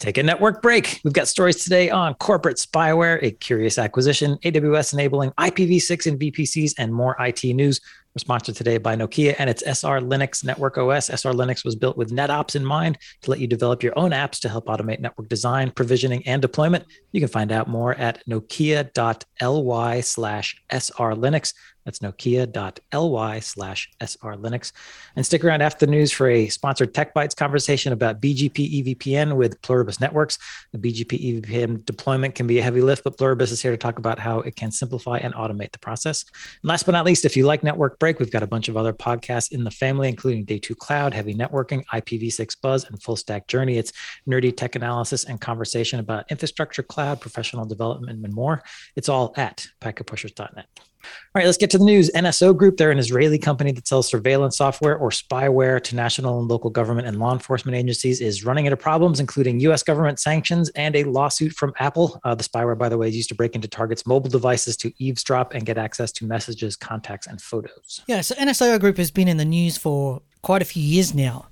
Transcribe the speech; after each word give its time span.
Take 0.00 0.16
a 0.16 0.22
network 0.22 0.62
break. 0.62 0.98
We've 1.04 1.12
got 1.12 1.28
stories 1.28 1.62
today 1.62 1.90
on 1.90 2.14
corporate 2.14 2.56
spyware, 2.56 3.22
a 3.22 3.32
curious 3.32 3.76
acquisition, 3.76 4.38
AWS 4.38 4.94
enabling 4.94 5.30
IPv6 5.32 6.06
and 6.06 6.18
VPCs, 6.18 6.72
and 6.78 6.90
more 6.90 7.14
IT 7.20 7.44
news. 7.44 7.82
We're 8.14 8.20
sponsored 8.20 8.56
today 8.56 8.78
by 8.78 8.96
Nokia 8.96 9.36
and 9.38 9.50
its 9.50 9.62
SR 9.62 10.00
Linux 10.00 10.42
Network 10.42 10.78
OS. 10.78 11.10
SR 11.10 11.32
Linux 11.32 11.66
was 11.66 11.76
built 11.76 11.98
with 11.98 12.12
NetOps 12.12 12.56
in 12.56 12.64
mind 12.64 12.96
to 13.20 13.30
let 13.30 13.40
you 13.40 13.46
develop 13.46 13.82
your 13.82 13.96
own 13.98 14.12
apps 14.12 14.40
to 14.40 14.48
help 14.48 14.68
automate 14.68 15.00
network 15.00 15.28
design, 15.28 15.70
provisioning, 15.70 16.26
and 16.26 16.40
deployment. 16.40 16.86
You 17.12 17.20
can 17.20 17.28
find 17.28 17.52
out 17.52 17.68
more 17.68 17.94
at 17.96 18.26
nokia.ly 18.26 20.00
slash 20.00 20.62
SR 20.70 21.12
Linux. 21.12 21.52
That's 21.90 21.98
nokia.ly 21.98 23.40
slash 23.40 23.90
srlinux. 24.00 24.70
And 25.16 25.26
stick 25.26 25.44
around 25.44 25.62
after 25.62 25.86
the 25.86 25.90
news 25.90 26.12
for 26.12 26.30
a 26.30 26.46
sponsored 26.48 26.94
Tech 26.94 27.12
Bytes 27.14 27.34
conversation 27.34 27.92
about 27.92 28.20
BGP 28.20 28.96
EVPN 28.96 29.34
with 29.34 29.60
Pluribus 29.62 30.00
Networks. 30.00 30.38
The 30.72 30.78
BGP 30.78 31.42
EVPN 31.42 31.84
deployment 31.84 32.36
can 32.36 32.46
be 32.46 32.60
a 32.60 32.62
heavy 32.62 32.80
lift, 32.80 33.02
but 33.02 33.18
Pluribus 33.18 33.50
is 33.50 33.60
here 33.60 33.72
to 33.72 33.76
talk 33.76 33.98
about 33.98 34.20
how 34.20 34.38
it 34.38 34.54
can 34.54 34.70
simplify 34.70 35.18
and 35.18 35.34
automate 35.34 35.72
the 35.72 35.80
process. 35.80 36.24
And 36.62 36.68
last 36.68 36.86
but 36.86 36.92
not 36.92 37.04
least, 37.04 37.24
if 37.24 37.36
you 37.36 37.44
like 37.44 37.64
Network 37.64 37.98
Break, 37.98 38.20
we've 38.20 38.30
got 38.30 38.44
a 38.44 38.46
bunch 38.46 38.68
of 38.68 38.76
other 38.76 38.92
podcasts 38.92 39.50
in 39.50 39.64
the 39.64 39.70
family, 39.72 40.08
including 40.08 40.44
Day 40.44 40.60
2 40.60 40.76
Cloud, 40.76 41.12
Heavy 41.12 41.34
Networking, 41.34 41.84
IPv6 41.86 42.60
Buzz, 42.62 42.84
and 42.84 43.02
Full 43.02 43.16
Stack 43.16 43.48
Journey. 43.48 43.78
It's 43.78 43.92
nerdy 44.28 44.56
tech 44.56 44.76
analysis 44.76 45.24
and 45.24 45.40
conversation 45.40 45.98
about 45.98 46.30
infrastructure, 46.30 46.84
cloud, 46.84 47.20
professional 47.20 47.64
development, 47.64 48.24
and 48.24 48.32
more. 48.32 48.62
It's 48.94 49.08
all 49.08 49.34
at 49.36 49.66
packetpushers.net. 49.80 50.89
All 51.02 51.40
right, 51.40 51.46
let's 51.46 51.58
get 51.58 51.70
to 51.70 51.78
the 51.78 51.84
news. 51.84 52.10
NSO 52.14 52.56
Group, 52.56 52.76
they're 52.76 52.90
an 52.90 52.98
Israeli 52.98 53.38
company 53.38 53.72
that 53.72 53.86
sells 53.86 54.08
surveillance 54.08 54.56
software 54.56 54.96
or 54.96 55.10
spyware 55.10 55.82
to 55.84 55.96
national 55.96 56.40
and 56.40 56.48
local 56.48 56.70
government 56.70 57.06
and 57.06 57.18
law 57.18 57.32
enforcement 57.32 57.76
agencies, 57.76 58.20
is 58.20 58.44
running 58.44 58.66
into 58.66 58.76
problems, 58.76 59.20
including 59.20 59.60
U.S. 59.60 59.82
government 59.82 60.18
sanctions 60.18 60.70
and 60.70 60.96
a 60.96 61.04
lawsuit 61.04 61.52
from 61.52 61.72
Apple. 61.78 62.20
Uh, 62.24 62.34
the 62.34 62.44
spyware, 62.44 62.76
by 62.76 62.88
the 62.88 62.98
way, 62.98 63.08
is 63.08 63.16
used 63.16 63.28
to 63.28 63.34
break 63.34 63.54
into 63.54 63.68
targets' 63.68 64.06
mobile 64.06 64.30
devices 64.30 64.76
to 64.78 64.92
eavesdrop 64.98 65.54
and 65.54 65.64
get 65.64 65.78
access 65.78 66.12
to 66.12 66.26
messages, 66.26 66.76
contacts, 66.76 67.26
and 67.26 67.40
photos. 67.40 68.02
Yeah, 68.06 68.20
so 68.20 68.34
NSO 68.34 68.78
Group 68.80 68.96
has 68.96 69.10
been 69.10 69.28
in 69.28 69.36
the 69.36 69.44
news 69.44 69.76
for 69.76 70.22
quite 70.42 70.62
a 70.62 70.64
few 70.64 70.82
years 70.82 71.14
now. 71.14 71.46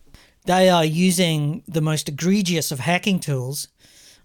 They 0.46 0.70
are 0.70 0.84
using 0.84 1.62
the 1.68 1.82
most 1.82 2.08
egregious 2.08 2.72
of 2.72 2.80
hacking 2.80 3.20
tools 3.20 3.68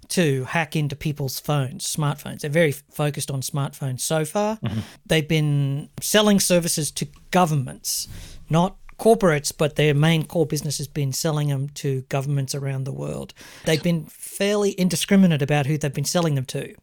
to 0.10 0.46
hack 0.46 0.76
into 0.76 0.96
people's 0.96 1.40
phones, 1.40 1.86
smartphones. 1.86 2.42
They're 2.42 2.50
very 2.50 2.72
focused 2.72 3.32
on 3.32 3.42
smartphones 3.42 4.02
so 4.02 4.26
far. 4.26 4.58
Mm-hmm. 4.58 4.80
They've 5.06 5.28
been 5.28 5.90
selling 6.02 6.40
services 6.40 6.92
to 6.92 7.08
governments, 7.32 8.08
not 8.50 8.78
corporates, 9.00 9.52
but 9.56 9.76
their 9.76 9.94
main 9.94 10.26
core 10.26 10.46
business 10.46 10.78
has 10.78 10.88
been 10.88 11.12
selling 11.12 11.50
them 11.50 11.70
to 11.70 12.02
governments 12.10 12.56
around 12.56 12.86
the 12.86 12.94
world. 12.94 13.34
They've 13.66 13.84
been 13.84 14.06
fairly 14.06 14.72
indiscriminate 14.72 15.42
about 15.42 15.66
who 15.66 15.78
they've 15.78 15.94
been 15.94 16.06
selling 16.06 16.36
them 16.36 16.46
to. 16.46 16.74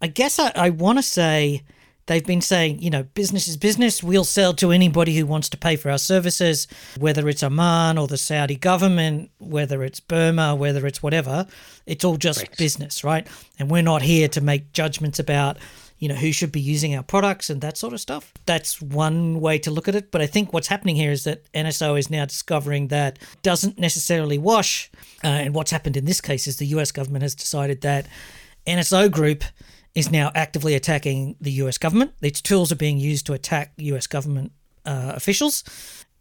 I 0.00 0.08
guess 0.08 0.38
I, 0.38 0.52
I 0.54 0.70
want 0.70 0.98
to 0.98 1.02
say 1.02 1.62
They've 2.06 2.24
been 2.24 2.40
saying, 2.40 2.80
you 2.80 2.90
know, 2.90 3.02
business 3.02 3.48
is 3.48 3.56
business. 3.56 4.00
We'll 4.00 4.24
sell 4.24 4.54
to 4.54 4.70
anybody 4.70 5.16
who 5.16 5.26
wants 5.26 5.48
to 5.50 5.56
pay 5.56 5.74
for 5.74 5.90
our 5.90 5.98
services, 5.98 6.68
whether 6.98 7.28
it's 7.28 7.42
Oman 7.42 7.98
or 7.98 8.06
the 8.06 8.16
Saudi 8.16 8.54
government, 8.54 9.30
whether 9.38 9.82
it's 9.82 9.98
Burma, 9.98 10.54
whether 10.54 10.86
it's 10.86 11.02
whatever. 11.02 11.46
It's 11.84 12.04
all 12.04 12.16
just 12.16 12.40
right. 12.40 12.56
business, 12.56 13.02
right? 13.02 13.26
And 13.58 13.70
we're 13.70 13.82
not 13.82 14.02
here 14.02 14.28
to 14.28 14.40
make 14.40 14.72
judgments 14.72 15.18
about, 15.18 15.58
you 15.98 16.08
know, 16.08 16.14
who 16.14 16.30
should 16.30 16.52
be 16.52 16.60
using 16.60 16.94
our 16.94 17.02
products 17.02 17.50
and 17.50 17.60
that 17.62 17.76
sort 17.76 17.92
of 17.92 18.00
stuff. 18.00 18.32
That's 18.46 18.80
one 18.80 19.40
way 19.40 19.58
to 19.58 19.72
look 19.72 19.88
at 19.88 19.96
it. 19.96 20.12
But 20.12 20.22
I 20.22 20.26
think 20.26 20.52
what's 20.52 20.68
happening 20.68 20.94
here 20.94 21.10
is 21.10 21.24
that 21.24 21.50
NSO 21.54 21.98
is 21.98 22.08
now 22.08 22.24
discovering 22.24 22.86
that 22.88 23.18
doesn't 23.42 23.80
necessarily 23.80 24.38
wash. 24.38 24.92
Uh, 25.24 25.28
and 25.28 25.54
what's 25.54 25.72
happened 25.72 25.96
in 25.96 26.04
this 26.04 26.20
case 26.20 26.46
is 26.46 26.58
the 26.58 26.66
US 26.66 26.92
government 26.92 27.22
has 27.22 27.34
decided 27.34 27.80
that 27.80 28.06
NSO 28.64 29.10
Group 29.10 29.42
is 29.96 30.12
now 30.12 30.30
actively 30.34 30.74
attacking 30.74 31.34
the 31.40 31.50
US 31.52 31.78
government. 31.78 32.12
Its 32.20 32.42
tools 32.42 32.70
are 32.70 32.76
being 32.76 32.98
used 32.98 33.26
to 33.26 33.32
attack 33.32 33.72
US 33.78 34.06
government 34.06 34.52
uh, 34.84 35.14
officials. 35.16 35.64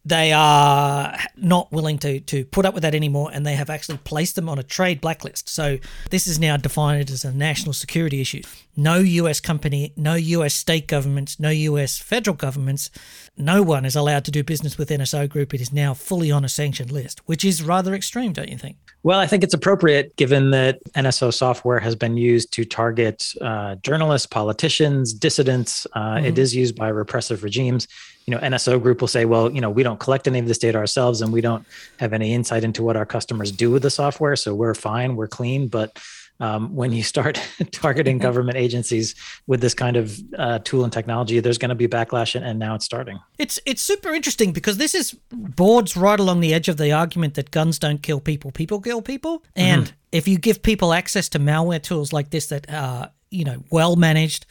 They 0.05 0.31
are 0.31 1.17
not 1.35 1.71
willing 1.71 1.97
to, 1.99 2.19
to 2.19 2.45
put 2.45 2.65
up 2.65 2.75
with 2.75 2.83
that 2.83 2.93
anymore, 2.93 3.31
and 3.33 3.43
they 3.43 3.55
have 3.55 3.71
actually 3.71 3.97
placed 3.97 4.35
them 4.35 4.47
on 4.47 4.59
a 4.59 4.63
trade 4.63 5.01
blacklist. 5.01 5.49
So, 5.49 5.79
this 6.11 6.27
is 6.27 6.39
now 6.39 6.57
defined 6.57 7.09
as 7.09 7.25
a 7.25 7.33
national 7.33 7.73
security 7.73 8.21
issue. 8.21 8.43
No 8.77 8.97
US 8.97 9.39
company, 9.39 9.93
no 9.97 10.13
US 10.13 10.53
state 10.53 10.87
governments, 10.87 11.39
no 11.39 11.49
US 11.49 11.97
federal 11.97 12.37
governments, 12.37 12.91
no 13.35 13.63
one 13.63 13.83
is 13.83 13.95
allowed 13.95 14.25
to 14.25 14.31
do 14.31 14.43
business 14.43 14.77
with 14.77 14.89
NSO 14.89 15.27
Group. 15.27 15.55
It 15.55 15.59
is 15.59 15.73
now 15.73 15.95
fully 15.95 16.31
on 16.31 16.45
a 16.45 16.49
sanctioned 16.49 16.91
list, 16.91 17.21
which 17.25 17.43
is 17.43 17.63
rather 17.63 17.95
extreme, 17.95 18.31
don't 18.31 18.49
you 18.49 18.59
think? 18.59 18.77
Well, 19.05 19.19
I 19.19 19.27
think 19.27 19.43
it's 19.43 19.53
appropriate 19.53 20.15
given 20.15 20.49
that 20.49 20.83
NSO 20.95 21.31
software 21.31 21.79
has 21.79 21.95
been 21.95 22.17
used 22.17 22.51
to 22.53 22.65
target 22.65 23.35
uh, 23.39 23.75
journalists, 23.75 24.25
politicians, 24.25 25.13
dissidents. 25.13 25.85
Uh, 25.93 26.15
mm-hmm. 26.15 26.25
it 26.25 26.39
is 26.39 26.55
used 26.55 26.75
by 26.75 26.87
repressive 26.87 27.43
regimes. 27.43 27.87
You 28.25 28.33
know, 28.33 28.39
NSO 28.39 28.81
Group 28.81 29.01
will 29.01 29.07
say, 29.07 29.25
well, 29.25 29.51
you 29.51 29.61
know, 29.61 29.69
we 29.69 29.83
don't 29.83 29.99
collect 29.99 30.27
any 30.27 30.39
of 30.39 30.47
this 30.47 30.57
data 30.57 30.79
ourselves 30.79 31.21
and 31.21 31.31
we 31.31 31.39
don't 31.39 31.63
have 31.99 32.13
any 32.13 32.33
insight 32.33 32.63
into 32.63 32.81
what 32.81 32.97
our 32.97 33.05
customers 33.05 33.51
do 33.51 33.69
with 33.69 33.83
the 33.83 33.91
software. 33.91 34.35
So 34.35 34.55
we're 34.55 34.73
fine, 34.73 35.15
we're 35.15 35.27
clean. 35.27 35.67
But 35.67 35.99
um, 36.39 36.75
when 36.75 36.91
you 36.91 37.03
start 37.03 37.39
targeting 37.71 38.17
government 38.17 38.57
agencies 38.57 39.15
with 39.47 39.61
this 39.61 39.73
kind 39.73 39.95
of 39.95 40.19
uh, 40.37 40.59
tool 40.59 40.83
and 40.83 40.91
technology, 40.91 41.39
there's 41.39 41.57
going 41.57 41.69
to 41.69 41.75
be 41.75 41.87
backlash, 41.87 42.35
and, 42.35 42.45
and, 42.45 42.59
now 42.59 42.75
it's 42.75 42.85
starting. 42.85 43.19
It's 43.37 43.59
it's 43.65 43.81
super 43.81 44.13
interesting 44.13 44.51
because 44.51 44.77
this 44.77 44.95
is 44.95 45.15
boards 45.31 45.95
right 45.95 46.19
along 46.19 46.39
the 46.41 46.53
edge 46.53 46.67
of 46.67 46.77
the 46.77 46.91
argument 46.91 47.35
that 47.35 47.51
guns 47.51 47.79
don't 47.79 48.01
kill 48.01 48.19
people, 48.19 48.51
people 48.51 48.81
kill 48.81 49.01
people, 49.01 49.43
and 49.55 49.85
mm-hmm. 49.85 49.95
if 50.11 50.27
you 50.27 50.37
give 50.37 50.61
people 50.61 50.93
access 50.93 51.29
to 51.29 51.39
malware 51.39 51.81
tools 51.81 52.11
like 52.11 52.31
this 52.31 52.47
that 52.47 52.69
are 52.69 53.11
you 53.31 53.45
know 53.45 53.63
well 53.71 53.95
managed, 53.95 54.45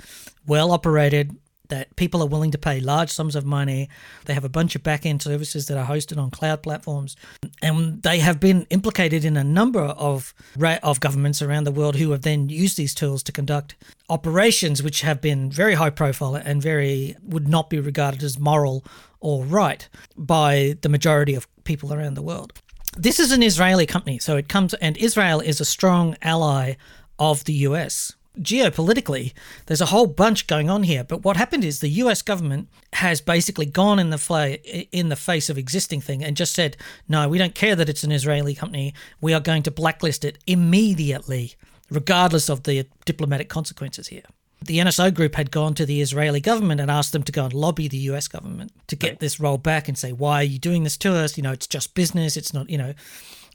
well 0.47 0.71
operated, 0.71 1.37
that 1.69 1.95
people 1.97 2.23
are 2.23 2.27
willing 2.27 2.51
to 2.51 2.59
pay 2.59 2.81
large 2.81 3.11
sums 3.11 3.35
of 3.35 3.45
money. 3.45 3.89
They 4.27 4.35
have 4.35 4.45
a 4.45 4.49
bunch 4.49 4.75
of 4.75 4.83
back 4.83 5.07
end 5.07 5.23
services 5.23 5.67
that 5.67 5.79
are 5.79 5.87
hosted 5.87 6.19
on 6.19 6.31
cloud 6.31 6.63
platforms, 6.63 7.17
and 7.63 8.03
they 8.03 8.19
have 8.19 8.41
been 8.41 8.67
implicated 8.71 9.25
in 9.25 9.37
a 9.37 9.45
number 9.45 9.83
of 9.83 10.35
of 10.83 11.01
governments 11.01 11.43
around 11.43 11.65
the 11.65 11.73
world 11.73 11.97
who 11.97 12.11
have 12.11 12.23
then 12.23 12.49
used 12.49 12.77
these 12.77 12.95
tools 12.95 13.23
to 13.23 13.33
conduct 13.33 13.75
operations 14.09 14.83
which 14.83 15.01
have 15.01 15.21
been 15.21 15.51
very 15.51 15.75
high 15.75 15.91
profile 15.91 16.35
and 16.35 16.63
very 16.63 17.17
would 17.23 17.49
not 17.49 17.71
be 17.71 17.81
regarded 17.81 18.23
as 18.23 18.39
moral 18.39 18.85
or 19.21 19.45
right 19.45 19.89
by 20.17 20.77
the 20.83 20.89
majority 20.89 21.35
of 21.35 21.47
people 21.65 21.93
around 21.93 22.15
the 22.15 22.23
world. 22.23 22.53
This 22.97 23.19
is 23.19 23.33
an 23.33 23.43
Israeli 23.43 23.87
company, 23.87 24.19
so 24.19 24.37
it 24.37 24.49
comes 24.49 24.75
and 24.75 24.97
Israel 24.99 25.41
is 25.41 25.61
a 25.61 25.65
strong 25.65 26.17
ally 26.23 26.75
of 27.19 27.45
the 27.45 27.55
US 27.69 28.13
geopolitically, 28.41 29.33
there's 29.67 29.81
a 29.81 29.87
whole 29.87 30.07
bunch 30.07 30.47
going 30.47 30.69
on 30.69 30.83
here. 30.83 31.05
But 31.05 31.25
what 31.25 31.37
happened 31.37 31.65
is 31.65 31.81
the 31.81 31.89
U.S. 31.89 32.23
government 32.23 32.69
has 32.95 33.21
basically 33.21 33.67
gone 33.67 33.99
in 33.99 34.11
the 34.11 34.19
fly, 34.19 34.59
in 34.93 35.09
the 35.09 35.17
face 35.17 35.49
of 35.49 35.59
existing 35.59 36.01
thing 36.01 36.25
and 36.25 36.37
just 36.37 36.55
said, 36.55 36.77
"No, 37.09 37.29
we 37.29 37.39
don't 37.39 37.55
care 37.55 37.77
that 37.77 37.89
it's 37.89 38.05
an 38.05 38.13
Israeli 38.13 38.55
company. 38.55 38.95
We 39.21 39.33
are 39.35 39.41
going 39.41 39.63
to 39.65 39.71
blacklist 39.71 40.25
it 40.25 40.39
immediately, 40.47 41.55
regardless 41.91 42.49
of 42.49 42.65
the 42.65 42.87
diplomatic 43.05 43.49
consequences 43.49 44.09
here." 44.09 44.25
The 44.63 44.79
NSO 44.79 45.13
group 45.13 45.35
had 45.35 45.51
gone 45.51 45.75
to 45.75 45.85
the 45.85 46.01
Israeli 46.01 46.41
government 46.41 46.81
and 46.81 46.91
asked 46.91 47.13
them 47.13 47.23
to 47.25 47.33
go 47.33 47.45
and 47.45 47.53
lobby 47.53 47.87
the 47.87 47.99
US 47.99 48.29
government 48.29 48.73
to 48.87 48.97
get 48.97 49.21
this 49.21 49.39
rolled 49.39 49.63
back 49.63 49.89
and 49.89 49.99
say, 49.99 50.13
"Why 50.13 50.41
are 50.41 50.45
you 50.45 50.59
doing 50.59 50.85
this 50.85 50.97
to 50.99 51.15
us? 51.15 51.37
You 51.37 51.43
know, 51.43 51.53
it's 51.53 51.67
just 51.67 51.95
business. 51.95 52.37
It's 52.37 52.55
not, 52.55 52.71
you 52.71 52.79
know." 52.79 52.95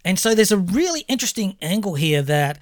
And 0.05 0.17
so 0.17 0.33
there's 0.33 0.51
a 0.51 0.57
really 0.57 1.01
interesting 1.07 1.57
angle 1.61 1.95
here 1.95 2.21
that 2.21 2.59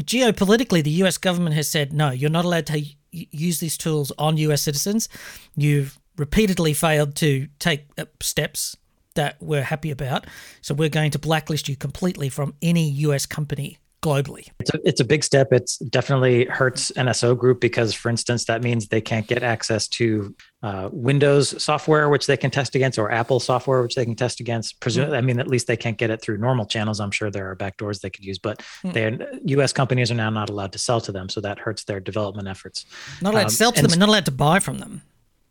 geopolitically, 0.00 0.82
the 0.82 1.02
US 1.02 1.18
government 1.18 1.54
has 1.54 1.68
said, 1.68 1.92
no, 1.92 2.10
you're 2.10 2.30
not 2.30 2.44
allowed 2.44 2.66
to 2.66 2.84
use 3.10 3.60
these 3.60 3.76
tools 3.76 4.12
on 4.18 4.36
US 4.36 4.62
citizens. 4.62 5.08
You've 5.56 5.98
repeatedly 6.16 6.74
failed 6.74 7.14
to 7.16 7.48
take 7.58 7.86
steps 8.20 8.76
that 9.14 9.36
we're 9.40 9.62
happy 9.62 9.90
about. 9.90 10.26
So 10.60 10.74
we're 10.74 10.88
going 10.88 11.10
to 11.12 11.18
blacklist 11.18 11.68
you 11.68 11.76
completely 11.76 12.28
from 12.28 12.54
any 12.62 12.88
US 12.90 13.26
company 13.26 13.78
globally. 14.02 14.48
It's 14.60 14.72
a, 14.72 14.80
it's 14.84 15.00
a 15.00 15.04
big 15.04 15.24
step. 15.24 15.52
It's 15.52 15.78
definitely 15.78 16.44
hurts 16.46 16.92
NSO 16.92 17.36
Group 17.36 17.60
because, 17.60 17.94
for 17.94 18.08
instance, 18.08 18.44
that 18.44 18.62
means 18.62 18.88
they 18.88 19.00
can't 19.00 19.26
get 19.26 19.42
access 19.42 19.88
to 19.88 20.34
uh, 20.62 20.88
Windows 20.92 21.62
software, 21.62 22.08
which 22.08 22.26
they 22.26 22.36
can 22.36 22.50
test 22.50 22.74
against, 22.74 22.98
or 22.98 23.10
Apple 23.10 23.40
software, 23.40 23.82
which 23.82 23.94
they 23.94 24.04
can 24.04 24.14
test 24.14 24.40
against. 24.40 24.80
Presume, 24.80 25.10
mm. 25.10 25.16
I 25.16 25.20
mean, 25.20 25.40
at 25.40 25.48
least 25.48 25.66
they 25.66 25.76
can't 25.76 25.96
get 25.96 26.10
it 26.10 26.20
through 26.22 26.38
normal 26.38 26.66
channels. 26.66 27.00
I'm 27.00 27.10
sure 27.10 27.30
there 27.30 27.50
are 27.50 27.56
backdoors 27.56 28.00
they 28.00 28.10
could 28.10 28.24
use, 28.24 28.38
but 28.38 28.62
mm. 28.84 29.40
U.S. 29.46 29.72
companies 29.72 30.10
are 30.10 30.16
now 30.16 30.30
not 30.30 30.50
allowed 30.50 30.72
to 30.72 30.78
sell 30.78 31.00
to 31.02 31.12
them, 31.12 31.28
so 31.28 31.40
that 31.40 31.58
hurts 31.58 31.84
their 31.84 32.00
development 32.00 32.48
efforts. 32.48 32.86
Not 33.20 33.34
allowed 33.34 33.42
um, 33.42 33.48
to 33.48 33.54
sell 33.54 33.72
to 33.72 33.82
them, 33.82 33.92
and 33.92 34.00
not 34.00 34.08
allowed 34.08 34.26
to 34.26 34.32
buy 34.32 34.58
from 34.58 34.78
them. 34.78 35.02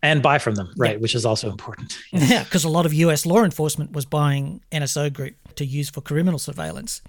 And 0.04 0.22
buy 0.22 0.38
from 0.38 0.56
them, 0.56 0.74
right? 0.78 0.92
Yeah. 0.94 0.98
Which 0.98 1.16
is 1.16 1.26
also 1.26 1.50
important. 1.50 1.98
Yeah, 2.12 2.44
because 2.44 2.64
a 2.64 2.70
lot 2.70 2.86
of 2.86 2.94
U.S. 2.94 3.26
law 3.26 3.44
enforcement 3.44 3.92
was 3.92 4.06
buying 4.06 4.62
NSO 4.72 5.12
Group 5.12 5.36
to 5.56 5.66
use 5.66 5.90
for 5.90 6.02
criminal 6.02 6.40
surveillance. 6.40 7.02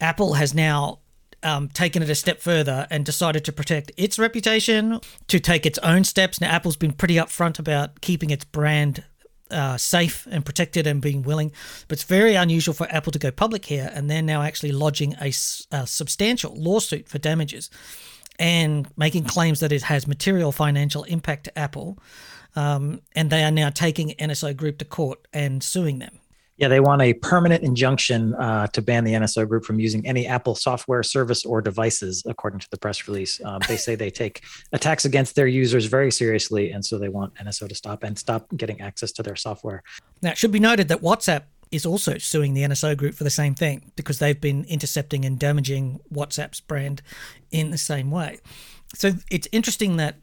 Apple 0.00 0.34
has 0.34 0.54
now 0.54 1.00
um, 1.42 1.68
taken 1.68 2.02
it 2.02 2.10
a 2.10 2.14
step 2.14 2.40
further 2.40 2.86
and 2.90 3.04
decided 3.04 3.44
to 3.44 3.52
protect 3.52 3.92
its 3.96 4.18
reputation, 4.18 5.00
to 5.28 5.40
take 5.40 5.66
its 5.66 5.78
own 5.78 6.04
steps. 6.04 6.40
Now, 6.40 6.50
Apple's 6.50 6.76
been 6.76 6.92
pretty 6.92 7.14
upfront 7.16 7.58
about 7.58 8.00
keeping 8.00 8.30
its 8.30 8.44
brand 8.44 9.04
uh, 9.50 9.76
safe 9.76 10.26
and 10.30 10.44
protected 10.44 10.86
and 10.86 11.00
being 11.02 11.22
willing. 11.22 11.52
But 11.88 11.98
it's 11.98 12.04
very 12.04 12.34
unusual 12.34 12.74
for 12.74 12.90
Apple 12.90 13.12
to 13.12 13.18
go 13.18 13.30
public 13.30 13.66
here, 13.66 13.90
and 13.92 14.10
they're 14.10 14.22
now 14.22 14.42
actually 14.42 14.72
lodging 14.72 15.14
a, 15.20 15.32
a 15.70 15.86
substantial 15.86 16.54
lawsuit 16.56 17.08
for 17.08 17.18
damages 17.18 17.68
and 18.38 18.86
making 18.96 19.24
claims 19.24 19.60
that 19.60 19.72
it 19.72 19.82
has 19.82 20.06
material 20.06 20.52
financial 20.52 21.04
impact 21.04 21.44
to 21.44 21.58
Apple. 21.58 21.98
Um, 22.54 23.00
and 23.14 23.30
they 23.30 23.44
are 23.44 23.50
now 23.50 23.70
taking 23.70 24.10
NSO 24.10 24.54
Group 24.56 24.78
to 24.78 24.84
court 24.84 25.26
and 25.32 25.62
suing 25.62 25.98
them. 25.98 26.20
Yeah, 26.58 26.68
they 26.68 26.80
want 26.80 27.02
a 27.02 27.14
permanent 27.14 27.64
injunction 27.64 28.34
uh, 28.34 28.66
to 28.68 28.82
ban 28.82 29.04
the 29.04 29.14
NSO 29.14 29.48
group 29.48 29.64
from 29.64 29.80
using 29.80 30.06
any 30.06 30.26
Apple 30.26 30.54
software, 30.54 31.02
service, 31.02 31.44
or 31.44 31.62
devices, 31.62 32.22
according 32.26 32.60
to 32.60 32.70
the 32.70 32.76
press 32.76 33.08
release. 33.08 33.40
Um, 33.44 33.60
they 33.66 33.76
say 33.76 33.94
they 33.94 34.10
take 34.10 34.42
attacks 34.72 35.04
against 35.04 35.34
their 35.34 35.46
users 35.46 35.86
very 35.86 36.12
seriously, 36.12 36.70
and 36.70 36.84
so 36.84 36.98
they 36.98 37.08
want 37.08 37.34
NSO 37.34 37.68
to 37.68 37.74
stop 37.74 38.02
and 38.02 38.18
stop 38.18 38.46
getting 38.54 38.80
access 38.80 39.12
to 39.12 39.22
their 39.22 39.34
software. 39.34 39.82
Now, 40.20 40.30
it 40.30 40.38
should 40.38 40.52
be 40.52 40.60
noted 40.60 40.88
that 40.88 41.00
WhatsApp 41.00 41.44
is 41.72 41.86
also 41.86 42.18
suing 42.18 42.54
the 42.54 42.62
NSO 42.62 42.96
group 42.96 43.14
for 43.14 43.24
the 43.24 43.30
same 43.30 43.54
thing 43.54 43.90
because 43.96 44.18
they've 44.18 44.40
been 44.40 44.64
intercepting 44.64 45.24
and 45.24 45.38
damaging 45.38 46.00
WhatsApp's 46.12 46.60
brand 46.60 47.02
in 47.50 47.70
the 47.70 47.78
same 47.78 48.10
way. 48.10 48.38
So 48.94 49.12
it's 49.30 49.48
interesting 49.50 49.96
that 49.96 50.16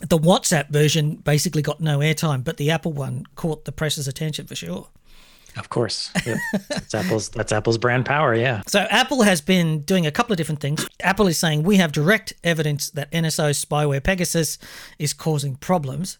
the 0.00 0.18
WhatsApp 0.18 0.70
version 0.70 1.16
basically 1.16 1.62
got 1.62 1.80
no 1.80 1.98
airtime, 1.98 2.44
but 2.44 2.56
the 2.56 2.70
Apple 2.70 2.92
one 2.92 3.24
caught 3.34 3.64
the 3.64 3.72
press's 3.72 4.06
attention 4.06 4.46
for 4.46 4.54
sure. 4.54 4.88
Of 5.56 5.70
course, 5.70 6.10
yep. 6.26 6.36
that's 6.68 6.94
Apple's 6.94 7.30
that's 7.30 7.50
Apple's 7.50 7.78
brand 7.78 8.04
power. 8.04 8.34
Yeah. 8.34 8.60
So 8.66 8.80
Apple 8.90 9.22
has 9.22 9.40
been 9.40 9.80
doing 9.80 10.06
a 10.06 10.10
couple 10.10 10.34
of 10.34 10.36
different 10.36 10.60
things. 10.60 10.86
Apple 11.00 11.26
is 11.28 11.38
saying 11.38 11.62
we 11.62 11.76
have 11.76 11.92
direct 11.92 12.34
evidence 12.44 12.90
that 12.90 13.10
NSO 13.10 13.50
spyware 13.50 14.04
Pegasus 14.04 14.58
is 14.98 15.14
causing 15.14 15.56
problems, 15.56 16.18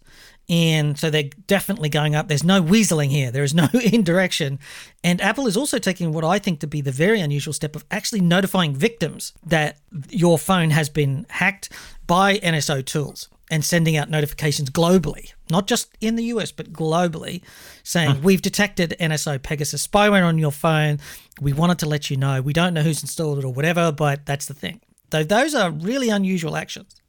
and 0.49 0.99
so 0.99 1.11
they're 1.11 1.31
definitely 1.47 1.89
going 1.89 2.15
up. 2.15 2.29
There's 2.29 2.45
no 2.45 2.63
weaseling 2.63 3.11
here. 3.11 3.31
There 3.31 3.43
is 3.43 3.55
no 3.55 3.69
indirection, 3.93 4.59
and 5.03 5.21
Apple 5.21 5.47
is 5.47 5.57
also 5.57 5.79
taking 5.79 6.13
what 6.13 6.25
I 6.25 6.39
think 6.39 6.61
to 6.61 6.67
be 6.67 6.81
the 6.81 6.93
very 6.93 7.21
unusual 7.21 7.53
step 7.53 7.77
of 7.77 7.85
actually 7.91 8.21
notifying 8.21 8.75
victims 8.75 9.33
that 9.45 9.79
your 10.11 10.39
phone 10.39 10.71
has 10.71 10.89
been 10.89 11.27
hacked 11.31 11.71
by 12.07 12.39
NSO 12.39 12.85
tools 12.85 13.29
and 13.51 13.65
sending 13.65 13.97
out 13.97 14.11
notifications 14.11 14.71
globally, 14.71 15.33
not 15.51 15.67
just 15.67 15.97
in 16.01 16.17
the 16.17 16.25
US, 16.25 16.51
but 16.51 16.73
globally, 16.73 17.43
saying, 17.83 18.11
huh. 18.11 18.21
We've 18.23 18.43
detected 18.43 18.97
NSO 18.99 19.43
Pegasus 19.43 19.87
spyware 19.87 20.25
on 20.25 20.39
your 20.39 20.51
phone. 20.51 20.99
We 21.41 21.53
wanted 21.53 21.79
to 21.81 21.87
let 21.87 22.11
you 22.11 22.17
know. 22.17 22.43
We 22.43 22.53
don't 22.53 22.75
know 22.75 22.83
who's 22.83 23.03
installed 23.03 23.39
it 23.39 23.45
or 23.45 23.53
whatever, 23.53 23.93
but 23.93 24.27
that's 24.27 24.47
the 24.47 24.55
thing. 24.55 24.81
Though 25.11 25.23
those 25.23 25.55
are 25.55 25.71
really 25.71 26.09
unusual 26.09 26.57
actions. 26.57 27.01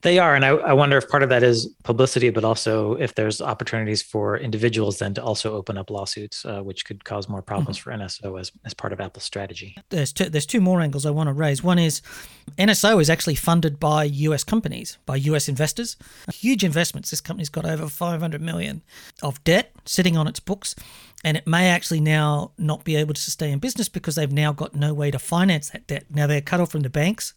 They 0.00 0.18
are, 0.18 0.34
and 0.34 0.44
I, 0.44 0.48
I, 0.48 0.72
wonder 0.72 0.96
if 0.96 1.08
part 1.08 1.22
of 1.22 1.28
that 1.28 1.42
is 1.42 1.66
publicity, 1.84 2.30
but 2.30 2.44
also 2.44 2.94
if 2.94 3.14
there's 3.14 3.40
opportunities 3.40 4.02
for 4.02 4.36
individuals 4.36 4.98
then 4.98 5.14
to 5.14 5.22
also 5.22 5.54
open 5.54 5.78
up 5.78 5.90
lawsuits, 5.90 6.44
uh, 6.44 6.60
which 6.60 6.84
could 6.84 7.04
cause 7.04 7.28
more 7.28 7.42
problems 7.42 7.78
mm-hmm. 7.78 7.90
for 7.90 7.96
NSO 7.96 8.40
as, 8.40 8.50
as 8.64 8.74
part 8.74 8.92
of 8.92 9.00
Apple's 9.00 9.24
strategy. 9.24 9.76
There's 9.90 10.12
two, 10.12 10.28
there's 10.28 10.46
two 10.46 10.60
more 10.60 10.80
angles 10.80 11.06
I 11.06 11.10
want 11.10 11.28
to 11.28 11.32
raise. 11.32 11.62
One 11.62 11.78
is 11.78 12.02
NSO 12.58 13.00
is 13.00 13.10
actually 13.10 13.36
funded 13.36 13.78
by 13.78 14.04
U.S. 14.04 14.44
companies, 14.44 14.98
by 15.06 15.16
U.S. 15.16 15.48
investors, 15.48 15.96
huge 16.32 16.64
investments. 16.64 17.10
This 17.10 17.20
company's 17.20 17.48
got 17.48 17.64
over 17.64 17.88
500 17.88 18.40
million 18.40 18.82
of 19.22 19.42
debt 19.44 19.72
sitting 19.84 20.16
on 20.16 20.26
its 20.26 20.40
books 20.40 20.74
and 21.24 21.36
it 21.36 21.46
may 21.46 21.68
actually 21.68 22.00
now 22.00 22.52
not 22.58 22.84
be 22.84 22.96
able 22.96 23.14
to 23.14 23.30
stay 23.30 23.50
in 23.50 23.58
business 23.58 23.88
because 23.88 24.16
they've 24.16 24.32
now 24.32 24.52
got 24.52 24.74
no 24.74 24.92
way 24.92 25.10
to 25.10 25.18
finance 25.18 25.70
that 25.70 25.86
debt. 25.86 26.06
Now 26.10 26.26
they're 26.26 26.40
cut 26.40 26.60
off 26.60 26.72
from 26.72 26.80
the 26.80 26.90
banks. 26.90 27.34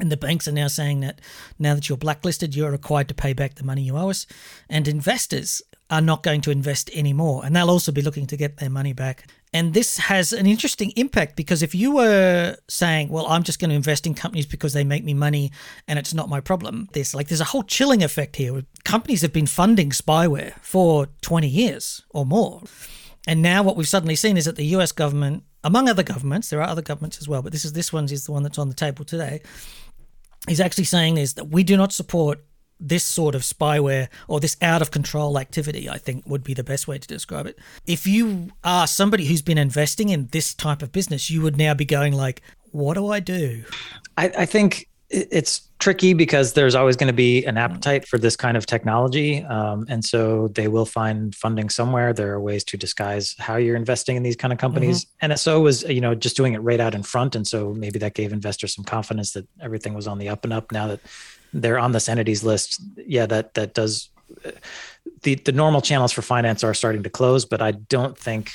And 0.00 0.10
the 0.10 0.16
banks 0.16 0.48
are 0.48 0.52
now 0.52 0.68
saying 0.68 1.00
that 1.00 1.20
now 1.58 1.74
that 1.74 1.88
you're 1.88 1.98
blacklisted, 1.98 2.56
you're 2.56 2.70
required 2.70 3.08
to 3.08 3.14
pay 3.14 3.34
back 3.34 3.56
the 3.56 3.64
money 3.64 3.82
you 3.82 3.96
owe 3.96 4.10
us. 4.10 4.26
And 4.68 4.88
investors 4.88 5.62
are 5.90 6.00
not 6.00 6.22
going 6.22 6.40
to 6.40 6.50
invest 6.50 6.90
anymore. 6.94 7.44
And 7.44 7.54
they'll 7.54 7.68
also 7.68 7.92
be 7.92 8.00
looking 8.00 8.26
to 8.28 8.36
get 8.36 8.56
their 8.56 8.70
money 8.70 8.94
back. 8.94 9.26
And 9.52 9.74
this 9.74 9.98
has 9.98 10.32
an 10.32 10.46
interesting 10.46 10.92
impact 10.96 11.36
because 11.36 11.62
if 11.62 11.74
you 11.74 11.94
were 11.94 12.56
saying, 12.68 13.10
well, 13.10 13.26
I'm 13.26 13.42
just 13.42 13.58
going 13.58 13.68
to 13.68 13.76
invest 13.76 14.06
in 14.06 14.14
companies 14.14 14.46
because 14.46 14.72
they 14.72 14.84
make 14.84 15.04
me 15.04 15.12
money 15.12 15.52
and 15.86 15.98
it's 15.98 16.14
not 16.14 16.30
my 16.30 16.40
problem, 16.40 16.88
there's 16.94 17.14
like 17.14 17.28
there's 17.28 17.42
a 17.42 17.52
whole 17.52 17.62
chilling 17.62 18.02
effect 18.02 18.36
here. 18.36 18.62
Companies 18.84 19.20
have 19.20 19.34
been 19.34 19.46
funding 19.46 19.90
spyware 19.90 20.54
for 20.62 21.08
20 21.20 21.46
years 21.46 22.02
or 22.08 22.24
more. 22.24 22.62
And 23.26 23.42
now 23.42 23.62
what 23.62 23.76
we've 23.76 23.86
suddenly 23.86 24.16
seen 24.16 24.38
is 24.38 24.46
that 24.46 24.56
the 24.56 24.64
US 24.76 24.90
government, 24.90 25.44
among 25.64 25.88
other 25.88 26.02
governments, 26.02 26.50
there 26.50 26.60
are 26.60 26.68
other 26.68 26.82
governments 26.82 27.18
as 27.18 27.28
well, 27.28 27.42
but 27.42 27.52
this 27.52 27.64
is 27.64 27.72
this 27.72 27.92
one 27.92 28.04
is 28.04 28.26
the 28.26 28.32
one 28.32 28.42
that's 28.42 28.58
on 28.58 28.68
the 28.68 28.74
table 28.74 29.04
today, 29.04 29.40
he's 30.48 30.60
actually 30.60 30.84
saying 30.84 31.16
is 31.16 31.34
that 31.34 31.48
we 31.48 31.62
do 31.62 31.76
not 31.76 31.92
support 31.92 32.40
this 32.80 33.04
sort 33.04 33.34
of 33.34 33.42
spyware 33.42 34.08
or 34.26 34.40
this 34.40 34.56
out 34.60 34.82
of 34.82 34.90
control 34.90 35.38
activity, 35.38 35.88
I 35.88 35.98
think 35.98 36.26
would 36.26 36.42
be 36.42 36.52
the 36.52 36.64
best 36.64 36.88
way 36.88 36.98
to 36.98 37.06
describe 37.06 37.46
it. 37.46 37.58
If 37.86 38.06
you 38.06 38.50
are 38.64 38.88
somebody 38.88 39.24
who's 39.24 39.42
been 39.42 39.58
investing 39.58 40.08
in 40.08 40.26
this 40.32 40.52
type 40.52 40.82
of 40.82 40.90
business, 40.90 41.30
you 41.30 41.42
would 41.42 41.56
now 41.56 41.74
be 41.74 41.84
going 41.84 42.12
like, 42.12 42.42
what 42.72 42.94
do 42.94 43.08
I 43.08 43.20
do? 43.20 43.64
I, 44.16 44.32
I 44.38 44.46
think 44.46 44.88
it's 45.10 45.60
tricky 45.82 46.14
because 46.14 46.52
there's 46.52 46.76
always 46.76 46.96
going 46.96 47.08
to 47.08 47.12
be 47.12 47.44
an 47.44 47.58
appetite 47.58 48.06
for 48.06 48.16
this 48.16 48.36
kind 48.36 48.56
of 48.56 48.64
technology. 48.66 49.42
Um, 49.42 49.84
and 49.88 50.04
so 50.04 50.46
they 50.48 50.68
will 50.68 50.86
find 50.86 51.34
funding 51.34 51.68
somewhere. 51.68 52.12
There 52.12 52.32
are 52.32 52.40
ways 52.40 52.62
to 52.64 52.76
disguise 52.76 53.34
how 53.40 53.56
you're 53.56 53.74
investing 53.74 54.16
in 54.16 54.22
these 54.22 54.36
kind 54.36 54.52
of 54.52 54.60
companies. 54.60 55.04
Mm-hmm. 55.04 55.32
NSO 55.32 55.60
was, 55.60 55.82
you 55.82 56.00
know, 56.00 56.14
just 56.14 56.36
doing 56.36 56.54
it 56.54 56.58
right 56.58 56.78
out 56.78 56.94
in 56.94 57.02
front. 57.02 57.34
And 57.34 57.44
so 57.44 57.74
maybe 57.74 57.98
that 57.98 58.14
gave 58.14 58.32
investors 58.32 58.76
some 58.76 58.84
confidence 58.84 59.32
that 59.32 59.46
everything 59.60 59.92
was 59.92 60.06
on 60.06 60.18
the 60.18 60.28
up 60.28 60.44
and 60.44 60.52
up. 60.52 60.70
Now 60.70 60.86
that 60.86 61.00
they're 61.52 61.80
on 61.80 61.90
this 61.90 62.08
entities 62.08 62.44
list, 62.44 62.80
yeah, 62.96 63.26
that, 63.26 63.54
that 63.54 63.74
does, 63.74 64.08
the, 65.22 65.34
the 65.34 65.52
normal 65.52 65.80
channels 65.80 66.12
for 66.12 66.22
finance 66.22 66.62
are 66.62 66.74
starting 66.74 67.02
to 67.02 67.10
close, 67.10 67.44
but 67.44 67.60
I 67.60 67.72
don't 67.72 68.16
think 68.16 68.52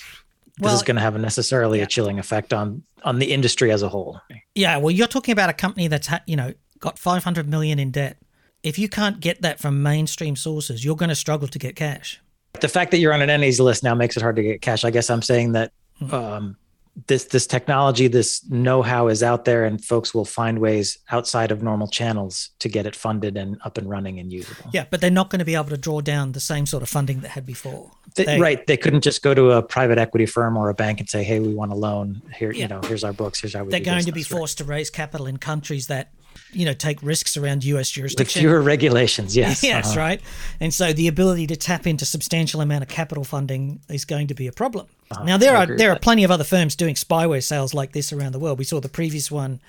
this 0.60 0.64
well, 0.64 0.76
is 0.76 0.82
going 0.82 0.96
to 0.96 1.02
have 1.02 1.16
a 1.16 1.20
necessarily 1.20 1.80
yeah. 1.80 1.84
a 1.84 1.88
chilling 1.88 2.20
effect 2.20 2.54
on 2.54 2.84
on 3.04 3.20
the 3.20 3.32
industry 3.32 3.72
as 3.72 3.84
a 3.84 3.90
whole. 3.90 4.20
Yeah, 4.56 4.78
well, 4.78 4.90
you're 4.90 5.08
talking 5.08 5.32
about 5.32 5.52
a 5.52 5.54
company 5.54 5.88
that's 5.88 6.10
you 6.26 6.36
know 6.36 6.52
got 6.80 7.00
500 7.00 7.48
million 7.48 7.80
in 7.80 7.92
debt. 7.92 8.18
If 8.64 8.80
you 8.80 8.90
can't 8.90 9.20
get 9.20 9.42
that 9.42 9.60
from 9.60 9.84
mainstream 9.84 10.36
sources, 10.36 10.84
you're 10.84 10.96
going 10.96 11.10
to 11.10 11.16
struggle 11.16 11.48
to 11.48 11.60
get 11.60 11.76
cash. 11.76 12.22
The 12.60 12.68
fact 12.68 12.92
that 12.92 12.98
you're 12.98 13.14
on 13.14 13.22
an 13.22 13.30
entities 13.30 13.60
list 13.60 13.84
now 13.84 13.94
makes 13.94 14.18
it 14.18 14.24
hard 14.24 14.36
to 14.38 14.44
get 14.44 14.62
cash. 14.62 14.84
I 14.84 14.90
guess 14.90 15.10
I'm 15.10 15.22
saying 15.22 15.52
that 15.52 15.72
hmm. 16.00 16.14
um, 16.14 16.58
this 17.06 17.26
this 17.26 17.46
technology, 17.46 18.08
this 18.08 18.44
know-how 18.50 19.08
is 19.08 19.22
out 19.22 19.46
there, 19.46 19.66
and 19.66 19.84
folks 19.84 20.16
will 20.16 20.26
find 20.26 20.58
ways 20.58 20.98
outside 21.12 21.52
of 21.52 21.62
normal 21.62 21.88
channels 21.88 22.50
to 22.60 22.70
get 22.70 22.88
it 22.88 22.96
funded 22.96 23.38
and 23.38 23.58
up 23.64 23.78
and 23.78 23.88
running 23.88 24.20
and 24.20 24.32
usable. 24.32 24.72
Yeah, 24.74 24.86
but 24.90 25.00
they're 25.00 25.12
not 25.12 25.30
going 25.30 25.40
to 25.40 25.46
be 25.46 25.54
able 25.54 25.70
to 25.70 25.78
draw 25.78 26.02
down 26.02 26.32
the 26.32 26.40
same 26.40 26.66
sort 26.66 26.82
of 26.82 26.90
funding 26.90 27.20
that 27.20 27.30
had 27.30 27.46
before. 27.46 27.92
They, 28.16 28.26
they, 28.26 28.40
right? 28.40 28.66
They 28.66 28.78
couldn't 28.78 29.02
just 29.02 29.22
go 29.22 29.36
to 29.36 29.52
a 29.52 29.62
private 29.62 30.00
equity 30.00 30.26
firm 30.26 30.58
or 30.58 30.70
a 30.70 30.74
bank 30.74 31.00
and 31.00 31.08
say, 31.08 31.24
"Hey, 31.24 31.40
we 31.40 31.54
want 31.54 31.72
a 31.72 31.76
loan. 31.76 32.24
Here, 32.36 32.52
yeah. 32.52 32.64
you 32.64 32.68
know, 32.68 32.82
here's 32.82 33.04
our 33.04 33.14
books. 33.14 33.42
Here's 33.42 33.54
how 33.54 33.64
we." 33.64 33.70
They're 33.70 33.80
going 33.80 33.98
business. 33.98 34.06
to 34.06 34.14
be 34.14 34.24
forced 34.24 34.60
right. 34.60 34.66
to 34.66 34.72
raise 34.72 34.90
capital 34.90 35.28
in 35.28 35.38
countries 35.38 35.88
that 35.88 36.12
you 36.58 36.66
know 36.66 36.74
take 36.74 37.02
risks 37.04 37.38
around 37.38 37.64
US 37.64 37.92
jurisdiction. 37.92 38.44
With 38.44 38.50
fewer 38.50 38.62
regulations, 38.62 39.38
yes. 39.38 39.64
yes, 39.72 39.92
uh-huh. 39.92 40.00
right. 40.00 40.22
And 40.60 40.74
so 40.74 40.92
the 40.92 41.08
ability 41.08 41.48
to 41.48 41.56
tap 41.56 41.86
into 41.86 42.04
substantial 42.04 42.62
amount 42.62 42.84
of 42.84 42.90
capital 42.90 43.24
funding 43.24 43.80
is 43.90 44.06
going 44.06 44.28
to 44.28 44.34
be 44.34 44.48
a 44.48 44.52
problem. 44.52 44.88
Uh-huh. 45.12 45.24
Now 45.24 45.38
there 45.38 45.56
I 45.56 45.64
are 45.64 45.78
there 45.78 45.92
are 45.92 46.00
plenty 46.00 46.24
of 46.24 46.32
other 46.32 46.44
firms 46.44 46.76
doing 46.76 46.96
spyware 46.96 47.44
sales 47.44 47.74
like 47.74 47.94
this 47.94 48.12
around 48.12 48.32
the 48.32 48.40
world. 48.40 48.58
We 48.58 48.66
saw 48.66 48.82
the 48.82 48.90
previous 48.90 49.30
one 49.30 49.62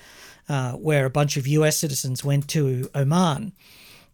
uh, 0.49 0.73
where 0.73 1.05
a 1.05 1.11
bunch 1.11 1.37
of 1.37 1.45
US 1.47 1.77
citizens 1.77 2.23
went 2.23 2.47
to 2.49 2.89
Oman 2.95 3.53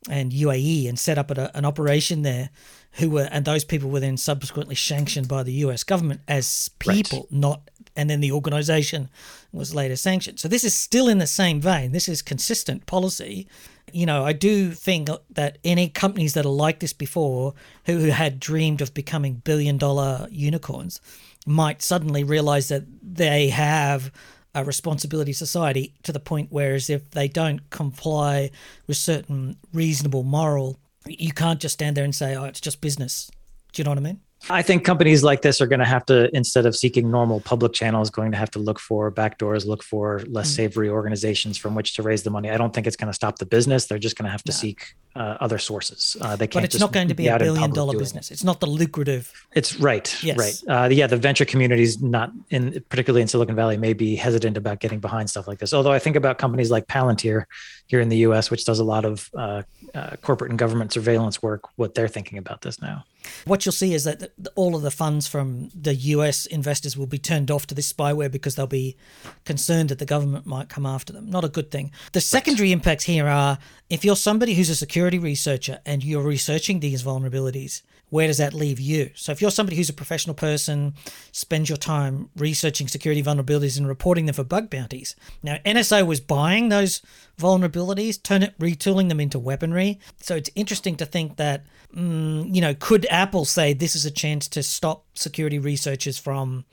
and 0.10 0.32
UAE 0.34 0.88
and 0.90 1.00
set 1.00 1.18
up 1.18 1.32
a, 1.32 1.56
an 1.58 1.64
operation 1.64 2.24
there 2.24 2.50
who 2.94 3.10
were 3.10 3.28
and 3.32 3.46
those 3.46 3.64
people 3.64 3.90
were 3.90 4.02
then 4.02 4.18
subsequently 4.18 4.76
sanctioned 4.76 5.30
by 5.30 5.44
the 5.44 5.54
US 5.54 5.86
government 5.86 6.22
as 6.28 6.70
people, 6.80 7.20
right. 7.20 7.32
not 7.32 7.70
and 7.96 8.10
then 8.10 8.20
the 8.20 8.32
organization 8.32 9.10
was 9.52 9.74
later 9.74 9.96
sanctioned. 9.96 10.40
So 10.40 10.48
this 10.48 10.64
is 10.64 10.74
still 10.74 11.08
in 11.08 11.18
the 11.18 11.28
same 11.28 11.62
vein. 11.62 11.92
This 11.92 12.10
is 12.10 12.22
consistent 12.22 12.86
policy. 12.86 13.48
You 13.92 14.06
know, 14.06 14.26
I 14.26 14.34
do 14.34 14.72
think 14.72 15.10
that 15.30 15.58
any 15.64 15.88
companies 15.90 16.34
that 16.34 16.46
are 16.46 16.50
like 16.50 16.80
this 16.80 16.94
before, 16.94 17.54
who, 17.86 17.98
who 18.00 18.10
had 18.10 18.40
dreamed 18.40 18.82
of 18.82 18.94
becoming 18.94 19.36
billion 19.46 19.78
dollar 19.78 20.28
unicorns, 20.30 21.00
might 21.46 21.82
suddenly 21.82 22.24
realize 22.24 22.68
that 22.70 22.84
they 23.02 23.50
have 23.50 24.12
a 24.56 24.64
responsibility 24.64 25.34
society 25.34 25.94
to 26.02 26.14
the 26.14 26.20
point 26.20 26.48
whereas 26.50 26.90
if 26.90 27.12
they 27.12 27.28
don't 27.28 27.70
comply 27.70 28.50
with 28.88 28.98
certain 28.98 29.58
reasonable 29.74 30.24
moral, 30.24 30.80
you 31.06 31.34
can't 31.34 31.60
just 31.60 31.74
stand 31.74 31.96
there 31.96 32.06
and 32.06 32.16
say, 32.16 32.36
oh, 32.36 32.46
it's 32.46 32.62
just 32.62 32.82
business. 32.82 33.30
Do 33.74 33.82
you 33.82 33.84
know 33.84 33.92
what 33.92 33.98
I 33.98 34.02
mean? 34.02 34.22
I 34.50 34.62
think 34.62 34.84
companies 34.84 35.24
like 35.24 35.42
this 35.42 35.60
are 35.60 35.66
going 35.66 35.80
to 35.80 35.86
have 35.86 36.06
to, 36.06 36.36
instead 36.36 36.66
of 36.66 36.76
seeking 36.76 37.10
normal 37.10 37.40
public 37.40 37.74
channels, 37.74 38.10
going 38.10 38.32
to 38.32 38.38
have 38.38 38.52
to 38.52 38.60
look 38.60 38.80
for 38.80 39.12
backdoors, 39.12 39.66
look 39.66 39.82
for 39.82 40.22
less 40.28 40.48
mm-hmm. 40.48 40.56
savory 40.56 40.90
organizations 40.90 41.58
from 41.58 41.74
which 41.74 41.96
to 41.96 42.04
raise 42.04 42.24
the 42.24 42.30
money. 42.30 42.52
I 42.52 42.58
don't 42.58 42.74
think 42.74 42.86
it's 42.86 42.96
going 42.96 43.08
to 43.08 43.14
stop 43.14 43.40
the 43.40 43.46
business. 43.46 43.88
They're 43.88 43.98
just 43.98 44.18
going 44.18 44.26
to 44.26 44.32
have 44.32 44.44
to 44.44 44.52
no. 44.52 44.56
seek 44.56 44.96
uh, 45.16 45.38
other 45.40 45.58
sources. 45.58 46.16
Uh, 46.22 46.36
they 46.36 46.46
can't. 46.46 46.62
But 46.62 46.66
it's 46.66 46.80
not 46.80 46.92
going 46.92 47.08
to 47.08 47.16
be 47.16 47.28
a 47.28 47.40
billion 47.40 47.72
dollar 47.72 47.98
business. 47.98 48.30
It. 48.30 48.36
It's 48.36 48.44
not 48.44 48.60
the 48.60 48.68
lucrative. 48.68 49.32
It's 49.56 49.80
right. 49.80 50.16
Yes. 50.24 50.38
Right. 50.38 50.62
Uh, 50.68 50.90
yeah. 50.90 51.08
The 51.08 51.18
venture 51.18 51.46
communities, 51.46 52.02
not 52.02 52.32
in 52.50 52.84
particularly 52.90 53.22
in 53.22 53.28
Silicon 53.28 53.56
Valley, 53.56 53.78
may 53.78 53.94
be 53.94 54.16
hesitant 54.16 54.58
about 54.58 54.80
getting 54.80 55.00
behind 55.00 55.30
stuff 55.30 55.48
like 55.48 55.58
this. 55.58 55.74
Although 55.74 55.94
I 55.94 56.00
think 56.00 56.16
about 56.16 56.38
companies 56.38 56.70
like 56.70 56.88
Palantir 56.88 57.46
here 57.88 58.00
in 58.00 58.10
the 58.10 58.18
U.S., 58.18 58.52
which 58.52 58.66
does 58.66 58.80
a 58.80 58.84
lot 58.84 59.06
of 59.06 59.30
uh, 59.36 59.64
uh, 59.94 60.16
corporate 60.22 60.52
and 60.52 60.60
government 60.60 60.92
surveillance 60.92 61.42
work, 61.42 61.62
what 61.78 61.96
they're 61.96 62.08
thinking 62.08 62.38
about 62.38 62.62
this 62.62 62.82
now. 62.82 63.06
What 63.46 63.66
you'll 63.66 63.74
see 63.74 63.94
is 63.94 64.04
that 64.06 64.32
all 64.56 64.76
of 64.76 64.82
the 64.82 64.92
funds 64.92 65.28
from 65.28 65.70
the 65.74 65.96
US 65.96 66.46
investors 66.46 66.98
will 66.98 67.08
be 67.08 67.18
turned 67.18 67.52
off 67.52 67.68
to 67.68 67.76
this 67.76 67.92
spyware 67.92 68.32
because 68.32 68.56
they'll 68.56 68.68
be 68.68 68.98
concerned 69.44 69.90
that 69.90 70.00
the 70.00 70.06
government 70.06 70.46
might 70.46 70.70
come 70.70 70.86
after 70.86 71.14
them. 71.14 71.30
Not 71.30 71.46
a 71.46 71.50
good 71.50 71.72
thing. 71.72 71.92
The 72.14 72.22
secondary 72.22 72.72
impacts 72.72 73.06
here 73.06 73.28
are 73.28 73.58
if 73.90 74.04
you're 74.04 74.16
somebody 74.16 74.56
who's 74.56 74.70
a 74.70 74.76
security 74.76 75.20
researcher 75.20 75.80
and 75.86 76.04
you're 76.04 76.24
researching 76.24 76.80
these 76.80 77.04
vulnerabilities, 77.04 77.82
where 78.10 78.28
does 78.28 78.38
that 78.38 78.54
leave 78.54 78.80
you? 78.80 79.10
So 79.16 79.32
if 79.32 79.42
you're 79.42 79.52
somebody 79.52 79.78
who's 79.78 79.90
a 79.90 79.94
professional 79.94 80.36
person, 80.36 80.94
spends 81.32 81.70
your 81.70 81.78
time 81.78 82.30
researching 82.36 82.88
security 82.88 83.24
vulnerabilities 83.24 83.78
and 83.78 83.88
reporting 83.88 84.26
them 84.26 84.36
for 84.36 84.44
bug 84.44 84.70
bounties. 84.70 85.16
Now 85.42 85.58
NSO 85.66 86.06
was 86.06 86.20
buying 86.20 86.70
those 86.70 87.02
vulnerabilities, 87.40 88.22
turn 88.22 88.44
it, 88.44 88.58
retooling 88.60 89.10
them 89.10 89.20
into 89.20 89.40
weaponry. 89.40 90.00
So 90.22 90.36
it's 90.36 90.50
interesting 90.56 90.96
to 90.98 91.06
think 91.06 91.38
that, 91.38 91.66
mm, 91.96 92.54
you 92.54 92.62
know, 92.62 92.76
could 92.76 93.08
Apple 93.10 93.46
say 93.46 93.74
this 93.74 93.96
is 93.96 94.06
a 94.06 94.12
chance 94.12 94.48
to 94.50 94.64
stop 94.64 95.06
security 95.16 95.60
researchers 95.60 96.18
from 96.18 96.66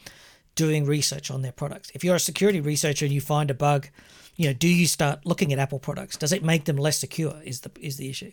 doing 0.54 0.84
research 0.84 1.30
on 1.30 1.42
their 1.42 1.52
products? 1.52 1.90
If 1.94 2.04
you're 2.04 2.16
a 2.16 2.20
security 2.20 2.60
researcher 2.60 3.06
and 3.06 3.14
you 3.14 3.20
find 3.20 3.50
a 3.50 3.54
bug, 3.54 3.88
you 4.36 4.46
know, 4.46 4.52
do 4.54 4.68
you 4.68 4.86
start 4.86 5.24
looking 5.24 5.52
at 5.52 5.58
Apple 5.58 5.78
products? 5.78 6.16
Does 6.16 6.32
it 6.32 6.44
make 6.44 6.64
them 6.64 6.76
less 6.76 6.98
secure? 6.98 7.40
Is 7.44 7.60
the 7.60 7.70
is 7.80 7.96
the 7.96 8.08
issue? 8.08 8.32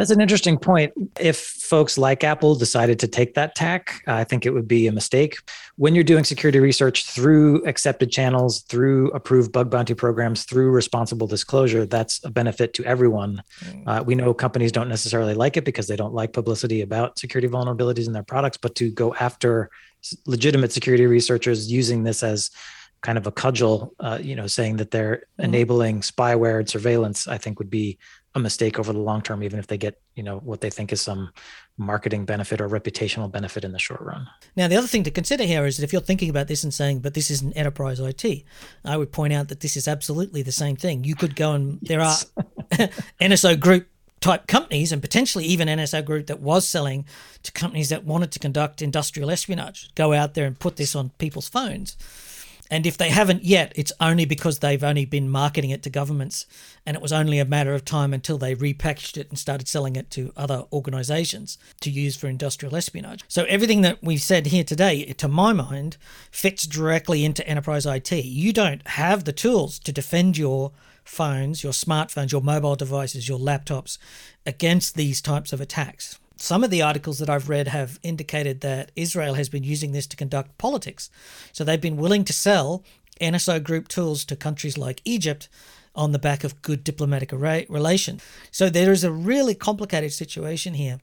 That's 0.00 0.10
an 0.10 0.22
interesting 0.22 0.56
point. 0.56 0.94
If 1.20 1.36
folks 1.36 1.98
like 1.98 2.24
Apple 2.24 2.54
decided 2.54 2.98
to 3.00 3.06
take 3.06 3.34
that 3.34 3.54
tack, 3.54 4.02
I 4.06 4.24
think 4.24 4.46
it 4.46 4.50
would 4.54 4.66
be 4.66 4.86
a 4.86 4.92
mistake. 4.92 5.36
When 5.76 5.94
you're 5.94 6.04
doing 6.04 6.24
security 6.24 6.58
research 6.58 7.04
through 7.04 7.66
accepted 7.66 8.10
channels, 8.10 8.62
through 8.62 9.10
approved 9.10 9.52
bug 9.52 9.70
bounty 9.70 9.92
programs, 9.92 10.44
through 10.44 10.70
responsible 10.70 11.26
disclosure, 11.26 11.84
that's 11.84 12.18
a 12.24 12.30
benefit 12.30 12.72
to 12.74 12.84
everyone. 12.86 13.42
Mm. 13.62 13.82
Uh, 13.86 14.02
we 14.02 14.14
know 14.14 14.32
companies 14.32 14.72
don't 14.72 14.88
necessarily 14.88 15.34
like 15.34 15.58
it 15.58 15.66
because 15.66 15.86
they 15.86 15.96
don't 15.96 16.14
like 16.14 16.32
publicity 16.32 16.80
about 16.80 17.18
security 17.18 17.48
vulnerabilities 17.48 18.06
in 18.06 18.14
their 18.14 18.22
products, 18.22 18.56
but 18.56 18.74
to 18.76 18.90
go 18.90 19.14
after 19.20 19.68
legitimate 20.24 20.72
security 20.72 21.04
researchers 21.04 21.70
using 21.70 22.04
this 22.04 22.22
as 22.22 22.50
kind 23.02 23.16
of 23.18 23.26
a 23.26 23.32
cudgel, 23.32 23.94
uh, 24.00 24.18
you 24.20 24.34
know, 24.34 24.46
saying 24.46 24.76
that 24.76 24.90
they're 24.90 25.16
mm-hmm. 25.16 25.44
enabling 25.44 26.00
spyware 26.00 26.58
and 26.58 26.70
surveillance, 26.70 27.28
I 27.28 27.38
think 27.38 27.58
would 27.58 27.70
be 27.70 27.98
a 28.34 28.38
mistake 28.38 28.78
over 28.78 28.92
the 28.92 28.98
long 28.98 29.22
term, 29.22 29.42
even 29.42 29.58
if 29.58 29.66
they 29.66 29.76
get, 29.76 30.00
you 30.14 30.22
know, 30.22 30.38
what 30.38 30.60
they 30.60 30.70
think 30.70 30.92
is 30.92 31.00
some 31.00 31.32
marketing 31.76 32.24
benefit 32.24 32.60
or 32.60 32.68
reputational 32.68 33.30
benefit 33.30 33.64
in 33.64 33.72
the 33.72 33.78
short 33.78 34.00
run. 34.00 34.28
Now, 34.54 34.68
the 34.68 34.76
other 34.76 34.86
thing 34.86 35.02
to 35.04 35.10
consider 35.10 35.44
here 35.44 35.66
is 35.66 35.76
that 35.76 35.84
if 35.84 35.92
you're 35.92 36.00
thinking 36.00 36.30
about 36.30 36.46
this 36.46 36.62
and 36.62 36.72
saying, 36.72 37.00
but 37.00 37.14
this 37.14 37.30
isn't 37.30 37.56
enterprise 37.56 37.98
IT, 37.98 38.44
I 38.84 38.96
would 38.96 39.10
point 39.10 39.32
out 39.32 39.48
that 39.48 39.60
this 39.60 39.76
is 39.76 39.88
absolutely 39.88 40.42
the 40.42 40.52
same 40.52 40.76
thing. 40.76 41.02
You 41.02 41.16
could 41.16 41.34
go 41.34 41.52
and 41.54 41.80
there 41.82 42.00
are 42.00 42.16
NSO 43.20 43.58
group 43.58 43.88
type 44.20 44.46
companies 44.46 44.92
and 44.92 45.02
potentially 45.02 45.46
even 45.46 45.66
NSO 45.66 46.04
group 46.04 46.26
that 46.26 46.40
was 46.40 46.68
selling 46.68 47.06
to 47.42 47.50
companies 47.52 47.88
that 47.88 48.04
wanted 48.04 48.30
to 48.32 48.38
conduct 48.38 48.82
industrial 48.82 49.30
espionage, 49.30 49.92
go 49.94 50.12
out 50.12 50.34
there 50.34 50.46
and 50.46 50.58
put 50.58 50.76
this 50.76 50.94
on 50.94 51.10
people's 51.18 51.48
phones 51.48 51.96
and 52.70 52.86
if 52.86 52.96
they 52.96 53.08
haven't 53.08 53.44
yet, 53.44 53.72
it's 53.74 53.92
only 53.98 54.24
because 54.24 54.60
they've 54.60 54.84
only 54.84 55.04
been 55.04 55.28
marketing 55.28 55.70
it 55.70 55.82
to 55.82 55.90
governments. 55.90 56.46
And 56.86 56.96
it 56.96 57.02
was 57.02 57.12
only 57.12 57.40
a 57.40 57.44
matter 57.44 57.74
of 57.74 57.84
time 57.84 58.14
until 58.14 58.38
they 58.38 58.54
repackaged 58.54 59.16
it 59.16 59.28
and 59.28 59.38
started 59.38 59.66
selling 59.66 59.96
it 59.96 60.08
to 60.12 60.32
other 60.36 60.64
organizations 60.72 61.58
to 61.80 61.90
use 61.90 62.16
for 62.16 62.28
industrial 62.28 62.76
espionage. 62.76 63.24
So 63.26 63.44
everything 63.44 63.80
that 63.80 63.98
we've 64.02 64.22
said 64.22 64.46
here 64.46 64.62
today, 64.62 65.04
to 65.04 65.26
my 65.26 65.52
mind, 65.52 65.96
fits 66.30 66.64
directly 66.64 67.24
into 67.24 67.46
enterprise 67.46 67.86
IT. 67.86 68.12
You 68.12 68.52
don't 68.52 68.86
have 68.86 69.24
the 69.24 69.32
tools 69.32 69.80
to 69.80 69.92
defend 69.92 70.38
your 70.38 70.70
phones, 71.02 71.64
your 71.64 71.72
smartphones, 71.72 72.30
your 72.30 72.40
mobile 72.40 72.76
devices, 72.76 73.28
your 73.28 73.38
laptops 73.38 73.98
against 74.46 74.94
these 74.94 75.20
types 75.20 75.52
of 75.52 75.60
attacks 75.60 76.19
some 76.40 76.64
of 76.64 76.70
the 76.70 76.82
articles 76.82 77.18
that 77.18 77.30
I've 77.30 77.48
read 77.48 77.68
have 77.68 78.00
indicated 78.02 78.60
that 78.62 78.92
Israel 78.96 79.34
has 79.34 79.48
been 79.48 79.64
using 79.64 79.92
this 79.92 80.06
to 80.08 80.16
conduct 80.16 80.56
politics. 80.58 81.10
So 81.52 81.64
they've 81.64 81.80
been 81.80 81.96
willing 81.96 82.24
to 82.24 82.32
sell 82.32 82.84
NSO 83.20 83.62
group 83.62 83.88
tools 83.88 84.24
to 84.26 84.36
countries 84.36 84.78
like 84.78 85.02
Egypt 85.04 85.48
on 85.94 86.12
the 86.12 86.18
back 86.18 86.44
of 86.44 86.62
good 86.62 86.82
diplomatic 86.84 87.32
relations. 87.32 88.22
So 88.50 88.70
there 88.70 88.92
is 88.92 89.04
a 89.04 89.12
really 89.12 89.54
complicated 89.54 90.12
situation 90.12 90.74
here. 90.74 91.00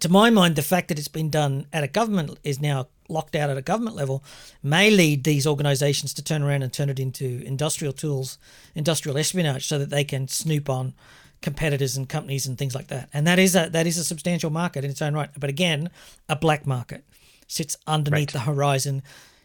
To 0.00 0.08
my 0.08 0.30
mind, 0.30 0.54
the 0.54 0.62
fact 0.62 0.88
that 0.88 0.98
it's 0.98 1.08
been 1.08 1.30
done 1.30 1.66
at 1.72 1.84
a 1.84 1.88
government 1.88 2.38
is 2.44 2.60
now 2.60 2.88
locked 3.08 3.34
out 3.34 3.50
at 3.50 3.56
a 3.56 3.62
government 3.62 3.96
level 3.96 4.22
may 4.62 4.90
lead 4.90 5.24
these 5.24 5.46
organizations 5.46 6.12
to 6.14 6.22
turn 6.22 6.42
around 6.42 6.62
and 6.62 6.72
turn 6.72 6.90
it 6.90 7.00
into 7.00 7.42
industrial 7.44 7.92
tools, 7.92 8.38
industrial 8.74 9.16
espionage, 9.16 9.66
so 9.66 9.78
that 9.78 9.90
they 9.90 10.04
can 10.04 10.28
snoop 10.28 10.68
on 10.68 10.94
competitors 11.40 11.96
and 11.96 12.08
companies 12.08 12.46
and 12.46 12.58
things 12.58 12.74
like 12.74 12.88
that. 12.88 13.08
And 13.12 13.26
that 13.26 13.38
is 13.38 13.54
a 13.54 13.68
that 13.70 13.86
is 13.86 13.98
a 13.98 14.04
substantial 14.04 14.50
market 14.50 14.84
in 14.84 14.90
its 14.90 15.02
own 15.02 15.14
right. 15.14 15.30
But 15.38 15.50
again, 15.50 15.90
a 16.28 16.36
black 16.36 16.66
market 16.66 17.04
sits 17.46 17.76
underneath 17.86 18.34
right. 18.34 18.44
the 18.44 18.50
horizon. 18.50 19.02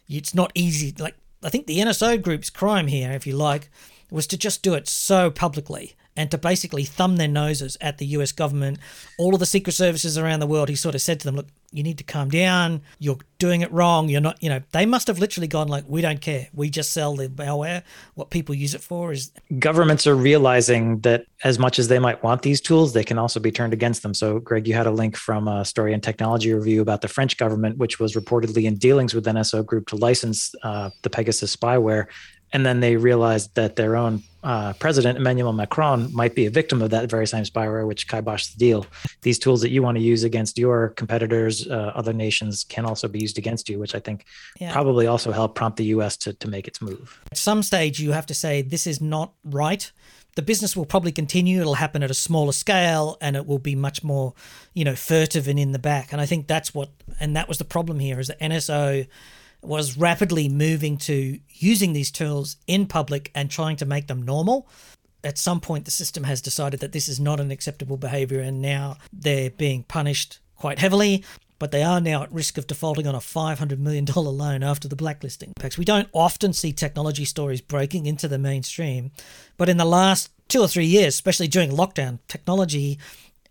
It's 0.10 0.34
not 0.34 0.52
easy. 0.56 0.94
Like 0.98 1.16
I 1.44 1.50
think 1.50 1.68
the 1.68 1.80
NSO 1.80 2.22
group's 2.22 2.50
crime 2.50 2.88
here, 2.88 3.12
if 3.12 3.28
you 3.28 3.36
like, 3.36 3.70
was 4.14 4.28
to 4.28 4.38
just 4.38 4.62
do 4.62 4.76
it 4.76 4.88
so 4.88 5.32
publicly 5.32 5.96
and 6.16 6.30
to 6.30 6.38
basically 6.38 6.84
thumb 6.84 7.18
their 7.18 7.28
noses 7.28 7.76
at 7.82 7.98
the 7.98 8.06
US 8.06 8.32
government, 8.32 8.78
all 9.18 9.34
of 9.34 9.40
the 9.40 9.46
secret 9.48 9.74
services 9.74 10.18
around 10.18 10.40
the 10.40 10.48
world. 10.48 10.70
He 10.70 10.76
sort 10.76 10.94
of 10.94 11.02
said 11.02 11.20
to 11.20 11.26
them, 11.26 11.36
look, 11.36 11.48
you 11.72 11.82
need 11.82 11.98
to 11.98 12.04
calm 12.04 12.30
down. 12.30 12.82
You're 13.00 13.18
doing 13.40 13.62
it 13.62 13.72
wrong. 13.72 14.10
You're 14.10 14.22
not, 14.22 14.42
you 14.44 14.48
know, 14.48 14.62
they 14.74 14.86
must 14.86 15.08
have 15.08 15.18
literally 15.18 15.48
gone 15.48 15.68
like, 15.68 15.86
we 15.88 16.02
don't 16.02 16.22
care. 16.22 16.50
We 16.54 16.70
just 16.70 16.94
sell 16.94 17.16
the 17.16 17.30
malware. 17.30 17.82
What 18.14 18.30
people 18.30 18.54
use 18.54 18.76
it 18.76 18.82
for 18.82 19.12
is. 19.12 19.32
Governments 19.60 20.06
are 20.06 20.16
realizing 20.16 21.00
that 21.00 21.26
as 21.44 21.58
much 21.58 21.80
as 21.80 21.88
they 21.88 21.98
might 21.98 22.22
want 22.22 22.44
these 22.44 22.62
tools, 22.62 22.94
they 22.94 23.04
can 23.04 23.18
also 23.18 23.40
be 23.40 23.52
turned 23.52 23.74
against 23.74 24.04
them. 24.04 24.14
So, 24.14 24.38
Greg, 24.38 24.68
you 24.68 24.76
had 24.76 24.86
a 24.86 24.92
link 24.92 25.18
from 25.18 25.48
a 25.48 25.66
story 25.66 25.94
and 25.94 26.04
technology 26.04 26.54
review 26.54 26.84
about 26.84 27.02
the 27.02 27.08
French 27.08 27.38
government, 27.38 27.80
which 27.80 28.00
was 28.00 28.14
reportedly 28.14 28.66
in 28.66 28.76
dealings 28.76 29.16
with 29.16 29.26
NSO 29.26 29.66
Group 29.66 29.88
to 29.88 29.96
license 29.96 30.54
uh, 30.62 30.92
the 31.02 31.10
Pegasus 31.10 31.56
spyware 31.56 32.06
and 32.54 32.66
then 32.66 32.80
they 32.80 32.96
realized 32.96 33.56
that 33.56 33.76
their 33.76 33.96
own 33.96 34.24
uh, 34.44 34.74
president 34.74 35.18
Emmanuel 35.18 35.54
Macron 35.54 36.14
might 36.14 36.36
be 36.36 36.46
a 36.46 36.50
victim 36.50 36.82
of 36.82 36.92
that 36.92 37.10
very 37.10 37.26
same 37.26 37.44
spyware, 37.44 37.88
which 37.88 38.08
kiboshed 38.08 38.54
the 38.54 38.58
deal. 38.58 38.86
These 39.22 39.40
tools 39.40 39.62
that 39.62 39.72
you 39.72 39.82
want 39.82 39.98
to 39.98 40.04
use 40.04 40.24
against 40.24 40.58
your 40.58 40.90
competitors, 40.90 41.68
uh, 41.68 41.92
other 41.96 42.14
nations, 42.14 42.64
can 42.64 42.86
also 42.86 43.08
be 43.08 43.20
used 43.20 43.38
against 43.38 43.70
you, 43.70 43.80
which 43.80 43.96
I 43.96 44.00
think 44.00 44.26
yeah. 44.60 44.72
probably 44.72 45.08
also 45.08 45.32
helped 45.32 45.56
prompt 45.56 45.78
the 45.78 45.86
U.S. 45.86 46.18
to 46.18 46.34
to 46.34 46.48
make 46.48 46.68
its 46.68 46.82
move. 46.82 47.22
At 47.32 47.38
some 47.38 47.64
stage, 47.64 48.00
you 48.00 48.12
have 48.12 48.26
to 48.28 48.34
say 48.34 48.62
this 48.62 48.86
is 48.86 49.02
not 49.02 49.34
right. 49.44 49.92
The 50.36 50.42
business 50.42 50.76
will 50.76 50.86
probably 50.86 51.12
continue. 51.12 51.62
It'll 51.62 51.76
happen 51.76 52.04
at 52.04 52.12
a 52.12 52.16
smaller 52.16 52.54
scale, 52.54 53.18
and 53.22 53.36
it 53.36 53.46
will 53.46 53.60
be 53.60 53.76
much 53.76 54.04
more, 54.04 54.34
you 54.74 54.84
know, 54.84 54.96
furtive 54.96 55.48
and 55.48 55.60
in 55.60 55.72
the 55.72 55.80
back. 55.80 56.12
And 56.12 56.20
I 56.20 56.26
think 56.26 56.48
that's 56.48 56.74
what, 56.74 56.90
and 57.20 57.36
that 57.36 57.48
was 57.48 57.60
the 57.60 57.66
problem 57.66 58.00
here, 58.00 58.20
is 58.20 58.28
that 58.28 58.40
NSO 58.40 59.08
was 59.64 59.98
rapidly 59.98 60.50
moving 60.50 60.98
to 60.98 61.40
using 61.50 61.94
these 61.94 62.12
tools 62.12 62.58
in 62.68 62.86
public 62.86 63.32
and 63.34 63.50
trying 63.50 63.78
to 63.78 63.86
make 63.86 64.08
them 64.08 64.22
normal. 64.24 64.68
At 65.24 65.38
some 65.38 65.62
point, 65.62 65.86
the 65.86 65.92
system 65.92 66.26
has 66.26 66.42
decided 66.42 66.82
that 66.82 66.92
this 66.92 67.08
is 67.08 67.20
not 67.20 67.40
an 67.40 67.52
acceptable 67.52 67.96
behavior, 67.96 68.42
and 68.42 68.62
now 68.62 68.98
they're 69.14 69.50
being 69.50 69.84
punished 69.84 70.40
quite 70.58 70.80
heavily. 70.80 71.24
But 71.60 71.72
they 71.72 71.84
are 71.84 72.02
now 72.02 72.24
at 72.24 72.32
risk 72.32 72.58
of 72.58 72.68
defaulting 72.68 73.08
on 73.08 73.16
a 73.16 73.20
$500 73.20 73.78
million 73.80 74.06
loan 74.06 74.64
after 74.64 74.90
the 74.90 74.98
blacklisting. 74.98 75.54
We 75.78 75.86
don't 75.86 76.10
often 76.12 76.52
see 76.52 76.74
technology 76.74 77.24
stories 77.24 77.62
breaking 77.62 78.06
into 78.06 78.28
the 78.28 78.38
mainstream, 78.38 79.12
but 79.56 79.70
in 79.70 79.78
the 79.78 79.86
last 79.86 80.30
two 80.50 80.60
or 80.60 80.68
three 80.68 80.86
years, 80.86 81.14
especially 81.14 81.48
during 81.48 81.72
lockdown, 81.72 82.20
technology 82.28 83.00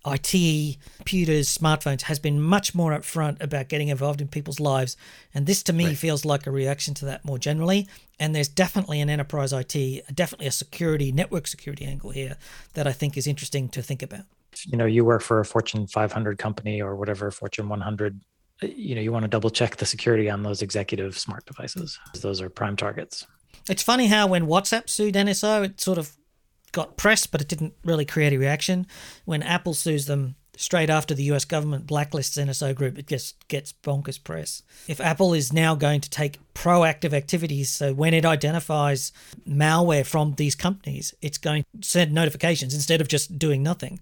IT, 0.05 0.79
computers, 0.97 1.57
smartphones 1.57 2.03
has 2.03 2.19
been 2.19 2.41
much 2.41 2.75
more 2.75 2.91
upfront 2.93 3.43
about 3.43 3.69
getting 3.69 3.89
involved 3.89 4.21
in 4.21 4.29
people's 4.29 4.59
lives. 4.59 4.97
And 5.33 5.47
this 5.47 5.63
to 5.65 5.73
me 5.73 5.87
right. 5.87 5.99
feels 5.99 6.25
like 6.25 6.47
a 6.47 6.51
reaction 6.51 6.95
to 6.95 7.05
that 7.07 7.25
more 7.25 7.39
generally. 7.39 7.89
And 8.19 8.35
there's 8.35 8.49
definitely 8.49 9.01
an 9.01 9.09
enterprise 9.09 9.53
IT, 9.53 9.75
definitely 10.15 10.47
a 10.47 10.53
security, 10.53 11.13
network 11.13 11.47
security 11.47 11.85
angle 11.85 12.11
here 12.11 12.37
that 12.75 12.87
I 12.87 12.93
think 12.93 13.17
is 13.17 13.27
interesting 13.27 13.69
to 13.71 13.83
think 13.83 14.03
about. 14.03 14.25
You 14.67 14.77
know, 14.77 14.87
you 14.87 15.05
work 15.05 15.23
for 15.23 15.41
a 15.41 15.45
Fortune 15.45 15.87
500 15.87 16.39
company 16.39 16.83
or 16.83 16.97
whatever, 16.97 17.31
Fortune 17.31 17.69
100 17.69 18.21
uh, 18.63 18.67
you 18.67 18.95
know 18.95 19.01
you 19.01 19.13
want 19.13 19.23
to 19.25 19.29
double 19.29 19.51
check 19.51 19.77
the 19.77 19.87
security 19.87 20.29
on 20.29 20.43
those 20.43 20.63
executive 20.63 21.19
smart 21.19 21.45
devices 21.47 21.99
those 22.21 22.41
are 22.41 22.49
prime 22.49 22.77
targets 22.77 23.27
it's 23.69 23.83
funny 23.83 24.07
how 24.07 24.27
when 24.27 24.47
whatsapp 24.47 24.89
sued 24.89 25.15
nso 25.15 25.65
it 25.65 25.81
sort 25.81 25.99
of 25.99 26.13
got 26.73 26.97
press, 26.97 27.27
but 27.27 27.41
it 27.41 27.49
didn't 27.49 27.75
really 27.85 28.05
create 28.05 28.33
a 28.33 28.39
reaction. 28.39 28.87
When 29.25 29.43
Apple 29.43 29.75
sues 29.75 30.07
them 30.07 30.37
straight 30.57 30.91
after 30.91 31.15
the 31.15 31.25
US 31.25 31.45
government 31.45 31.87
blacklists 31.87 32.43
NSO 32.43 32.75
Group, 32.75 32.99
it 32.99 33.07
just 33.07 33.49
gets 33.49 33.73
bonkers 33.73 34.23
press. 34.23 34.63
If 34.87 35.01
Apple 35.01 35.33
is 35.33 35.53
now 35.53 35.75
going 35.75 36.01
to 36.03 36.11
take 36.11 36.39
proactive 36.55 37.13
activities, 37.13 37.71
so 37.71 37.95
when 37.95 38.13
it 38.15 38.25
identifies 38.25 39.13
malware 39.49 40.07
from 40.07 40.35
these 40.35 40.55
companies, 40.55 41.15
it's 41.23 41.39
going 41.39 41.65
to 41.81 41.89
send 41.89 42.13
notifications 42.13 42.75
instead 42.75 43.01
of 43.01 43.09
just 43.09 43.39
doing 43.39 43.63
nothing. 43.63 44.01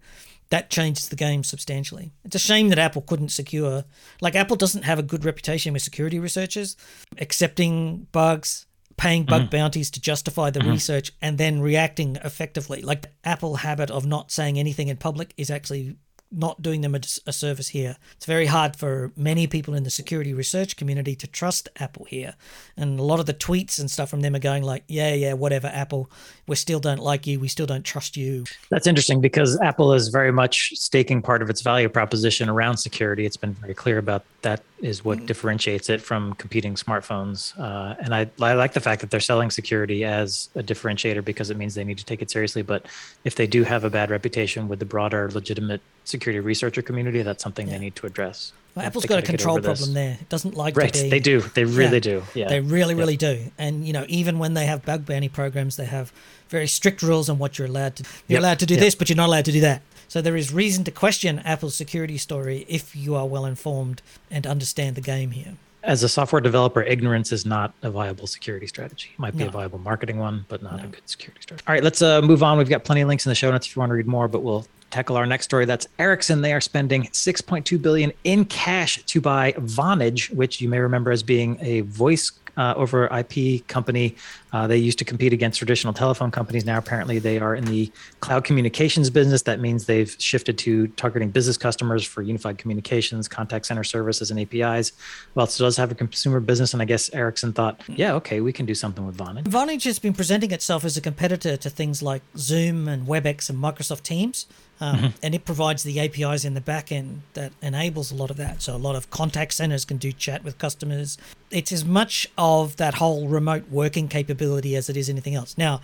that 0.50 0.68
changes 0.68 1.08
the 1.08 1.16
game 1.16 1.42
substantially. 1.42 2.12
It's 2.24 2.34
a 2.36 2.40
shame 2.40 2.68
that 2.68 2.78
Apple 2.78 3.02
couldn't 3.02 3.30
secure, 3.30 3.84
like, 4.20 4.34
Apple 4.34 4.56
doesn't 4.56 4.82
have 4.82 4.98
a 4.98 5.02
good 5.02 5.24
reputation 5.24 5.72
with 5.72 5.82
security 5.82 6.18
researchers, 6.18 6.76
accepting 7.18 8.08
bugs, 8.12 8.66
paying 8.96 9.24
bug 9.24 9.42
mm-hmm. 9.42 9.50
bounties 9.50 9.90
to 9.92 10.00
justify 10.00 10.50
the 10.50 10.60
mm-hmm. 10.60 10.70
research, 10.70 11.12
and 11.22 11.38
then 11.38 11.60
reacting 11.60 12.16
effectively. 12.16 12.82
Like, 12.82 13.02
the 13.02 13.10
Apple 13.24 13.56
habit 13.56 13.90
of 13.90 14.06
not 14.06 14.30
saying 14.30 14.58
anything 14.58 14.88
in 14.88 14.96
public 14.96 15.32
is 15.36 15.50
actually 15.50 15.96
not 16.32 16.62
doing 16.62 16.80
them 16.80 16.94
a, 16.94 17.00
a, 17.26 17.32
service 17.32 17.68
here. 17.68 17.96
It's 18.16 18.26
very 18.26 18.46
hard 18.46 18.76
for 18.76 19.12
many 19.16 19.46
people 19.46 19.74
in 19.74 19.82
the 19.82 19.90
security 19.90 20.32
research 20.32 20.76
community 20.76 21.16
to 21.16 21.26
trust 21.26 21.68
Apple 21.76 22.04
here. 22.04 22.34
And 22.76 23.00
a 23.00 23.02
lot 23.02 23.18
of 23.18 23.26
the 23.26 23.34
tweets 23.34 23.80
and 23.80 23.90
stuff 23.90 24.10
from 24.10 24.20
them 24.20 24.36
are 24.36 24.40
going 24.40 24.62
like, 24.62 24.84
yeah, 24.86 25.12
yeah, 25.12 25.32
whatever, 25.32 25.66
Apple, 25.68 26.08
we 26.46 26.54
still 26.56 26.78
don't 26.78 27.00
like 27.00 27.26
you. 27.26 27.40
We 27.40 27.48
still 27.48 27.66
don't 27.66 27.84
trust 27.84 28.16
you. 28.16 28.44
That's 28.70 28.86
interesting 28.86 29.20
because 29.20 29.60
Apple 29.60 29.92
is 29.92 30.08
very 30.08 30.30
much 30.30 30.72
staking 30.74 31.20
part 31.20 31.42
of 31.42 31.50
its 31.50 31.62
value 31.62 31.88
proposition 31.88 32.48
around 32.48 32.76
security. 32.76 33.26
It's 33.26 33.36
been 33.36 33.54
very 33.54 33.74
clear 33.74 33.98
about 33.98 34.24
that 34.42 34.62
is 34.80 35.04
what 35.04 35.18
mm. 35.18 35.26
differentiates 35.26 35.90
it 35.90 36.00
from 36.00 36.34
competing 36.34 36.74
smartphones. 36.74 37.58
Uh, 37.58 37.94
and 38.00 38.14
I, 38.14 38.30
I 38.40 38.54
like 38.54 38.72
the 38.72 38.80
fact 38.80 39.00
that 39.00 39.10
they're 39.10 39.20
selling 39.20 39.50
security 39.50 40.04
as 40.04 40.48
a 40.54 40.62
differentiator 40.62 41.24
because 41.24 41.50
it 41.50 41.56
means 41.56 41.74
they 41.74 41.84
need 41.84 41.98
to 41.98 42.04
take 42.04 42.22
it 42.22 42.30
seriously. 42.30 42.62
But 42.62 42.86
if 43.24 43.34
they 43.34 43.46
do 43.46 43.64
have 43.64 43.84
a 43.84 43.90
bad 43.90 44.10
reputation 44.10 44.68
with 44.68 44.78
the 44.78 44.86
broader 44.86 45.30
legitimate 45.32 45.82
security 46.04 46.19
researcher 46.26 46.82
community, 46.82 47.22
that's 47.22 47.42
something 47.42 47.66
yeah. 47.66 47.74
they 47.74 47.78
need 47.78 47.96
to 47.96 48.06
address. 48.06 48.52
Well, 48.74 48.86
Apple's 48.86 49.06
got 49.06 49.18
a 49.18 49.22
control 49.22 49.56
problem 49.56 49.76
this. 49.76 49.94
there. 49.94 50.18
It 50.20 50.28
doesn't 50.28 50.54
like 50.54 50.76
right. 50.76 50.92
to 50.92 50.98
be. 50.98 51.02
Right, 51.04 51.10
they 51.10 51.20
do. 51.20 51.40
They 51.40 51.64
really 51.64 51.94
yeah. 51.94 52.00
do. 52.00 52.22
Yeah. 52.34 52.48
They 52.48 52.60
really, 52.60 52.94
really 52.94 53.14
yeah. 53.14 53.34
do. 53.34 53.50
And 53.58 53.86
you 53.86 53.92
know, 53.92 54.04
even 54.08 54.38
when 54.38 54.54
they 54.54 54.66
have 54.66 54.84
bug 54.84 55.06
bounty 55.06 55.28
programs, 55.28 55.76
they 55.76 55.86
have 55.86 56.12
very 56.48 56.68
strict 56.68 57.02
rules 57.02 57.28
on 57.28 57.38
what 57.38 57.58
you're 57.58 57.68
allowed 57.68 57.96
to. 57.96 58.04
You're 58.28 58.36
yep. 58.36 58.40
allowed 58.40 58.58
to 58.60 58.66
do 58.66 58.74
yep. 58.74 58.82
this, 58.82 58.94
but 58.94 59.08
you're 59.08 59.16
not 59.16 59.26
allowed 59.26 59.44
to 59.46 59.52
do 59.52 59.60
that. 59.60 59.82
So 60.08 60.20
there 60.20 60.36
is 60.36 60.52
reason 60.52 60.84
to 60.84 60.90
question 60.90 61.38
Apple's 61.40 61.74
security 61.74 62.18
story 62.18 62.64
if 62.68 62.94
you 62.94 63.14
are 63.14 63.26
well 63.26 63.44
informed 63.44 64.02
and 64.30 64.46
understand 64.46 64.96
the 64.96 65.00
game 65.00 65.30
here. 65.32 65.54
As 65.82 66.02
a 66.02 66.08
software 66.08 66.40
developer, 66.40 66.82
ignorance 66.82 67.32
is 67.32 67.46
not 67.46 67.72
a 67.82 67.90
viable 67.90 68.26
security 68.26 68.66
strategy. 68.66 69.10
It 69.14 69.18
might 69.18 69.36
be 69.36 69.44
no. 69.44 69.48
a 69.48 69.52
viable 69.52 69.78
marketing 69.78 70.18
one, 70.18 70.44
but 70.48 70.62
not 70.62 70.76
no. 70.76 70.84
a 70.84 70.86
good 70.88 71.08
security 71.08 71.40
strategy. 71.40 71.64
All 71.66 71.72
right, 71.72 71.82
let's 71.82 72.02
uh, 72.02 72.20
move 72.22 72.42
on. 72.42 72.58
We've 72.58 72.68
got 72.68 72.84
plenty 72.84 73.00
of 73.00 73.08
links 73.08 73.24
in 73.24 73.30
the 73.30 73.34
show 73.34 73.50
notes 73.50 73.66
if 73.66 73.74
you 73.74 73.80
want 73.80 73.90
to 73.90 73.94
read 73.94 74.06
more, 74.06 74.28
but 74.28 74.42
we'll 74.42 74.66
tackle 74.90 75.16
our 75.16 75.26
next 75.26 75.44
story. 75.44 75.64
That's 75.64 75.86
Ericsson. 75.98 76.42
They 76.42 76.52
are 76.52 76.60
spending 76.60 77.04
6.2 77.04 77.80
billion 77.80 78.12
in 78.24 78.44
cash 78.44 79.02
to 79.04 79.20
buy 79.20 79.52
Vonage, 79.52 80.32
which 80.34 80.60
you 80.60 80.68
may 80.68 80.78
remember 80.78 81.10
as 81.10 81.22
being 81.22 81.58
a 81.60 81.82
voice 81.82 82.32
uh, 82.56 82.74
over 82.76 83.06
IP 83.06 83.66
company. 83.68 84.14
Uh, 84.52 84.66
they 84.66 84.76
used 84.76 84.98
to 84.98 85.04
compete 85.04 85.32
against 85.32 85.58
traditional 85.58 85.92
telephone 85.92 86.30
companies. 86.30 86.64
Now, 86.64 86.78
apparently, 86.78 87.18
they 87.18 87.38
are 87.38 87.54
in 87.54 87.64
the 87.64 87.90
cloud 88.20 88.44
communications 88.44 89.08
business. 89.08 89.42
That 89.42 89.60
means 89.60 89.86
they've 89.86 90.14
shifted 90.18 90.58
to 90.58 90.88
targeting 90.88 91.30
business 91.30 91.56
customers 91.56 92.04
for 92.04 92.22
unified 92.22 92.58
communications, 92.58 93.28
contact 93.28 93.66
center 93.66 93.84
services, 93.84 94.30
and 94.30 94.40
APIs. 94.40 94.92
Well, 95.34 95.46
it 95.46 95.56
does 95.58 95.76
have 95.76 95.90
a 95.90 95.94
consumer 95.94 96.40
business, 96.40 96.72
and 96.72 96.82
I 96.82 96.84
guess 96.84 97.12
Ericsson 97.14 97.52
thought, 97.52 97.80
yeah, 97.88 98.14
okay, 98.14 98.40
we 98.40 98.52
can 98.52 98.66
do 98.66 98.74
something 98.74 99.06
with 99.06 99.16
Vonage. 99.16 99.44
Vonage 99.44 99.84
has 99.84 99.98
been 99.98 100.12
presenting 100.12 100.50
itself 100.50 100.84
as 100.84 100.96
a 100.96 101.00
competitor 101.00 101.56
to 101.56 101.70
things 101.70 102.02
like 102.02 102.22
Zoom 102.36 102.88
and 102.88 103.06
WebEx 103.06 103.48
and 103.48 103.58
Microsoft 103.58 104.02
Teams. 104.02 104.46
Um, 104.80 104.96
mm-hmm. 104.96 105.06
And 105.22 105.34
it 105.34 105.44
provides 105.44 105.82
the 105.82 106.00
APIs 106.00 106.44
in 106.44 106.54
the 106.54 106.60
back 106.60 106.90
end 106.90 107.22
that 107.34 107.52
enables 107.60 108.10
a 108.10 108.14
lot 108.14 108.30
of 108.30 108.36
that. 108.38 108.62
So 108.62 108.74
a 108.74 108.78
lot 108.78 108.96
of 108.96 109.10
contact 109.10 109.52
centers 109.52 109.84
can 109.84 109.98
do 109.98 110.10
chat 110.10 110.42
with 110.42 110.58
customers. 110.58 111.18
It's 111.50 111.70
as 111.70 111.84
much 111.84 112.26
of 112.38 112.76
that 112.76 112.94
whole 112.94 113.28
remote 113.28 113.68
working 113.70 114.08
capability 114.08 114.74
as 114.76 114.88
it 114.88 114.96
is 114.96 115.10
anything 115.10 115.34
else. 115.34 115.58
Now, 115.58 115.82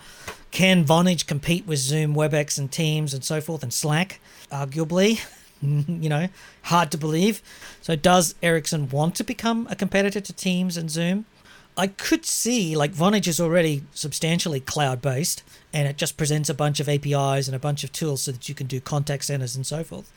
can 0.51 0.85
Vonage 0.85 1.27
compete 1.27 1.67
with 1.67 1.79
Zoom, 1.79 2.15
WebEx, 2.15 2.59
and 2.59 2.73
Teams 2.73 3.13
and 3.13 3.23
so 3.23 3.41
forth, 3.41 3.63
and 3.63 3.73
Slack? 3.73 4.21
Arguably. 4.51 5.21
you 5.63 6.09
know, 6.09 6.29
hard 6.63 6.91
to 6.91 6.99
believe. 6.99 7.43
So, 7.81 7.97
does 7.97 8.35
Ericsson 8.43 8.89
want 8.91 9.15
to 9.17 9.25
become 9.25 9.67
a 9.71 9.77
competitor 9.77 10.21
to 10.21 10.33
Teams 10.33 10.77
and 10.77 10.91
Zoom? 10.91 11.25
I 11.77 11.89
could 11.89 12.25
see 12.25 12.75
like 12.75 12.93
Vonage 12.93 13.29
is 13.29 13.41
already 13.41 13.83
substantially 13.93 14.61
cloud 14.61 15.03
based 15.03 15.43
and 15.73 15.87
it 15.87 15.99
just 15.99 16.17
presents 16.17 16.49
a 16.49 16.55
bunch 16.55 16.81
of 16.81 16.89
APIs 16.89 17.49
and 17.49 17.55
a 17.55 17.59
bunch 17.59 17.85
of 17.85 17.93
tools 17.93 18.23
so 18.23 18.33
that 18.33 18.49
you 18.49 18.55
can 18.55 18.67
do 18.67 18.81
contact 18.81 19.25
centers 19.25 19.57
and 19.57 19.67
so 19.67 19.85
forth. 19.85 20.11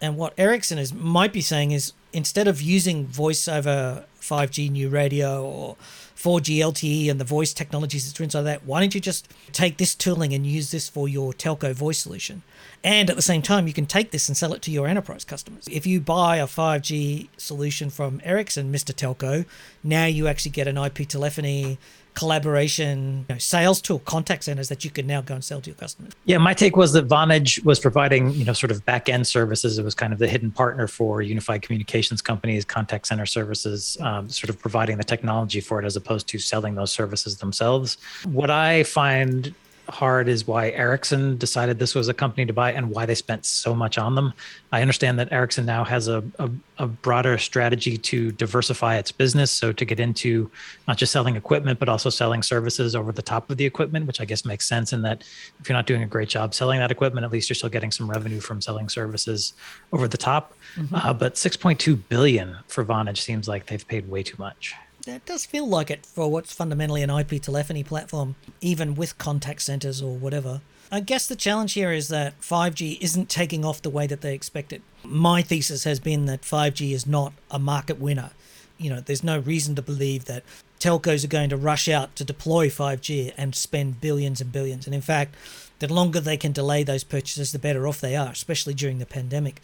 And 0.00 0.16
what 0.16 0.34
Ericsson 0.36 0.78
is 0.78 0.92
might 0.92 1.32
be 1.32 1.40
saying 1.40 1.70
is 1.70 1.92
instead 2.12 2.48
of 2.48 2.60
using 2.60 3.06
voice 3.06 3.48
over 3.48 4.04
5G 4.20 4.70
new 4.70 4.88
radio 4.88 5.44
or 5.44 5.76
4G 6.16 6.58
LTE 6.58 7.10
and 7.10 7.20
the 7.20 7.24
voice 7.24 7.52
technologies 7.52 8.06
that's 8.06 8.18
inside 8.20 8.42
that, 8.42 8.64
why 8.64 8.80
don't 8.80 8.94
you 8.94 9.00
just 9.00 9.28
take 9.52 9.76
this 9.76 9.94
tooling 9.94 10.34
and 10.34 10.44
use 10.44 10.70
this 10.70 10.88
for 10.88 11.08
your 11.08 11.32
telco 11.32 11.72
voice 11.72 11.98
solution? 11.98 12.42
And 12.82 13.08
at 13.08 13.16
the 13.16 13.22
same 13.22 13.42
time, 13.42 13.66
you 13.66 13.72
can 13.72 13.86
take 13.86 14.10
this 14.10 14.28
and 14.28 14.36
sell 14.36 14.52
it 14.52 14.62
to 14.62 14.70
your 14.70 14.86
enterprise 14.88 15.24
customers. 15.24 15.68
If 15.70 15.86
you 15.86 16.00
buy 16.00 16.38
a 16.38 16.46
5G 16.46 17.28
solution 17.36 17.90
from 17.90 18.20
Ericsson, 18.24 18.72
Mr. 18.72 18.92
Telco, 18.92 19.46
now 19.84 20.06
you 20.06 20.26
actually 20.26 20.50
get 20.52 20.66
an 20.66 20.76
IP 20.76 21.08
telephony 21.08 21.78
collaboration 22.18 23.24
you 23.28 23.34
know, 23.34 23.38
sales 23.38 23.80
tool 23.80 24.00
contact 24.00 24.44
centers 24.44 24.68
that 24.68 24.84
you 24.84 24.90
can 24.90 25.06
now 25.06 25.20
go 25.20 25.34
and 25.34 25.44
sell 25.44 25.60
to 25.60 25.70
your 25.70 25.76
customers? 25.76 26.12
Yeah 26.24 26.38
my 26.38 26.54
take 26.54 26.76
was 26.76 26.92
that 26.92 27.06
vonage 27.06 27.64
was 27.64 27.78
providing 27.78 28.32
you 28.32 28.44
know 28.44 28.52
sort 28.52 28.70
of 28.70 28.84
back 28.84 29.08
end 29.08 29.26
services. 29.26 29.78
It 29.78 29.84
was 29.84 29.94
kind 29.94 30.12
of 30.12 30.18
the 30.18 30.28
hidden 30.28 30.50
partner 30.50 30.88
for 30.88 31.22
unified 31.22 31.62
communications 31.62 32.20
companies 32.20 32.64
contact 32.64 33.06
center 33.06 33.26
services 33.26 33.96
um, 34.00 34.28
sort 34.28 34.50
of 34.50 34.58
providing 34.58 34.96
the 34.96 35.04
technology 35.04 35.60
for 35.60 35.80
it 35.80 35.84
as 35.86 35.96
opposed 35.96 36.26
to 36.28 36.38
selling 36.38 36.74
those 36.74 36.90
services 36.90 37.38
themselves. 37.38 37.98
What 38.24 38.50
i 38.50 38.82
find 38.82 39.54
hard 39.88 40.28
is 40.28 40.46
why 40.46 40.70
Ericsson 40.70 41.36
decided 41.36 41.78
this 41.78 41.94
was 41.94 42.08
a 42.08 42.14
company 42.14 42.46
to 42.46 42.52
buy 42.52 42.72
and 42.72 42.90
why 42.90 43.06
they 43.06 43.14
spent 43.14 43.44
so 43.44 43.74
much 43.74 43.98
on 43.98 44.14
them. 44.14 44.32
I 44.72 44.82
understand 44.82 45.18
that 45.18 45.32
Ericsson 45.32 45.64
now 45.66 45.84
has 45.84 46.08
a, 46.08 46.22
a, 46.38 46.50
a, 46.78 46.86
broader 46.86 47.38
strategy 47.38 47.96
to 47.96 48.32
diversify 48.32 48.96
its 48.96 49.12
business. 49.12 49.50
So 49.50 49.72
to 49.72 49.84
get 49.84 49.98
into 49.98 50.50
not 50.86 50.98
just 50.98 51.12
selling 51.12 51.36
equipment, 51.36 51.78
but 51.78 51.88
also 51.88 52.10
selling 52.10 52.42
services 52.42 52.94
over 52.94 53.12
the 53.12 53.22
top 53.22 53.50
of 53.50 53.56
the 53.56 53.64
equipment, 53.64 54.06
which 54.06 54.20
I 54.20 54.24
guess 54.24 54.44
makes 54.44 54.66
sense 54.66 54.92
in 54.92 55.02
that 55.02 55.22
if 55.60 55.68
you're 55.68 55.76
not 55.76 55.86
doing 55.86 56.02
a 56.02 56.06
great 56.06 56.28
job 56.28 56.54
selling 56.54 56.78
that 56.80 56.90
equipment, 56.90 57.24
at 57.24 57.32
least 57.32 57.48
you're 57.48 57.54
still 57.54 57.70
getting 57.70 57.90
some 57.90 58.10
revenue 58.10 58.40
from 58.40 58.60
selling 58.60 58.88
services 58.88 59.54
over 59.92 60.08
the 60.08 60.18
top. 60.18 60.54
Mm-hmm. 60.76 60.94
Uh, 60.94 61.14
but 61.14 61.34
6.2 61.34 61.98
billion 62.08 62.58
for 62.66 62.84
Vonage 62.84 63.18
seems 63.18 63.48
like 63.48 63.66
they've 63.66 63.86
paid 63.86 64.08
way 64.08 64.22
too 64.22 64.36
much 64.38 64.74
it 65.16 65.26
does 65.26 65.46
feel 65.46 65.66
like 65.66 65.90
it 65.90 66.06
for 66.06 66.30
what's 66.30 66.52
fundamentally 66.52 67.02
an 67.02 67.10
IP 67.10 67.42
telephony 67.42 67.82
platform, 67.82 68.36
even 68.60 68.94
with 68.94 69.18
contact 69.18 69.62
centers 69.62 70.02
or 70.02 70.16
whatever. 70.16 70.60
I 70.90 71.00
guess 71.00 71.26
the 71.26 71.36
challenge 71.36 71.74
here 71.74 71.92
is 71.92 72.08
that 72.08 72.40
5G 72.40 72.98
isn't 73.00 73.28
taking 73.28 73.64
off 73.64 73.82
the 73.82 73.90
way 73.90 74.06
that 74.06 74.22
they 74.22 74.34
expected. 74.34 74.82
My 75.04 75.42
thesis 75.42 75.84
has 75.84 76.00
been 76.00 76.24
that 76.26 76.42
5G 76.42 76.92
is 76.92 77.06
not 77.06 77.32
a 77.50 77.58
market 77.58 78.00
winner. 78.00 78.30
You 78.78 78.90
know, 78.90 79.00
there's 79.00 79.24
no 79.24 79.38
reason 79.38 79.74
to 79.74 79.82
believe 79.82 80.24
that 80.26 80.44
telcos 80.80 81.24
are 81.24 81.28
going 81.28 81.50
to 81.50 81.56
rush 81.56 81.88
out 81.88 82.16
to 82.16 82.24
deploy 82.24 82.68
5G 82.68 83.34
and 83.36 83.54
spend 83.54 84.00
billions 84.00 84.40
and 84.40 84.50
billions. 84.50 84.86
And 84.86 84.94
in 84.94 85.02
fact, 85.02 85.34
the 85.80 85.92
longer 85.92 86.20
they 86.20 86.36
can 86.36 86.52
delay 86.52 86.84
those 86.84 87.04
purchases, 87.04 87.52
the 87.52 87.58
better 87.58 87.86
off 87.86 88.00
they 88.00 88.16
are, 88.16 88.30
especially 88.30 88.74
during 88.74 88.98
the 88.98 89.06
pandemic. 89.06 89.60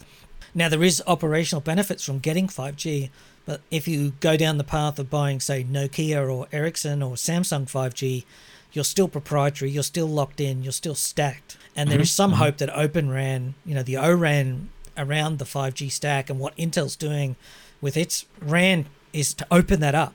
Now, 0.53 0.69
there 0.69 0.83
is 0.83 1.01
operational 1.07 1.61
benefits 1.61 2.05
from 2.05 2.19
getting 2.19 2.47
5G, 2.47 3.09
but 3.45 3.61
if 3.69 3.87
you 3.87 4.13
go 4.19 4.37
down 4.37 4.57
the 4.57 4.63
path 4.63 4.97
of 4.97 5.09
buying, 5.09 5.39
say, 5.39 5.63
Nokia 5.63 6.27
or 6.29 6.47
Ericsson 6.51 7.03
or 7.03 7.13
Samsung 7.13 7.65
5G, 7.65 8.25
you're 8.73 8.83
still 8.83 9.07
proprietary, 9.07 9.71
you're 9.71 9.83
still 9.83 10.07
locked 10.07 10.41
in, 10.41 10.63
you're 10.63 10.73
still 10.73 10.95
stacked. 10.95 11.57
And 11.75 11.89
there 11.89 11.97
mm-hmm. 11.97 12.03
is 12.03 12.11
some 12.11 12.31
mm-hmm. 12.31 12.41
hope 12.41 12.57
that 12.57 12.75
Open 12.75 13.09
RAN, 13.09 13.53
you 13.65 13.75
know, 13.75 13.83
the 13.83 13.97
ORAN 13.97 14.69
around 14.97 15.39
the 15.39 15.45
5G 15.45 15.91
stack 15.91 16.29
and 16.29 16.39
what 16.39 16.55
Intel's 16.57 16.95
doing 16.95 17.35
with 17.81 17.95
its 17.95 18.25
RAN 18.41 18.87
is 19.13 19.33
to 19.35 19.47
open 19.51 19.79
that 19.79 19.95
up, 19.95 20.13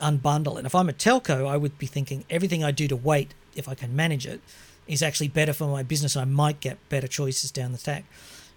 unbundle. 0.00 0.56
And 0.58 0.66
if 0.66 0.74
I'm 0.74 0.88
a 0.88 0.92
telco, 0.92 1.46
I 1.46 1.56
would 1.56 1.78
be 1.78 1.86
thinking 1.86 2.24
everything 2.28 2.62
I 2.62 2.70
do 2.70 2.86
to 2.88 2.96
wait, 2.96 3.34
if 3.54 3.68
I 3.68 3.74
can 3.74 3.96
manage 3.96 4.26
it, 4.26 4.40
is 4.86 5.02
actually 5.02 5.28
better 5.28 5.52
for 5.52 5.66
my 5.66 5.82
business. 5.82 6.16
I 6.16 6.24
might 6.24 6.60
get 6.60 6.76
better 6.88 7.08
choices 7.08 7.50
down 7.50 7.72
the 7.72 7.78
stack. 7.78 8.04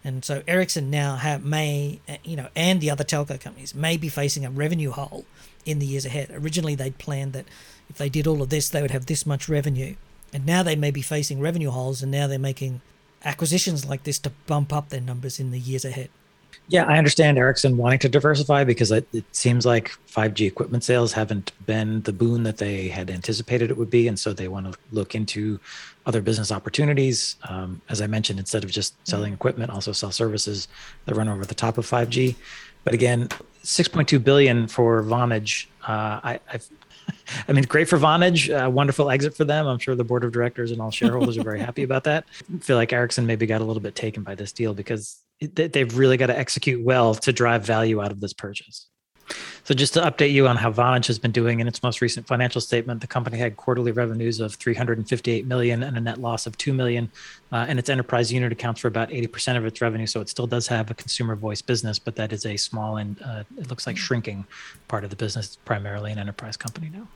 And 0.03 0.23
so 0.23 0.43
Ericsson 0.47 0.89
now 0.89 1.17
have, 1.17 1.43
may, 1.43 1.99
uh, 2.07 2.15
you 2.23 2.35
know, 2.35 2.47
and 2.55 2.79
the 2.79 2.89
other 2.89 3.03
telco 3.03 3.39
companies 3.39 3.75
may 3.75 3.97
be 3.97 4.07
facing 4.07 4.45
a 4.45 4.49
revenue 4.49 4.91
hole 4.91 5.25
in 5.65 5.79
the 5.79 5.85
years 5.85 6.05
ahead. 6.05 6.29
Originally, 6.31 6.75
they'd 6.75 6.97
planned 6.97 7.33
that 7.33 7.45
if 7.89 7.97
they 7.97 8.09
did 8.09 8.25
all 8.27 8.41
of 8.41 8.49
this, 8.49 8.69
they 8.69 8.81
would 8.81 8.91
have 8.91 9.07
this 9.07 9.25
much 9.25 9.49
revenue. 9.49 9.95
And 10.33 10.45
now 10.45 10.63
they 10.63 10.75
may 10.75 10.91
be 10.91 11.01
facing 11.01 11.39
revenue 11.39 11.71
holes, 11.71 12.01
and 12.01 12.11
now 12.11 12.27
they're 12.27 12.39
making 12.39 12.81
acquisitions 13.25 13.85
like 13.85 14.03
this 14.03 14.19
to 14.19 14.31
bump 14.47 14.71
up 14.71 14.89
their 14.89 15.01
numbers 15.01 15.39
in 15.39 15.51
the 15.51 15.59
years 15.59 15.83
ahead. 15.83 16.09
Yeah, 16.69 16.85
I 16.85 16.99
understand 16.99 17.39
Ericsson 17.39 17.77
wanting 17.77 17.97
to 17.99 18.09
diversify 18.09 18.63
because 18.63 18.91
it, 18.91 19.07
it, 19.11 19.25
seems 19.31 19.65
like 19.65 19.89
5G 20.07 20.45
equipment 20.45 20.83
sales 20.83 21.11
haven't 21.13 21.51
been 21.65 22.03
the 22.03 22.13
boon 22.13 22.43
that 22.43 22.57
they 22.57 22.89
had 22.89 23.09
anticipated 23.09 23.71
it 23.71 23.77
would 23.77 23.89
be. 23.89 24.07
And 24.07 24.19
so 24.19 24.33
they 24.33 24.47
want 24.47 24.71
to 24.71 24.79
look 24.91 25.15
into 25.15 25.59
other 26.05 26.21
business 26.21 26.51
opportunities. 26.51 27.37
Um, 27.49 27.81
as 27.89 28.01
I 28.01 28.07
mentioned, 28.07 28.37
instead 28.37 28.63
of 28.63 28.69
just 28.69 28.93
selling 29.07 29.33
equipment, 29.33 29.71
also 29.71 29.91
sell 29.91 30.11
services 30.11 30.67
that 31.05 31.15
run 31.15 31.27
over 31.27 31.43
the 31.43 31.55
top 31.55 31.79
of 31.79 31.87
5G. 31.87 32.35
But 32.83 32.93
again, 32.93 33.29
6.2 33.63 34.23
billion 34.23 34.67
for 34.67 35.01
Vonage. 35.01 35.65
Uh, 35.87 36.21
I, 36.23 36.39
I've, 36.53 36.69
I 37.47 37.51
mean, 37.51 37.63
great 37.63 37.89
for 37.89 37.97
Vonage. 37.97 38.47
Uh, 38.47 38.69
wonderful 38.69 39.09
exit 39.09 39.35
for 39.35 39.43
them. 39.43 39.65
I'm 39.65 39.79
sure 39.79 39.95
the 39.95 40.03
board 40.03 40.23
of 40.23 40.31
directors 40.31 40.69
and 40.69 40.79
all 40.79 40.91
shareholders 40.91 41.35
are 41.39 41.43
very 41.43 41.59
happy 41.59 41.81
about 41.81 42.03
that. 42.03 42.25
I 42.53 42.57
feel 42.61 42.77
like 42.77 42.93
Ericsson 42.93 43.25
maybe 43.25 43.47
got 43.47 43.61
a 43.61 43.63
little 43.63 43.81
bit 43.81 43.95
taken 43.95 44.21
by 44.21 44.35
this 44.35 44.51
deal 44.51 44.75
because 44.75 45.23
they've 45.41 45.97
really 45.97 46.17
got 46.17 46.27
to 46.27 46.37
execute 46.37 46.83
well 46.83 47.15
to 47.15 47.31
drive 47.31 47.65
value 47.65 48.01
out 48.01 48.11
of 48.11 48.19
this 48.19 48.33
purchase. 48.33 48.87
So 49.63 49.75
just 49.75 49.93
to 49.93 50.01
update 50.01 50.31
you 50.31 50.47
on 50.47 50.57
how 50.57 50.71
Vonage 50.71 51.05
has 51.07 51.19
been 51.19 51.31
doing 51.31 51.59
in 51.59 51.67
its 51.67 51.83
most 51.83 52.01
recent 52.01 52.25
financial 52.25 52.61
statement, 52.61 53.01
the 53.01 53.07
company 53.07 53.37
had 53.37 53.57
quarterly 53.57 53.91
revenues 53.91 54.39
of 54.39 54.55
358 54.55 55.45
million 55.45 55.83
and 55.83 55.95
a 55.95 56.01
net 56.01 56.19
loss 56.19 56.47
of 56.47 56.57
2 56.57 56.73
million, 56.73 57.11
uh, 57.51 57.65
and 57.67 57.79
its 57.79 57.89
enterprise 57.89 58.31
unit 58.31 58.51
accounts 58.51 58.81
for 58.81 58.87
about 58.87 59.09
80% 59.09 59.57
of 59.57 59.65
its 59.65 59.81
revenue. 59.81 60.07
So 60.07 60.21
it 60.21 60.29
still 60.29 60.47
does 60.47 60.67
have 60.67 60.91
a 60.91 60.93
consumer 60.93 61.35
voice 61.35 61.61
business, 61.61 61.99
but 61.99 62.15
that 62.15 62.31
is 62.31 62.45
a 62.45 62.57
small 62.57 62.97
and 62.97 63.21
uh, 63.21 63.43
it 63.57 63.69
looks 63.69 63.87
like 63.87 63.97
shrinking 63.97 64.45
part 64.87 65.03
of 65.03 65.09
the 65.09 65.15
business. 65.15 65.47
It's 65.47 65.55
primarily 65.57 66.11
an 66.11 66.19
enterprise 66.19 66.57
company 66.57 66.89
now. 66.93 67.07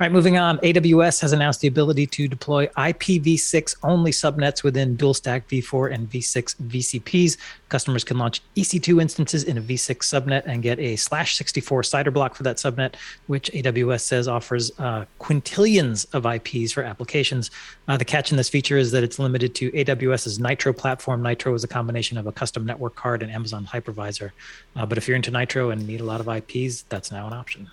All 0.00 0.04
right, 0.04 0.12
moving 0.12 0.38
on. 0.38 0.58
AWS 0.58 1.20
has 1.22 1.32
announced 1.32 1.60
the 1.60 1.66
ability 1.66 2.06
to 2.06 2.28
deploy 2.28 2.68
IPv6 2.68 3.78
only 3.82 4.12
subnets 4.12 4.62
within 4.62 4.94
dual 4.94 5.12
stack 5.12 5.48
v4 5.48 5.92
and 5.92 6.08
v6 6.08 6.54
VCPs. 6.68 7.36
Customers 7.68 8.04
can 8.04 8.16
launch 8.16 8.40
EC2 8.54 9.02
instances 9.02 9.42
in 9.42 9.58
a 9.58 9.60
v6 9.60 9.96
subnet 9.96 10.44
and 10.46 10.62
get 10.62 10.78
a 10.78 10.94
slash 10.94 11.34
64 11.34 11.82
CIDR 11.82 12.12
block 12.12 12.36
for 12.36 12.44
that 12.44 12.58
subnet, 12.58 12.94
which 13.26 13.50
AWS 13.50 14.02
says 14.02 14.28
offers 14.28 14.70
uh, 14.78 15.04
quintillions 15.18 16.06
of 16.14 16.26
IPs 16.26 16.70
for 16.70 16.84
applications. 16.84 17.50
Uh, 17.88 17.96
the 17.96 18.04
catch 18.04 18.30
in 18.30 18.36
this 18.36 18.48
feature 18.48 18.78
is 18.78 18.92
that 18.92 19.02
it's 19.02 19.18
limited 19.18 19.47
to 19.48 19.70
AWS's 19.72 20.38
Nitro 20.38 20.72
platform. 20.72 21.22
Nitro 21.22 21.54
is 21.54 21.64
a 21.64 21.68
combination 21.68 22.18
of 22.18 22.26
a 22.26 22.32
custom 22.32 22.64
network 22.64 22.94
card 22.94 23.22
and 23.22 23.30
Amazon 23.30 23.66
hypervisor. 23.66 24.30
Uh, 24.76 24.86
but 24.86 24.98
if 24.98 25.08
you're 25.08 25.16
into 25.16 25.30
Nitro 25.30 25.70
and 25.70 25.86
need 25.86 26.00
a 26.00 26.04
lot 26.04 26.20
of 26.20 26.28
IPs, 26.28 26.82
that's 26.82 27.10
now 27.10 27.26
an 27.26 27.32
option. 27.32 27.68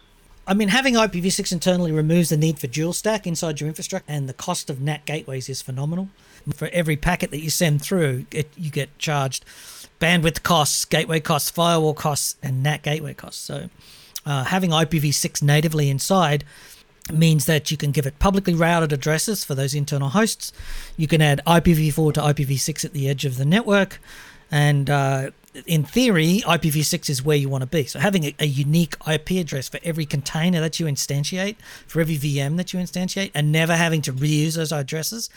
I 0.47 0.53
mean, 0.53 0.67
having 0.67 0.93
IPv6 0.93 1.51
internally 1.51 1.91
removes 1.91 2.29
the 2.29 2.37
need 2.37 2.59
for 2.59 2.67
dual 2.67 2.93
stack 2.93 3.25
inside 3.25 3.59
your 3.59 3.67
infrastructure, 3.67 4.05
and 4.07 4.29
the 4.29 4.33
cost 4.33 4.69
of 4.69 4.79
NAT 4.79 5.05
gateways 5.05 5.49
is 5.49 5.61
phenomenal. 5.61 6.09
For 6.53 6.69
every 6.71 6.95
packet 6.95 7.31
that 7.31 7.39
you 7.39 7.49
send 7.49 7.81
through, 7.81 8.27
it, 8.31 8.49
you 8.55 8.69
get 8.69 8.95
charged 8.99 9.43
bandwidth 9.99 10.43
costs, 10.43 10.85
gateway 10.85 11.19
costs, 11.19 11.49
firewall 11.49 11.95
costs, 11.95 12.35
and 12.43 12.61
NAT 12.61 12.83
gateway 12.83 13.15
costs. 13.15 13.41
So, 13.41 13.69
uh, 14.25 14.43
having 14.43 14.69
IPv6 14.69 15.41
natively 15.41 15.89
inside 15.89 16.43
means 17.13 17.45
that 17.45 17.69
you 17.71 17.77
can 17.77 17.91
give 17.91 18.05
it 18.05 18.17
publicly 18.19 18.53
routed 18.53 18.91
addresses 18.91 19.43
for 19.43 19.55
those 19.55 19.75
internal 19.75 20.09
hosts. 20.09 20.51
You 20.97 21.07
can 21.07 21.21
add 21.21 21.41
IPv4 21.45 22.13
to 22.13 22.21
IPv6 22.21 22.85
at 22.85 22.93
the 22.93 23.07
edge 23.07 23.25
of 23.25 23.37
the 23.37 23.45
network, 23.45 23.99
and 24.51 24.89
uh, 24.89 25.31
in 25.65 25.83
theory, 25.83 26.41
IPv6 26.45 27.09
is 27.09 27.23
where 27.23 27.37
you 27.37 27.49
want 27.49 27.61
to 27.61 27.67
be. 27.67 27.85
So 27.85 27.99
having 27.99 28.25
a, 28.25 28.35
a, 28.39 28.45
unique 28.45 28.95
IP 29.07 29.31
address 29.31 29.69
for 29.69 29.79
every 29.83 30.05
container 30.05 30.59
that 30.59 30.79
you 30.79 30.85
instantiate, 30.85 31.55
for 31.87 32.01
every 32.01 32.17
VM 32.17 32.57
that 32.57 32.73
you 32.73 32.79
instantiate, 32.79 33.31
and 33.33 33.51
never 33.51 33.75
having 33.75 34.01
to 34.03 34.13
reuse 34.13 34.55
those 34.55 34.71
addresses 34.71 35.29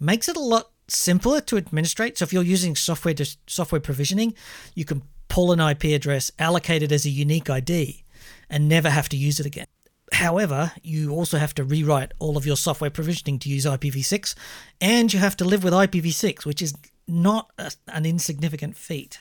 makes 0.00 0.28
it 0.28 0.36
a 0.36 0.40
lot 0.40 0.70
simpler 0.86 1.40
to 1.42 1.56
administrate. 1.56 2.18
So 2.18 2.24
if 2.24 2.32
you're 2.32 2.42
using 2.42 2.76
software 2.76 3.14
to 3.14 3.26
software 3.46 3.80
provisioning, 3.80 4.34
you 4.74 4.84
can 4.84 5.02
pull 5.28 5.52
an 5.52 5.60
IP 5.60 5.84
address, 5.84 6.30
allocate 6.38 6.82
it 6.82 6.92
as 6.92 7.04
a 7.04 7.10
unique 7.10 7.50
ID, 7.50 8.04
and 8.48 8.68
never 8.68 8.90
have 8.90 9.08
to 9.10 9.16
use 9.16 9.38
it 9.38 9.46
again. 9.46 9.66
However, 10.12 10.72
you 10.82 11.12
also 11.12 11.38
have 11.38 11.54
to 11.54 11.64
rewrite 11.64 12.12
all 12.18 12.36
of 12.36 12.46
your 12.46 12.56
software 12.56 12.90
provisioning 12.90 13.38
to 13.40 13.48
use 13.48 13.64
IPv6, 13.64 14.34
and 14.80 15.12
you 15.12 15.18
have 15.18 15.36
to 15.36 15.44
live 15.44 15.64
with 15.64 15.72
IPv6, 15.72 16.44
which 16.44 16.62
is 16.62 16.74
not 17.06 17.50
a, 17.58 17.72
an 17.88 18.06
insignificant 18.06 18.76
feat. 18.76 19.20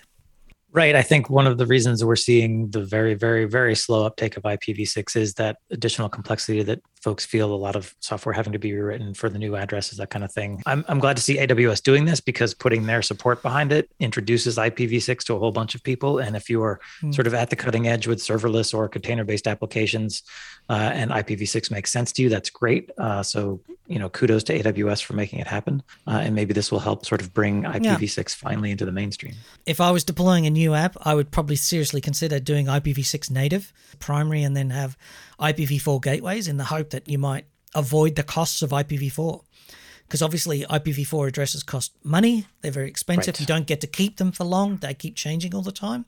Right. 0.73 0.95
I 0.95 1.01
think 1.01 1.29
one 1.29 1.47
of 1.47 1.57
the 1.57 1.65
reasons 1.65 2.03
we're 2.03 2.17
seeing 2.17 2.69
the 2.71 2.83
very, 2.83 3.13
very, 3.13 3.45
very 3.45 3.73
slow 3.73 4.05
uptake 4.05 4.35
of 4.35 4.43
IPv6 4.43 5.15
is 5.15 5.33
that 5.35 5.57
additional 5.71 6.09
complexity 6.09 6.61
that 6.63 6.81
folks 7.01 7.25
feel 7.25 7.53
a 7.53 7.55
lot 7.55 7.75
of 7.75 7.95
software 8.01 8.33
having 8.33 8.51
to 8.51 8.59
be 8.59 8.73
rewritten 8.73 9.13
for 9.13 9.29
the 9.29 9.39
new 9.39 9.55
addresses, 9.55 9.97
that 9.97 10.09
kind 10.09 10.25
of 10.25 10.31
thing. 10.31 10.61
I'm, 10.65 10.83
I'm 10.89 10.99
glad 10.99 11.15
to 11.15 11.23
see 11.23 11.37
AWS 11.37 11.81
doing 11.81 12.03
this 12.03 12.19
because 12.19 12.53
putting 12.53 12.85
their 12.85 13.01
support 13.01 13.41
behind 13.41 13.71
it 13.71 13.89
introduces 13.99 14.57
IPv6 14.57 15.23
to 15.23 15.35
a 15.35 15.39
whole 15.39 15.53
bunch 15.53 15.73
of 15.73 15.81
people. 15.83 16.19
And 16.19 16.35
if 16.35 16.49
you 16.49 16.61
are 16.61 16.81
mm. 17.01 17.15
sort 17.15 17.27
of 17.27 17.33
at 17.33 17.49
the 17.49 17.55
cutting 17.55 17.87
edge 17.87 18.05
with 18.05 18.19
serverless 18.19 18.73
or 18.73 18.89
container 18.89 19.23
based 19.23 19.47
applications 19.47 20.21
uh, 20.69 20.91
and 20.93 21.11
IPv6 21.11 21.71
makes 21.71 21.91
sense 21.91 22.11
to 22.13 22.21
you, 22.21 22.29
that's 22.29 22.49
great. 22.49 22.91
Uh, 22.97 23.23
so, 23.23 23.61
you 23.87 23.99
know, 23.99 24.09
kudos 24.09 24.43
to 24.45 24.59
AWS 24.59 25.01
for 25.03 25.13
making 25.13 25.39
it 25.39 25.47
happen. 25.47 25.81
Uh, 26.05 26.19
and 26.23 26.35
maybe 26.35 26.53
this 26.53 26.71
will 26.71 26.79
help 26.79 27.05
sort 27.05 27.21
of 27.21 27.33
bring 27.33 27.63
IPv6 27.63 28.17
yeah. 28.17 28.23
finally 28.49 28.71
into 28.71 28.85
the 28.85 28.91
mainstream. 28.91 29.33
If 29.65 29.79
I 29.79 29.91
was 29.91 30.03
deploying 30.03 30.45
a 30.45 30.49
new 30.49 30.73
app, 30.73 30.97
I 31.01 31.15
would 31.15 31.31
probably 31.31 31.55
seriously 31.55 32.01
consider 32.01 32.39
doing 32.39 32.65
IPv6 32.65 33.31
native 33.31 33.71
primary 33.99 34.43
and 34.43 34.57
then 34.57 34.71
have 34.71 34.97
IPv4 35.39 36.01
gateways 36.01 36.47
in 36.47 36.57
the 36.57 36.65
hope 36.65 36.89
that 36.89 37.07
you 37.07 37.17
might 37.17 37.45
avoid 37.73 38.15
the 38.15 38.23
costs 38.23 38.61
of 38.61 38.71
IPv4. 38.71 39.43
Because 40.07 40.21
obviously, 40.21 40.61
IPv4 40.63 41.27
addresses 41.27 41.63
cost 41.63 41.91
money, 42.01 42.47
they're 42.61 42.71
very 42.71 42.87
expensive. 42.87 43.35
Right. 43.35 43.41
You 43.41 43.45
don't 43.45 43.67
get 43.67 43.81
to 43.81 43.87
keep 43.87 44.17
them 44.17 44.31
for 44.31 44.45
long, 44.45 44.77
they 44.77 44.93
keep 44.93 45.15
changing 45.15 45.53
all 45.53 45.61
the 45.61 45.71
time. 45.71 46.05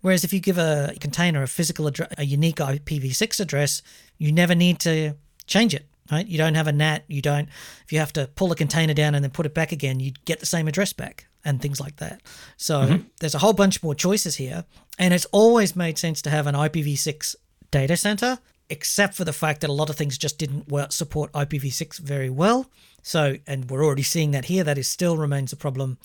Whereas 0.00 0.24
if 0.24 0.32
you 0.32 0.40
give 0.40 0.58
a 0.58 0.94
container 1.00 1.42
a 1.42 1.48
physical 1.48 1.86
address, 1.86 2.12
a 2.16 2.24
unique 2.24 2.56
IPv6 2.56 3.40
address, 3.40 3.82
you 4.18 4.32
never 4.32 4.54
need 4.54 4.78
to 4.80 5.14
change 5.46 5.74
it. 5.74 5.86
Right? 6.10 6.26
You 6.26 6.38
don't 6.38 6.54
have 6.54 6.66
a 6.66 6.72
NAT. 6.72 7.04
You 7.06 7.22
don't. 7.22 7.48
If 7.84 7.92
you 7.92 8.00
have 8.00 8.12
to 8.14 8.28
pull 8.34 8.50
a 8.50 8.56
container 8.56 8.94
down 8.94 9.14
and 9.14 9.22
then 9.22 9.30
put 9.30 9.46
it 9.46 9.54
back 9.54 9.70
again, 9.70 10.00
you 10.00 10.12
get 10.24 10.40
the 10.40 10.46
same 10.46 10.66
address 10.66 10.92
back 10.92 11.26
and 11.44 11.62
things 11.62 11.80
like 11.80 11.96
that. 11.96 12.20
So 12.56 12.80
mm-hmm. 12.80 13.02
there's 13.20 13.34
a 13.34 13.38
whole 13.38 13.52
bunch 13.52 13.82
more 13.82 13.94
choices 13.94 14.36
here, 14.36 14.64
and 14.98 15.14
it's 15.14 15.26
always 15.26 15.76
made 15.76 15.98
sense 15.98 16.20
to 16.22 16.30
have 16.30 16.46
an 16.46 16.54
IPv6 16.54 17.36
data 17.70 17.96
center 17.96 18.38
except 18.70 19.14
for 19.14 19.24
the 19.24 19.32
fact 19.32 19.60
that 19.60 19.70
a 19.70 19.72
lot 19.72 19.90
of 19.90 19.96
things 19.96 20.16
just 20.16 20.38
didn't 20.38 20.68
work, 20.68 20.92
support 20.92 21.32
IPv6 21.32 21.98
very 21.98 22.30
well. 22.30 22.70
So, 23.02 23.36
and 23.46 23.68
we're 23.68 23.84
already 23.84 24.02
seeing 24.02 24.30
that 24.30 24.46
here. 24.46 24.64
That 24.64 24.78
is 24.78 24.88
still 24.88 25.16
remains 25.16 25.52
a 25.52 25.56
problem 25.56 25.98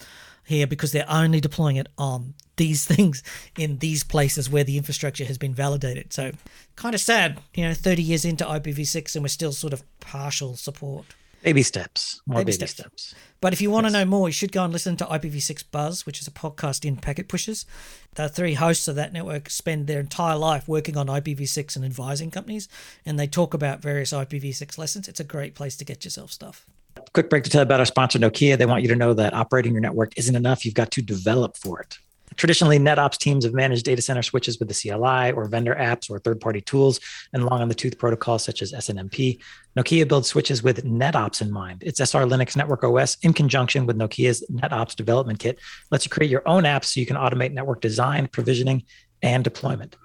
here 0.44 0.68
because 0.68 0.92
they're 0.92 1.10
only 1.10 1.40
deploying 1.40 1.76
it 1.76 1.88
on 1.98 2.34
these 2.58 2.86
things 2.94 3.24
in 3.58 3.78
these 3.78 4.04
places 4.04 4.50
where 4.50 4.64
the 4.64 4.78
infrastructure 4.78 5.26
has 5.26 5.38
been 5.38 5.54
validated. 5.54 6.12
So, 6.12 6.32
kind 6.76 6.96
of 6.96 7.02
sad, 7.02 7.40
you 7.54 7.64
know, 7.64 7.74
30 7.74 8.02
years 8.02 8.26
into 8.26 8.44
IPv6 8.44 9.16
and 9.16 9.24
we're 9.24 9.30
still 9.30 9.52
sort 9.52 9.74
of 9.74 9.84
partial 10.00 10.56
support. 10.56 11.06
Baby 11.46 11.62
steps, 11.62 12.22
more 12.26 12.40
baby, 12.40 12.46
baby 12.46 12.68
steps. 12.68 12.74
steps. 12.74 13.16
But 13.40 13.54
if 13.54 13.62
you 13.62 13.70
want 13.70 13.84
yes. 13.86 13.94
to 13.94 14.00
know 14.00 14.06
more, 14.06 14.28
you 14.28 14.34
should 14.34 14.52
go 14.52 14.64
and 14.64 14.74
listen 14.74 14.98
to 14.98 15.06
IPv6 15.06 15.66
Buzz, 15.70 16.04
which 16.04 16.20
is 16.20 16.28
a 16.28 16.32
podcast 16.32 16.84
in 16.84 16.98
Packet 16.98 17.28
Pushers. 17.28 17.68
The 18.16 18.28
three 18.28 18.56
hosts 18.56 18.88
of 18.88 18.96
that 18.96 19.14
network 19.14 19.52
spend 19.52 19.86
their 19.86 20.00
entire 20.00 20.38
life 20.38 20.68
working 20.68 20.98
on 20.98 21.06
IPv6 21.06 21.76
and 21.76 21.86
advising 21.86 22.32
companies, 22.32 22.68
and 23.06 23.20
they 23.20 23.28
talk 23.28 23.54
about 23.54 23.80
various 23.80 24.12
IPv6 24.12 24.80
lessons. 24.80 25.08
It's 25.08 25.20
a 25.20 25.24
great 25.24 25.54
place 25.54 25.78
to 25.78 25.86
get 25.86 26.04
yourself 26.04 26.32
stuff. 26.32 26.66
Quick 27.14 27.30
break 27.30 27.44
to 27.44 27.52
tell 27.52 27.60
you 27.60 27.68
about 27.68 27.80
our 27.80 27.86
sponsor, 27.86 28.18
Nokia. 28.18 28.58
They 28.58 28.66
want 28.66 28.82
you 28.82 28.88
to 28.88 28.96
know 28.96 29.14
that 29.14 29.36
operating 29.36 29.74
your 29.74 29.82
network 29.82 30.18
isn't 30.18 30.36
enough. 30.36 30.66
You've 30.66 30.74
got 30.74 30.90
to 30.92 31.04
develop 31.04 31.58
for 31.58 31.80
it. 31.80 32.00
Traditionally, 32.38 32.80
NetOps 32.80 33.18
teams 33.18 33.46
have 33.46 33.54
managed 33.54 33.86
data 33.86 34.02
center 34.02 34.22
switches 34.22 34.60
with 34.60 34.68
the 34.68 34.74
CLI 34.74 35.32
or 35.32 35.46
vendor 35.46 35.76
apps 35.76 36.10
or 36.10 36.20
third 36.20 36.42
party 36.42 36.62
tools 36.62 37.00
and 37.34 37.46
long 37.46 37.62
on 37.62 37.70
the 37.70 37.76
tooth 37.76 37.98
protocols 37.98 38.44
such 38.44 38.62
as 38.62 38.74
SNMP. 38.74 39.40
Nokia 39.78 40.08
builds 40.08 40.28
switches 40.28 40.64
with 40.64 40.84
NetOps 40.84 41.42
in 41.42 41.52
mind. 41.52 41.84
Its 41.84 42.00
SR 42.00 42.26
Linux 42.26 42.56
Network 42.56 42.84
OS, 42.84 43.18
in 43.22 43.34
conjunction 43.34 43.86
with 43.86 43.98
Nokia's 43.98 44.46
NetOps 44.52 44.96
development 44.96 45.40
kit, 45.40 45.60
lets 45.92 46.06
you 46.06 46.10
create 46.10 46.32
your 46.32 46.48
own 46.48 46.64
apps 46.64 46.86
so 46.86 47.00
you 47.00 47.06
can 47.06 47.18
automate 47.18 47.54
network 47.54 47.82
design, 47.82 48.28
provisioning, 48.28 48.84
and 49.22 49.44
deployment. 49.44 49.96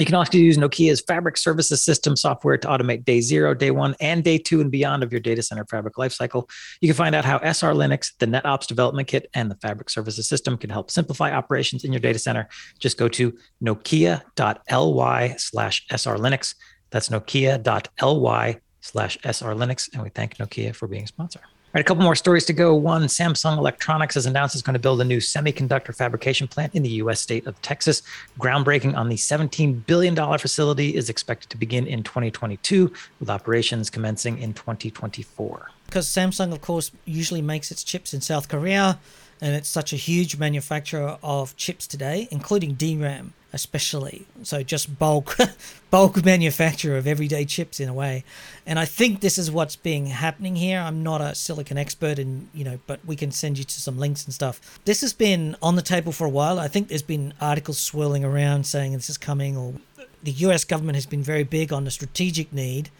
You 0.00 0.06
can 0.06 0.14
also 0.14 0.38
use 0.38 0.56
Nokia's 0.56 1.02
Fabric 1.02 1.36
Services 1.36 1.82
System 1.82 2.16
software 2.16 2.56
to 2.56 2.66
automate 2.66 3.04
day 3.04 3.20
zero, 3.20 3.52
day 3.52 3.70
one, 3.70 3.94
and 4.00 4.24
day 4.24 4.38
two 4.38 4.62
and 4.62 4.70
beyond 4.70 5.02
of 5.02 5.12
your 5.12 5.20
data 5.20 5.42
center 5.42 5.66
fabric 5.66 5.96
lifecycle. 5.96 6.48
You 6.80 6.88
can 6.88 6.96
find 6.96 7.14
out 7.14 7.26
how 7.26 7.36
SR 7.40 7.74
Linux, 7.74 8.12
the 8.18 8.24
NetOps 8.24 8.66
development 8.66 9.08
kit, 9.08 9.28
and 9.34 9.50
the 9.50 9.56
Fabric 9.56 9.90
Services 9.90 10.26
System 10.26 10.56
can 10.56 10.70
help 10.70 10.90
simplify 10.90 11.32
operations 11.32 11.84
in 11.84 11.92
your 11.92 12.00
data 12.00 12.18
center. 12.18 12.48
Just 12.78 12.96
go 12.96 13.08
to 13.08 13.36
nokia.ly 13.62 15.34
slash 15.36 15.86
srlinux. 15.88 16.54
That's 16.88 17.10
nokia.ly 17.10 18.60
slash 18.80 19.18
srlinux. 19.18 19.92
And 19.92 20.02
we 20.02 20.08
thank 20.08 20.38
Nokia 20.38 20.74
for 20.74 20.88
being 20.88 21.04
a 21.04 21.08
sponsor. 21.08 21.40
Right, 21.72 21.82
a 21.82 21.84
couple 21.84 22.02
more 22.02 22.16
stories 22.16 22.44
to 22.46 22.52
go. 22.52 22.74
One, 22.74 23.02
Samsung 23.02 23.56
Electronics 23.56 24.16
has 24.16 24.26
announced 24.26 24.56
it's 24.56 24.62
going 24.62 24.74
to 24.74 24.80
build 24.80 25.00
a 25.00 25.04
new 25.04 25.18
semiconductor 25.18 25.94
fabrication 25.94 26.48
plant 26.48 26.74
in 26.74 26.82
the 26.82 26.88
U.S. 26.88 27.20
state 27.20 27.46
of 27.46 27.62
Texas. 27.62 28.02
Groundbreaking 28.40 28.96
on 28.96 29.08
the 29.08 29.14
$17 29.14 29.86
billion 29.86 30.16
facility 30.36 30.96
is 30.96 31.08
expected 31.08 31.48
to 31.50 31.56
begin 31.56 31.86
in 31.86 32.02
2022, 32.02 32.92
with 33.20 33.30
operations 33.30 33.88
commencing 33.88 34.38
in 34.38 34.52
2024. 34.52 35.70
Because 35.86 36.08
Samsung, 36.08 36.52
of 36.52 36.60
course, 36.60 36.90
usually 37.04 37.40
makes 37.40 37.70
its 37.70 37.84
chips 37.84 38.12
in 38.12 38.20
South 38.20 38.48
Korea, 38.48 38.98
and 39.40 39.54
it's 39.54 39.68
such 39.68 39.92
a 39.92 39.96
huge 39.96 40.38
manufacturer 40.38 41.18
of 41.22 41.56
chips 41.56 41.86
today, 41.86 42.26
including 42.32 42.74
DRAM 42.74 43.32
especially. 43.52 44.26
So 44.42 44.62
just 44.62 44.98
bulk 44.98 45.36
bulk 45.90 46.24
manufacture 46.24 46.96
of 46.96 47.06
everyday 47.06 47.44
chips 47.44 47.80
in 47.80 47.88
a 47.88 47.94
way. 47.94 48.24
And 48.66 48.78
I 48.78 48.84
think 48.84 49.20
this 49.20 49.38
is 49.38 49.50
what's 49.50 49.76
being 49.76 50.06
happening 50.06 50.56
here. 50.56 50.80
I'm 50.80 51.02
not 51.02 51.20
a 51.20 51.34
silicon 51.34 51.78
expert 51.78 52.18
and 52.18 52.48
you 52.54 52.64
know, 52.64 52.78
but 52.86 53.04
we 53.04 53.16
can 53.16 53.30
send 53.30 53.58
you 53.58 53.64
to 53.64 53.80
some 53.80 53.98
links 53.98 54.24
and 54.24 54.32
stuff. 54.32 54.80
This 54.84 55.00
has 55.00 55.12
been 55.12 55.56
on 55.62 55.76
the 55.76 55.82
table 55.82 56.12
for 56.12 56.26
a 56.26 56.30
while. 56.30 56.58
I 56.58 56.68
think 56.68 56.88
there's 56.88 57.02
been 57.02 57.34
articles 57.40 57.78
swirling 57.78 58.24
around 58.24 58.66
saying 58.66 58.92
this 58.92 59.10
is 59.10 59.18
coming 59.18 59.56
or 59.56 59.74
the 60.22 60.32
US 60.32 60.64
government 60.64 60.96
has 60.96 61.06
been 61.06 61.22
very 61.22 61.44
big 61.44 61.72
on 61.72 61.84
the 61.84 61.90
strategic 61.90 62.52
need 62.52 62.90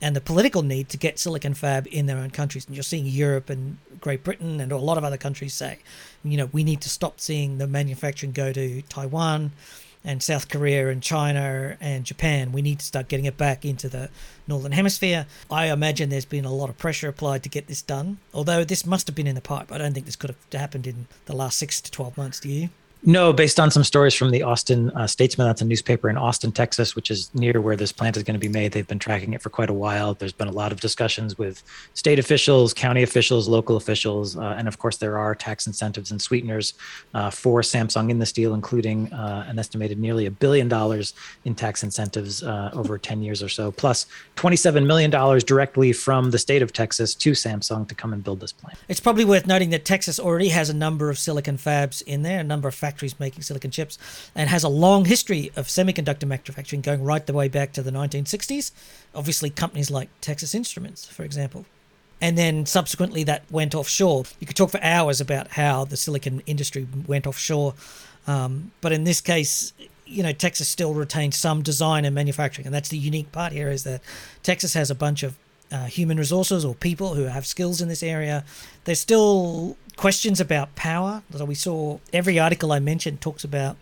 and 0.00 0.14
the 0.14 0.20
political 0.20 0.62
need 0.62 0.88
to 0.90 0.96
get 0.96 1.18
silicon 1.18 1.54
fab 1.54 1.88
in 1.90 2.06
their 2.06 2.18
own 2.18 2.30
countries. 2.30 2.66
And 2.66 2.76
you're 2.76 2.84
seeing 2.84 3.06
Europe 3.06 3.50
and 3.50 3.78
Great 4.00 4.22
Britain 4.22 4.60
and 4.60 4.70
a 4.70 4.78
lot 4.78 4.96
of 4.96 5.04
other 5.04 5.16
countries 5.16 5.54
say, 5.54 5.78
you 6.22 6.36
know, 6.36 6.46
we 6.52 6.62
need 6.62 6.80
to 6.82 6.88
stop 6.88 7.18
seeing 7.18 7.58
the 7.58 7.66
manufacturing 7.66 8.32
go 8.32 8.52
to 8.52 8.82
Taiwan 8.82 9.52
and 10.04 10.22
South 10.22 10.48
Korea 10.48 10.88
and 10.88 11.02
China 11.02 11.76
and 11.80 12.04
Japan. 12.04 12.52
We 12.52 12.62
need 12.62 12.78
to 12.80 12.86
start 12.86 13.08
getting 13.08 13.26
it 13.26 13.36
back 13.36 13.64
into 13.64 13.88
the 13.88 14.10
northern 14.46 14.72
hemisphere. 14.72 15.26
I 15.50 15.70
imagine 15.70 16.08
there's 16.08 16.24
been 16.24 16.44
a 16.44 16.52
lot 16.52 16.70
of 16.70 16.78
pressure 16.78 17.08
applied 17.08 17.42
to 17.42 17.48
get 17.48 17.66
this 17.66 17.82
done. 17.82 18.18
Although 18.32 18.64
this 18.64 18.86
must 18.86 19.06
have 19.06 19.16
been 19.16 19.26
in 19.26 19.34
the 19.34 19.40
pipe. 19.40 19.70
I 19.72 19.78
don't 19.78 19.92
think 19.92 20.06
this 20.06 20.16
could 20.16 20.30
have 20.30 20.60
happened 20.60 20.86
in 20.86 21.06
the 21.26 21.34
last 21.34 21.58
6 21.58 21.80
to 21.82 21.90
12 21.90 22.16
months, 22.16 22.40
do 22.40 22.48
you? 22.48 22.68
No, 23.04 23.32
based 23.32 23.60
on 23.60 23.70
some 23.70 23.84
stories 23.84 24.14
from 24.14 24.32
the 24.32 24.42
Austin 24.42 24.90
uh, 24.90 25.06
Statesman, 25.06 25.46
that's 25.46 25.62
a 25.62 25.64
newspaper 25.64 26.10
in 26.10 26.16
Austin, 26.16 26.50
Texas, 26.50 26.96
which 26.96 27.10
is 27.10 27.32
near 27.32 27.60
where 27.60 27.76
this 27.76 27.92
plant 27.92 28.16
is 28.16 28.24
going 28.24 28.34
to 28.34 28.40
be 28.40 28.48
made. 28.48 28.72
They've 28.72 28.86
been 28.86 28.98
tracking 28.98 29.34
it 29.34 29.40
for 29.40 29.50
quite 29.50 29.70
a 29.70 29.74
while. 29.74 30.14
There's 30.14 30.32
been 30.32 30.48
a 30.48 30.52
lot 30.52 30.72
of 30.72 30.80
discussions 30.80 31.38
with 31.38 31.62
state 31.94 32.18
officials, 32.18 32.74
county 32.74 33.04
officials, 33.04 33.46
local 33.48 33.76
officials, 33.76 34.36
uh, 34.36 34.56
and 34.58 34.66
of 34.66 34.78
course, 34.78 34.96
there 34.96 35.16
are 35.16 35.34
tax 35.34 35.66
incentives 35.66 36.10
and 36.10 36.20
sweeteners 36.20 36.74
uh, 37.14 37.30
for 37.30 37.60
Samsung 37.60 38.10
in 38.10 38.18
this 38.18 38.32
deal, 38.32 38.52
including 38.52 39.12
uh, 39.12 39.46
an 39.48 39.58
estimated 39.58 39.98
nearly 39.98 40.26
a 40.26 40.30
billion 40.30 40.68
dollars 40.68 41.14
in 41.44 41.54
tax 41.54 41.84
incentives 41.84 42.42
uh, 42.42 42.70
over 42.72 42.98
10 42.98 43.22
years 43.22 43.42
or 43.42 43.48
so, 43.48 43.70
plus 43.70 44.06
$27 44.36 44.86
million 44.86 45.10
directly 45.46 45.92
from 45.92 46.32
the 46.32 46.38
state 46.38 46.62
of 46.62 46.72
Texas 46.72 47.14
to 47.14 47.32
Samsung 47.32 47.86
to 47.88 47.94
come 47.94 48.12
and 48.12 48.24
build 48.24 48.40
this 48.40 48.52
plant. 48.52 48.76
It's 48.88 49.00
probably 49.00 49.24
worth 49.24 49.46
noting 49.46 49.70
that 49.70 49.84
Texas 49.84 50.18
already 50.18 50.48
has 50.48 50.68
a 50.68 50.74
number 50.74 51.10
of 51.10 51.18
silicon 51.18 51.58
fabs 51.58 52.02
in 52.02 52.22
there, 52.22 52.40
a 52.40 52.44
number 52.44 52.66
of 52.66 52.74
factories 52.88 53.20
making 53.20 53.42
silicon 53.42 53.70
chips, 53.70 53.98
and 54.34 54.48
has 54.48 54.64
a 54.64 54.68
long 54.68 55.04
history 55.04 55.50
of 55.56 55.66
semiconductor 55.66 56.26
manufacturing 56.26 56.80
going 56.80 57.04
right 57.04 57.26
the 57.26 57.34
way 57.34 57.48
back 57.48 57.72
to 57.74 57.82
the 57.82 57.90
1960s. 57.90 58.72
Obviously, 59.14 59.50
companies 59.50 59.90
like 59.90 60.08
Texas 60.22 60.54
Instruments, 60.54 61.06
for 61.06 61.22
example. 61.22 61.66
And 62.20 62.36
then 62.38 62.64
subsequently, 62.64 63.24
that 63.24 63.42
went 63.50 63.74
offshore. 63.74 64.24
You 64.40 64.46
could 64.46 64.56
talk 64.56 64.70
for 64.70 64.82
hours 64.82 65.20
about 65.20 65.48
how 65.48 65.84
the 65.84 65.96
silicon 65.96 66.40
industry 66.46 66.88
went 67.06 67.26
offshore. 67.26 67.74
Um, 68.26 68.72
but 68.80 68.92
in 68.92 69.04
this 69.04 69.20
case, 69.20 69.72
you 70.06 70.22
know, 70.22 70.32
Texas 70.32 70.68
still 70.68 70.94
retains 70.94 71.36
some 71.36 71.62
design 71.62 72.06
and 72.06 72.14
manufacturing. 72.14 72.66
And 72.66 72.74
that's 72.74 72.88
the 72.88 72.98
unique 72.98 73.30
part 73.32 73.52
here 73.52 73.68
is 73.68 73.84
that 73.84 74.00
Texas 74.42 74.72
has 74.72 74.90
a 74.90 74.94
bunch 74.94 75.22
of 75.22 75.36
uh, 75.70 75.84
human 75.84 76.16
resources 76.16 76.64
or 76.64 76.74
people 76.74 77.14
who 77.14 77.24
have 77.24 77.46
skills 77.46 77.80
in 77.82 77.88
this 77.88 78.02
area. 78.02 78.44
They're 78.84 78.94
still 78.94 79.76
questions 79.98 80.40
about 80.40 80.74
power. 80.76 81.22
So 81.34 81.44
we 81.44 81.56
saw 81.56 81.98
every 82.12 82.38
article 82.38 82.72
I 82.72 82.78
mentioned 82.78 83.20
talks 83.20 83.44
about 83.44 83.76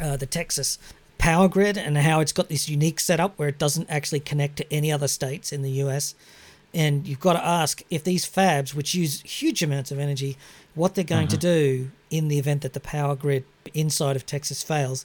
uh, 0.00 0.16
the 0.16 0.26
Texas 0.26 0.78
power 1.18 1.46
grid 1.46 1.76
and 1.76 1.96
how 1.98 2.20
it's 2.20 2.32
got 2.32 2.48
this 2.48 2.68
unique 2.68 2.98
setup 2.98 3.38
where 3.38 3.48
it 3.48 3.58
doesn't 3.58 3.88
actually 3.88 4.18
connect 4.18 4.56
to 4.56 4.72
any 4.72 4.90
other 4.90 5.06
states 5.06 5.52
in 5.52 5.62
the 5.62 5.70
US. 5.82 6.14
And 6.74 7.06
you've 7.06 7.20
got 7.20 7.34
to 7.34 7.46
ask 7.46 7.82
if 7.90 8.02
these 8.02 8.26
fabs, 8.26 8.74
which 8.74 8.94
use 8.94 9.20
huge 9.20 9.62
amounts 9.62 9.92
of 9.92 9.98
energy, 9.98 10.38
what 10.74 10.94
they're 10.94 11.04
going 11.04 11.28
mm-hmm. 11.28 11.38
to 11.38 11.60
do 11.64 11.90
in 12.10 12.28
the 12.28 12.38
event 12.38 12.62
that 12.62 12.72
the 12.72 12.80
power 12.80 13.14
grid 13.14 13.44
inside 13.74 14.16
of 14.16 14.24
Texas 14.24 14.62
fails 14.62 15.04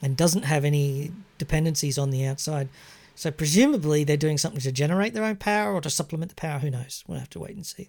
and 0.00 0.16
doesn't 0.16 0.44
have 0.44 0.64
any 0.64 1.10
dependencies 1.38 1.98
on 1.98 2.10
the 2.10 2.24
outside. 2.24 2.68
So 3.16 3.32
presumably 3.32 4.04
they're 4.04 4.16
doing 4.16 4.38
something 4.38 4.60
to 4.60 4.70
generate 4.70 5.12
their 5.12 5.24
own 5.24 5.36
power 5.36 5.74
or 5.74 5.80
to 5.80 5.90
supplement 5.90 6.28
the 6.28 6.36
power. 6.36 6.60
Who 6.60 6.70
knows? 6.70 7.02
We'll 7.08 7.18
have 7.18 7.30
to 7.30 7.40
wait 7.40 7.56
and 7.56 7.66
see. 7.66 7.88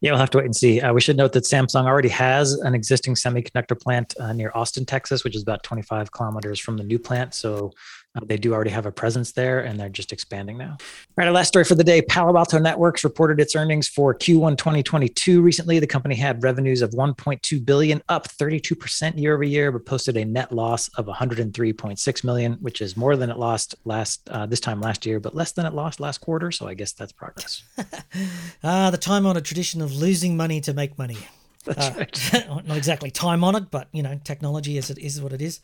Yeah, 0.00 0.12
we'll 0.12 0.20
have 0.20 0.30
to 0.30 0.38
wait 0.38 0.44
and 0.44 0.54
see. 0.54 0.80
Uh, 0.80 0.92
we 0.92 1.00
should 1.00 1.16
note 1.16 1.32
that 1.32 1.42
Samsung 1.42 1.84
already 1.84 2.08
has 2.08 2.52
an 2.52 2.72
existing 2.72 3.16
semiconductor 3.16 3.78
plant 3.78 4.14
uh, 4.20 4.32
near 4.32 4.52
Austin, 4.54 4.84
Texas, 4.84 5.24
which 5.24 5.34
is 5.34 5.42
about 5.42 5.64
25 5.64 6.12
kilometers 6.12 6.60
from 6.60 6.76
the 6.76 6.84
new 6.84 7.00
plant. 7.00 7.34
So 7.34 7.72
uh, 8.14 8.20
they 8.24 8.36
do 8.36 8.54
already 8.54 8.70
have 8.70 8.86
a 8.86 8.92
presence 8.92 9.32
there 9.32 9.60
and 9.60 9.78
they're 9.78 9.88
just 9.88 10.12
expanding 10.12 10.56
now. 10.56 10.70
All 10.70 11.14
right, 11.16 11.26
our 11.26 11.32
last 11.32 11.48
story 11.48 11.64
for 11.64 11.74
the 11.74 11.84
day 11.84 12.00
Palo 12.02 12.36
Alto 12.36 12.58
Networks 12.58 13.04
reported 13.04 13.40
its 13.40 13.54
earnings 13.54 13.88
for 13.88 14.14
Q1 14.14 14.56
2022 14.56 15.42
recently. 15.42 15.78
The 15.78 15.86
company 15.86 16.14
had 16.14 16.42
revenues 16.42 16.82
of 16.82 16.90
1.2 16.90 17.64
billion, 17.64 18.02
up 18.08 18.28
32% 18.28 19.18
year 19.18 19.34
over 19.34 19.44
year, 19.44 19.70
but 19.70 19.84
posted 19.84 20.16
a 20.16 20.24
net 20.24 20.52
loss 20.52 20.88
of 20.96 21.06
103.6 21.06 22.24
million, 22.24 22.52
which 22.54 22.80
is 22.80 22.96
more 22.96 23.16
than 23.16 23.30
it 23.30 23.38
lost 23.38 23.74
last 23.84 24.28
uh, 24.30 24.46
this 24.46 24.60
time 24.60 24.80
last 24.80 25.04
year, 25.04 25.20
but 25.20 25.34
less 25.34 25.52
than 25.52 25.66
it 25.66 25.74
lost 25.74 26.00
last 26.00 26.18
quarter. 26.18 26.50
So 26.50 26.66
I 26.66 26.74
guess 26.74 26.92
that's 26.92 27.12
progress. 27.12 27.62
ah, 28.64 28.90
the 28.90 28.98
time 28.98 29.26
honored 29.26 29.44
tradition 29.44 29.82
of 29.82 29.94
losing 29.94 30.36
money 30.36 30.60
to 30.62 30.72
make 30.72 30.98
money. 30.98 31.18
That's 31.74 32.34
uh, 32.34 32.44
right. 32.46 32.66
not 32.66 32.76
exactly 32.76 33.10
time 33.10 33.44
honored, 33.44 33.70
but 33.70 33.88
you 33.92 34.02
know, 34.02 34.18
technology 34.24 34.78
is 34.78 34.90
it 34.90 34.98
is 34.98 35.20
what 35.20 35.32
it 35.32 35.42
is. 35.42 35.60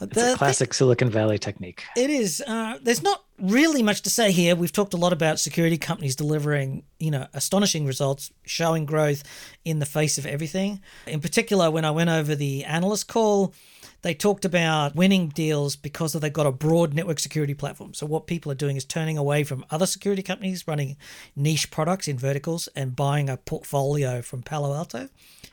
It's 0.00 0.14
the, 0.14 0.34
a 0.34 0.36
classic 0.36 0.70
the, 0.70 0.74
Silicon 0.74 1.10
Valley 1.10 1.38
technique. 1.38 1.84
It 1.96 2.10
is. 2.10 2.42
Uh, 2.46 2.78
there's 2.82 3.02
not 3.02 3.24
really 3.40 3.82
much 3.82 4.02
to 4.02 4.10
say 4.10 4.30
here. 4.32 4.54
We've 4.54 4.72
talked 4.72 4.94
a 4.94 4.96
lot 4.96 5.12
about 5.12 5.40
security 5.40 5.78
companies 5.78 6.16
delivering, 6.16 6.84
you 6.98 7.10
know, 7.10 7.26
astonishing 7.34 7.86
results, 7.86 8.30
showing 8.44 8.86
growth 8.86 9.22
in 9.64 9.78
the 9.78 9.86
face 9.86 10.18
of 10.18 10.26
everything. 10.26 10.80
In 11.06 11.20
particular, 11.20 11.70
when 11.70 11.84
I 11.84 11.90
went 11.90 12.10
over 12.10 12.34
the 12.34 12.64
analyst 12.64 13.08
call, 13.08 13.54
they 14.02 14.14
talked 14.14 14.44
about 14.44 14.94
winning 14.94 15.28
deals 15.28 15.76
because 15.76 16.12
they've 16.12 16.32
got 16.32 16.46
a 16.46 16.52
broad 16.52 16.94
network 16.94 17.18
security 17.18 17.54
platform. 17.54 17.94
So 17.94 18.06
what 18.06 18.26
people 18.26 18.52
are 18.52 18.56
doing 18.56 18.76
is 18.76 18.84
turning 18.84 19.18
away 19.18 19.44
from 19.44 19.64
other 19.70 19.86
security 19.86 20.22
companies 20.22 20.68
running 20.68 20.96
niche 21.34 21.70
products 21.70 22.08
in 22.08 22.18
verticals 22.18 22.68
and 22.76 22.94
buying 22.94 23.28
a 23.28 23.36
portfolio 23.36 24.22
from 24.22 24.42
Palo 24.42 24.74
Alto 24.74 25.08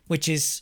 which 0.08 0.28
is 0.28 0.62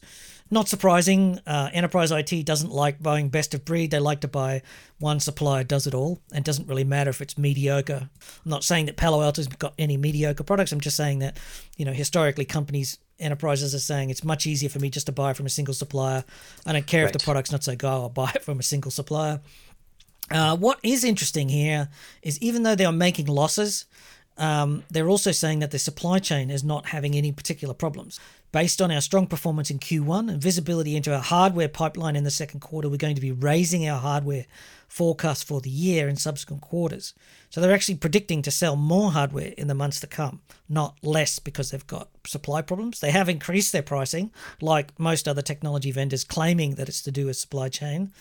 not 0.52 0.68
surprising. 0.68 1.40
Uh, 1.48 1.70
enterprise 1.74 2.12
IT 2.12 2.46
doesn't 2.46 2.72
like 2.72 3.02
buying 3.02 3.30
best 3.30 3.54
of 3.54 3.66
breed. 3.66 3.92
They 3.92 4.00
like 4.00 4.22
to 4.22 4.28
buy 4.28 4.62
one 5.00 5.20
supplier 5.20 5.64
does 5.64 5.88
it 5.88 5.94
all, 5.94 6.22
and 6.32 6.46
doesn't 6.46 6.68
really 6.68 6.84
matter 6.84 7.10
if 7.10 7.22
it's 7.22 7.38
mediocre. 7.38 8.10
I'm 8.10 8.50
not 8.50 8.64
saying 8.64 8.86
that 8.86 8.98
Palo 8.98 9.22
Alto's 9.22 9.48
got 9.48 9.74
any 9.78 9.98
mediocre 9.98 10.44
products. 10.44 10.72
I'm 10.72 10.80
just 10.80 10.98
saying 10.98 11.20
that, 11.20 11.38
you 11.78 11.86
know, 11.86 11.94
historically 11.94 12.46
companies, 12.46 13.00
enterprises 13.20 13.74
are 13.74 13.80
saying 13.80 14.10
it's 14.10 14.24
much 14.24 14.46
easier 14.48 14.70
for 14.70 14.80
me 14.80 14.90
just 14.90 15.06
to 15.08 15.12
buy 15.12 15.34
from 15.34 15.46
a 15.46 15.50
single 15.50 15.74
supplier. 15.74 16.24
I 16.66 16.74
don't 16.74 16.88
care 16.88 17.04
right. 17.04 17.14
if 17.16 17.20
the 17.20 17.24
product's 17.24 17.52
not 17.52 17.64
so 17.64 17.76
good. 17.76 17.88
I'll 17.88 18.10
buy 18.10 18.32
it 18.36 18.44
from 18.44 18.60
a 18.60 18.64
single 18.64 18.92
supplier. 18.92 19.42
Uh, 20.32 20.56
what 20.56 20.80
is 20.84 21.04
interesting 21.04 21.50
here 21.50 21.90
is 22.22 22.42
even 22.42 22.64
though 22.64 22.76
they 22.76 22.86
are 22.86 22.92
making 22.92 23.28
losses, 23.28 23.86
um, 24.38 24.84
they're 24.90 25.10
also 25.10 25.32
saying 25.32 25.60
that 25.60 25.72
the 25.72 25.80
supply 25.80 26.20
chain 26.20 26.50
is 26.50 26.64
not 26.64 26.88
having 26.88 27.16
any 27.16 27.32
particular 27.32 27.74
problems. 27.74 28.20
Based 28.52 28.82
on 28.82 28.92
our 28.92 29.02
strong 29.02 29.28
performance 29.28 29.70
in 29.72 29.80
Q1 29.80 30.32
and 30.32 30.42
visibility 30.42 30.96
into 30.96 31.14
our 31.14 31.22
hardware 31.22 31.68
pipeline 31.68 32.16
in 32.16 32.24
the 32.24 32.32
second 32.32 32.60
quarter, 32.60 32.88
we're 32.88 32.98
going 32.98 33.16
to 33.16 33.22
be 33.22 33.32
raising 33.32 33.88
our 33.88 34.00
hardware 34.00 34.46
forecast 34.94 35.48
for 35.48 35.60
the 35.60 35.70
year 35.70 36.08
in 36.08 36.16
subsequent 36.16 36.62
quarters. 36.62 37.14
So 37.50 37.60
they're 37.60 37.74
actually 37.74 37.96
predicting 37.96 38.42
to 38.44 38.52
sell 38.52 38.76
more 38.76 39.12
hardware 39.12 39.54
in 39.58 39.68
the 39.68 39.74
months 39.74 40.00
to 40.02 40.08
come, 40.08 40.42
not 40.70 40.98
less 41.02 41.40
because 41.40 41.72
they've 41.72 41.88
got 41.88 42.10
supply 42.28 42.62
problems. 42.62 43.00
They 43.00 43.12
have 43.12 43.28
increased 43.28 43.72
their 43.72 43.82
pricing, 43.82 44.32
like 44.62 44.98
most 45.00 45.28
other 45.28 45.42
technology 45.42 45.92
vendors, 45.92 46.24
claiming 46.24 46.76
that 46.76 46.90
it's 46.90 47.02
to 47.04 47.12
do 47.12 47.26
with 47.26 47.38
supply 47.38 47.70
chain 47.70 48.12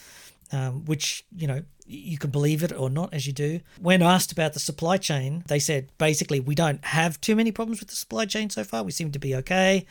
um, 0.52 0.84
which, 0.84 1.24
you 1.34 1.46
know, 1.46 1.62
you 1.86 2.18
can 2.18 2.30
believe 2.30 2.62
it 2.62 2.72
or 2.72 2.88
not 2.88 3.12
as 3.12 3.26
you 3.26 3.32
do. 3.32 3.60
When 3.80 4.02
asked 4.02 4.32
about 4.32 4.52
the 4.52 4.60
supply 4.60 4.98
chain, 4.98 5.42
they 5.48 5.58
said 5.58 5.90
basically, 5.98 6.40
we 6.40 6.54
don't 6.54 6.84
have 6.84 7.20
too 7.20 7.34
many 7.34 7.52
problems 7.52 7.80
with 7.80 7.88
the 7.88 7.96
supply 7.96 8.26
chain 8.26 8.50
so 8.50 8.62
far. 8.62 8.82
We 8.82 8.92
seem 8.92 9.12
to 9.12 9.18
be 9.18 9.34
okay. 9.36 9.86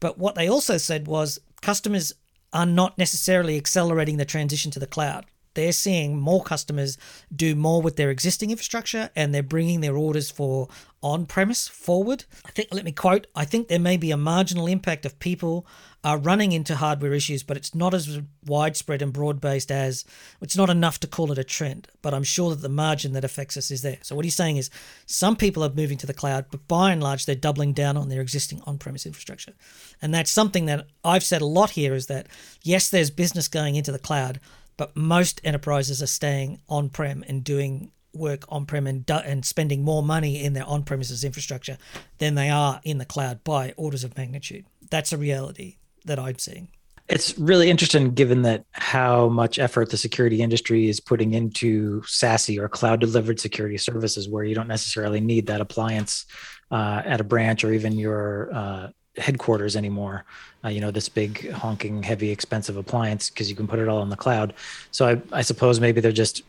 But 0.00 0.18
what 0.18 0.34
they 0.34 0.48
also 0.48 0.78
said 0.78 1.06
was 1.06 1.38
customers 1.60 2.12
are 2.52 2.66
not 2.66 2.96
necessarily 2.98 3.56
accelerating 3.56 4.16
the 4.16 4.24
transition 4.24 4.70
to 4.72 4.78
the 4.78 4.86
cloud 4.86 5.26
they're 5.56 5.72
seeing 5.72 6.16
more 6.16 6.42
customers 6.42 6.96
do 7.34 7.56
more 7.56 7.82
with 7.82 7.96
their 7.96 8.10
existing 8.10 8.50
infrastructure 8.50 9.10
and 9.16 9.34
they're 9.34 9.42
bringing 9.42 9.80
their 9.80 9.96
orders 9.96 10.30
for 10.30 10.68
on 11.02 11.26
premise 11.26 11.68
forward. 11.68 12.24
I 12.44 12.50
think, 12.50 12.68
let 12.72 12.84
me 12.84 12.92
quote, 12.92 13.26
I 13.34 13.44
think 13.44 13.68
there 13.68 13.78
may 13.78 13.96
be 13.96 14.10
a 14.10 14.16
marginal 14.16 14.66
impact 14.66 15.04
of 15.04 15.18
people 15.18 15.66
are 16.02 16.18
running 16.18 16.52
into 16.52 16.76
hardware 16.76 17.12
issues, 17.12 17.42
but 17.42 17.56
it's 17.56 17.74
not 17.74 17.92
as 17.92 18.20
widespread 18.44 19.02
and 19.02 19.12
broad 19.12 19.40
based 19.40 19.72
as 19.72 20.04
it's 20.40 20.56
not 20.56 20.70
enough 20.70 21.00
to 21.00 21.08
call 21.08 21.32
it 21.32 21.38
a 21.38 21.44
trend. 21.44 21.88
But 22.00 22.14
I'm 22.14 22.22
sure 22.22 22.50
that 22.50 22.62
the 22.62 22.68
margin 22.68 23.12
that 23.14 23.24
affects 23.24 23.56
us 23.56 23.72
is 23.72 23.82
there. 23.82 23.98
So, 24.02 24.14
what 24.14 24.24
he's 24.24 24.36
saying 24.36 24.56
is 24.56 24.70
some 25.04 25.34
people 25.34 25.64
are 25.64 25.72
moving 25.72 25.98
to 25.98 26.06
the 26.06 26.14
cloud, 26.14 26.46
but 26.50 26.68
by 26.68 26.92
and 26.92 27.02
large, 27.02 27.26
they're 27.26 27.34
doubling 27.34 27.72
down 27.72 27.96
on 27.96 28.08
their 28.08 28.20
existing 28.20 28.62
on 28.66 28.78
premise 28.78 29.04
infrastructure. 29.04 29.54
And 30.00 30.14
that's 30.14 30.30
something 30.30 30.66
that 30.66 30.86
I've 31.04 31.24
said 31.24 31.42
a 31.42 31.46
lot 31.46 31.70
here 31.70 31.94
is 31.94 32.06
that 32.06 32.28
yes, 32.62 32.88
there's 32.88 33.10
business 33.10 33.48
going 33.48 33.74
into 33.74 33.90
the 33.90 33.98
cloud 33.98 34.38
but 34.76 34.96
most 34.96 35.40
enterprises 35.44 36.02
are 36.02 36.06
staying 36.06 36.60
on 36.68 36.88
prem 36.88 37.24
and 37.26 37.42
doing 37.44 37.92
work 38.12 38.44
on 38.48 38.66
prem 38.66 38.86
and, 38.86 39.08
and 39.10 39.44
spending 39.44 39.82
more 39.82 40.02
money 40.02 40.42
in 40.42 40.52
their 40.54 40.66
on 40.66 40.82
premises 40.82 41.24
infrastructure 41.24 41.78
than 42.18 42.34
they 42.34 42.50
are 42.50 42.80
in 42.82 42.98
the 42.98 43.04
cloud 43.04 43.44
by 43.44 43.74
orders 43.76 44.04
of 44.04 44.16
magnitude. 44.16 44.64
That's 44.90 45.12
a 45.12 45.18
reality 45.18 45.76
that 46.04 46.18
I'm 46.18 46.38
seeing. 46.38 46.68
It's 47.08 47.38
really 47.38 47.70
interesting 47.70 48.14
given 48.14 48.42
that 48.42 48.64
how 48.72 49.28
much 49.28 49.60
effort 49.60 49.90
the 49.90 49.96
security 49.96 50.42
industry 50.42 50.88
is 50.88 50.98
putting 50.98 51.34
into 51.34 52.00
SASE 52.02 52.58
or 52.58 52.68
cloud 52.68 52.98
delivered 52.98 53.38
security 53.38 53.78
services, 53.78 54.28
where 54.28 54.42
you 54.42 54.56
don't 54.56 54.66
necessarily 54.66 55.20
need 55.20 55.46
that 55.46 55.60
appliance 55.60 56.26
uh, 56.72 57.02
at 57.04 57.20
a 57.20 57.24
branch 57.24 57.62
or 57.62 57.72
even 57.72 57.96
your 57.96 58.52
uh, 58.52 58.88
headquarters 59.18 59.76
anymore. 59.76 60.24
Uh, 60.64 60.68
you 60.68 60.80
know, 60.80 60.90
this 60.90 61.08
big 61.08 61.50
honking, 61.52 62.02
heavy, 62.02 62.30
expensive 62.30 62.76
appliance 62.76 63.30
because 63.30 63.48
you 63.48 63.56
can 63.56 63.66
put 63.66 63.78
it 63.78 63.88
all 63.88 64.02
in 64.02 64.08
the 64.08 64.16
cloud. 64.16 64.54
So 64.90 65.08
I, 65.08 65.38
I 65.38 65.42
suppose 65.42 65.80
maybe 65.80 66.00
they're 66.00 66.12
just 66.12 66.42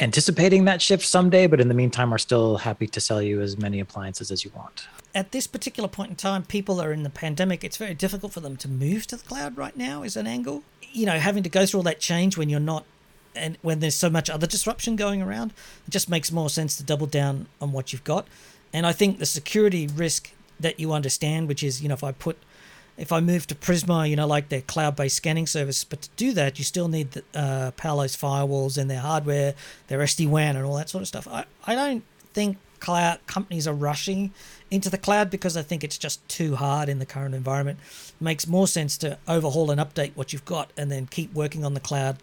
anticipating 0.00 0.64
that 0.66 0.82
shift 0.82 1.04
someday, 1.04 1.46
but 1.46 1.60
in 1.60 1.68
the 1.68 1.74
meantime 1.74 2.12
are 2.12 2.18
still 2.18 2.58
happy 2.58 2.86
to 2.86 3.00
sell 3.00 3.22
you 3.22 3.40
as 3.40 3.56
many 3.56 3.80
appliances 3.80 4.30
as 4.30 4.44
you 4.44 4.50
want. 4.54 4.86
At 5.14 5.32
this 5.32 5.46
particular 5.46 5.88
point 5.88 6.10
in 6.10 6.16
time, 6.16 6.42
people 6.42 6.80
are 6.80 6.92
in 6.92 7.02
the 7.02 7.10
pandemic. 7.10 7.64
It's 7.64 7.78
very 7.78 7.94
difficult 7.94 8.32
for 8.32 8.40
them 8.40 8.56
to 8.58 8.68
move 8.68 9.06
to 9.06 9.16
the 9.16 9.24
cloud 9.24 9.56
right 9.56 9.76
now, 9.76 10.02
is 10.02 10.16
an 10.16 10.26
angle. 10.26 10.62
You 10.92 11.06
know, 11.06 11.18
having 11.18 11.42
to 11.42 11.48
go 11.48 11.64
through 11.64 11.78
all 11.78 11.84
that 11.84 12.00
change 12.00 12.36
when 12.36 12.50
you're 12.50 12.60
not 12.60 12.84
and 13.34 13.58
when 13.60 13.80
there's 13.80 13.94
so 13.94 14.08
much 14.08 14.30
other 14.30 14.46
disruption 14.46 14.96
going 14.96 15.20
around, 15.20 15.52
it 15.86 15.90
just 15.90 16.08
makes 16.08 16.32
more 16.32 16.48
sense 16.48 16.76
to 16.76 16.82
double 16.82 17.06
down 17.06 17.46
on 17.60 17.70
what 17.70 17.92
you've 17.92 18.04
got. 18.04 18.26
And 18.72 18.86
I 18.86 18.92
think 18.92 19.18
the 19.18 19.26
security 19.26 19.86
risk 19.86 20.32
that 20.60 20.80
you 20.80 20.92
understand, 20.92 21.48
which 21.48 21.62
is, 21.62 21.82
you 21.82 21.88
know, 21.88 21.94
if 21.94 22.04
I 22.04 22.12
put 22.12 22.38
if 22.96 23.12
I 23.12 23.20
move 23.20 23.46
to 23.48 23.54
Prisma, 23.54 24.08
you 24.08 24.16
know, 24.16 24.26
like 24.26 24.48
their 24.48 24.62
cloud-based 24.62 25.16
scanning 25.16 25.46
service, 25.46 25.84
but 25.84 26.02
to 26.02 26.08
do 26.16 26.32
that, 26.32 26.58
you 26.58 26.64
still 26.64 26.88
need 26.88 27.12
the, 27.12 27.22
uh, 27.34 27.70
Palo's 27.72 28.16
firewalls 28.16 28.78
and 28.78 28.90
their 28.90 29.00
hardware, 29.00 29.54
their 29.88 29.98
SD-WAN, 29.98 30.56
and 30.56 30.64
all 30.64 30.76
that 30.76 30.88
sort 30.88 31.02
of 31.02 31.08
stuff. 31.08 31.28
I, 31.28 31.44
I 31.66 31.74
don't 31.74 32.04
think 32.32 32.56
cloud 32.80 33.18
companies 33.26 33.66
are 33.66 33.74
rushing 33.74 34.32
into 34.70 34.90
the 34.90 34.98
cloud 34.98 35.30
because 35.30 35.56
I 35.56 35.62
think 35.62 35.84
it's 35.84 35.98
just 35.98 36.26
too 36.28 36.56
hard 36.56 36.88
in 36.88 36.98
the 36.98 37.06
current 37.06 37.34
environment. 37.34 37.78
It 38.08 38.24
makes 38.24 38.46
more 38.46 38.66
sense 38.66 38.96
to 38.98 39.18
overhaul 39.28 39.70
and 39.70 39.80
update 39.80 40.12
what 40.14 40.32
you've 40.32 40.44
got 40.44 40.72
and 40.76 40.90
then 40.90 41.06
keep 41.06 41.32
working 41.34 41.64
on 41.64 41.74
the 41.74 41.80
cloud 41.80 42.18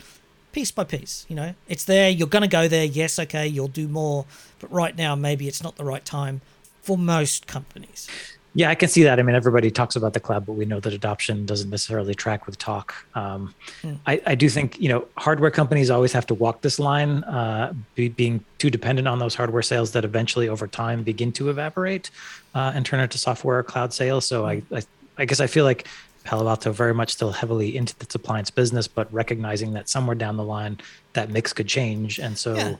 piece 0.51 0.71
by 0.71 0.83
piece. 0.83 1.25
You 1.29 1.35
know, 1.35 1.55
it's 1.67 1.85
there. 1.85 2.09
You're 2.09 2.27
going 2.27 2.43
to 2.43 2.47
go 2.47 2.67
there. 2.67 2.85
Yes, 2.85 3.17
okay, 3.19 3.47
you'll 3.47 3.67
do 3.67 3.87
more, 3.87 4.25
but 4.59 4.71
right 4.71 4.95
now 4.95 5.15
maybe 5.15 5.47
it's 5.47 5.63
not 5.63 5.75
the 5.75 5.85
right 5.85 6.05
time 6.05 6.41
for 6.83 6.97
most 6.97 7.47
companies. 7.47 8.07
Yeah, 8.55 8.69
I 8.69 8.75
can 8.75 8.87
see 8.87 9.01
that. 9.03 9.19
I 9.19 9.23
mean, 9.23 9.35
everybody 9.35 9.71
talks 9.71 9.95
about 9.95 10.13
the 10.13 10.19
cloud, 10.19 10.45
but 10.45 10.53
we 10.53 10.65
know 10.65 10.79
that 10.79 10.93
adoption 10.93 11.45
doesn't 11.47 11.71
necessarily 11.71 12.13
track 12.13 12.45
with 12.45 12.59
talk. 12.59 12.93
Um, 13.15 13.55
mm. 13.81 13.97
I, 14.05 14.21
I, 14.27 14.35
do 14.35 14.47
think 14.47 14.79
you 14.79 14.89
know 14.89 15.07
hardware 15.17 15.49
companies 15.49 15.89
always 15.89 16.13
have 16.13 16.27
to 16.27 16.35
walk 16.35 16.61
this 16.61 16.77
line, 16.77 17.23
uh, 17.23 17.73
be, 17.95 18.09
being 18.09 18.45
too 18.59 18.69
dependent 18.69 19.07
on 19.07 19.17
those 19.17 19.33
hardware 19.33 19.63
sales 19.63 19.93
that 19.93 20.05
eventually, 20.05 20.49
over 20.49 20.67
time, 20.67 21.01
begin 21.01 21.31
to 21.31 21.49
evaporate 21.49 22.11
uh, 22.53 22.71
and 22.75 22.85
turn 22.85 22.99
into 22.99 23.17
software 23.17 23.57
or 23.57 23.63
cloud 23.63 23.91
sales. 23.91 24.25
So 24.25 24.45
I, 24.45 24.61
I, 24.71 24.83
I 25.17 25.25
guess 25.25 25.39
I 25.39 25.47
feel 25.47 25.65
like 25.65 25.87
Palo 26.23 26.47
Alto 26.47 26.71
very 26.71 26.93
much 26.93 27.11
still 27.13 27.31
heavily 27.31 27.75
into 27.75 27.97
the 27.97 28.07
appliance 28.13 28.51
business, 28.51 28.87
but 28.87 29.11
recognizing 29.11 29.73
that 29.73 29.89
somewhere 29.89 30.15
down 30.15 30.37
the 30.37 30.43
line 30.43 30.79
that 31.13 31.31
mix 31.31 31.53
could 31.53 31.67
change, 31.67 32.19
and 32.19 32.37
so. 32.37 32.53
Yeah 32.53 32.75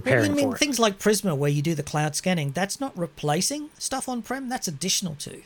preparing 0.00 0.32
I 0.32 0.34
mean, 0.34 0.52
things 0.54 0.78
like 0.78 0.98
Prisma, 0.98 1.36
where 1.36 1.50
you 1.50 1.62
do 1.62 1.74
the 1.74 1.82
cloud 1.82 2.16
scanning, 2.16 2.52
that's 2.52 2.80
not 2.80 2.96
replacing 2.96 3.70
stuff 3.78 4.08
on 4.08 4.22
prem. 4.22 4.48
That's 4.48 4.68
additional 4.68 5.14
to. 5.16 5.42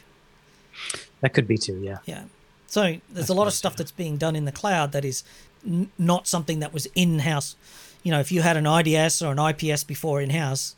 That 1.20 1.34
could 1.34 1.46
be 1.46 1.58
too. 1.58 1.78
Yeah. 1.82 1.98
Yeah. 2.04 2.24
So 2.66 2.82
there's 2.82 3.00
that's 3.12 3.28
a 3.28 3.34
lot 3.34 3.46
of 3.46 3.52
stuff 3.52 3.76
that's 3.76 3.92
being 3.92 4.16
done 4.16 4.34
in 4.34 4.44
the 4.44 4.52
cloud 4.52 4.92
that 4.92 5.04
is 5.04 5.24
n- 5.66 5.90
not 5.98 6.26
something 6.26 6.60
that 6.60 6.72
was 6.72 6.86
in 6.94 7.20
house. 7.20 7.54
You 8.02 8.10
know, 8.10 8.20
if 8.20 8.32
you 8.32 8.42
had 8.42 8.56
an 8.56 8.66
IDS 8.66 9.22
or 9.22 9.32
an 9.32 9.38
IPS 9.38 9.84
before 9.84 10.20
in 10.20 10.30
house, 10.30 10.74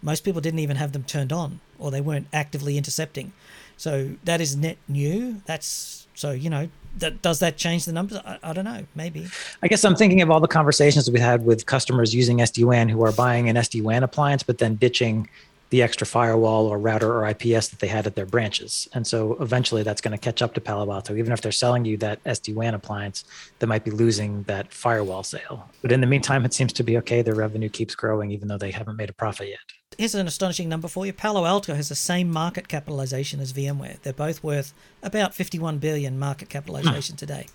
most 0.00 0.24
people 0.24 0.40
didn't 0.40 0.60
even 0.60 0.76
have 0.76 0.92
them 0.92 1.04
turned 1.04 1.32
on 1.32 1.60
or 1.78 1.90
they 1.90 2.00
weren't 2.00 2.28
actively 2.32 2.78
intercepting. 2.78 3.32
So 3.76 4.12
that 4.24 4.40
is 4.40 4.56
net 4.56 4.78
new. 4.88 5.42
That's 5.46 6.06
so 6.14 6.30
you 6.30 6.48
know 6.48 6.68
that 6.98 7.22
does 7.22 7.38
that 7.40 7.56
change 7.56 7.84
the 7.84 7.92
numbers? 7.92 8.18
I, 8.24 8.38
I, 8.42 8.52
don't 8.52 8.64
know. 8.64 8.84
Maybe. 8.94 9.26
I 9.62 9.68
guess 9.68 9.84
I'm 9.84 9.96
thinking 9.96 10.20
of 10.22 10.30
all 10.30 10.40
the 10.40 10.48
conversations 10.48 11.10
we've 11.10 11.20
had 11.20 11.44
with 11.44 11.66
customers 11.66 12.14
using 12.14 12.38
SD 12.38 12.64
WAN 12.64 12.88
who 12.88 13.02
are 13.02 13.12
buying 13.12 13.48
an 13.48 13.56
SD 13.56 13.82
WAN 13.82 14.02
appliance, 14.02 14.42
but 14.42 14.58
then 14.58 14.76
ditching 14.76 15.28
the 15.70 15.80
extra 15.80 16.06
firewall 16.06 16.66
or 16.66 16.78
router 16.78 17.10
or 17.10 17.26
IPS 17.26 17.68
that 17.68 17.78
they 17.78 17.86
had 17.86 18.06
at 18.06 18.14
their 18.14 18.26
branches. 18.26 18.88
And 18.92 19.06
so 19.06 19.38
eventually 19.40 19.82
that's 19.82 20.02
going 20.02 20.12
to 20.12 20.18
catch 20.18 20.42
up 20.42 20.52
to 20.52 20.60
Palo 20.60 20.92
Alto. 20.92 21.16
Even 21.16 21.32
if 21.32 21.40
they're 21.40 21.50
selling 21.50 21.86
you 21.86 21.96
that 21.96 22.22
SD 22.24 22.54
WAN 22.54 22.74
appliance, 22.74 23.24
they 23.58 23.66
might 23.66 23.82
be 23.82 23.90
losing 23.90 24.42
that 24.42 24.70
firewall 24.70 25.22
sale. 25.22 25.70
But 25.80 25.90
in 25.90 26.02
the 26.02 26.06
meantime, 26.06 26.44
it 26.44 26.52
seems 26.52 26.74
to 26.74 26.82
be 26.82 26.98
okay. 26.98 27.22
Their 27.22 27.34
revenue 27.34 27.70
keeps 27.70 27.94
growing, 27.94 28.30
even 28.32 28.48
though 28.48 28.58
they 28.58 28.70
haven't 28.70 28.96
made 28.96 29.08
a 29.08 29.14
profit 29.14 29.48
yet. 29.48 29.60
Here's 29.98 30.14
an 30.14 30.26
astonishing 30.26 30.68
number 30.68 30.88
for 30.88 31.06
you. 31.06 31.12
Palo 31.12 31.44
Alto 31.44 31.74
has 31.74 31.88
the 31.88 31.94
same 31.94 32.30
market 32.30 32.68
capitalization 32.68 33.40
as 33.40 33.52
VMware. 33.52 34.00
They're 34.02 34.12
both 34.12 34.42
worth 34.42 34.72
about 35.02 35.34
51 35.34 35.78
billion 35.78 36.18
market 36.18 36.48
capitalization 36.48 37.16
today. 37.16 37.46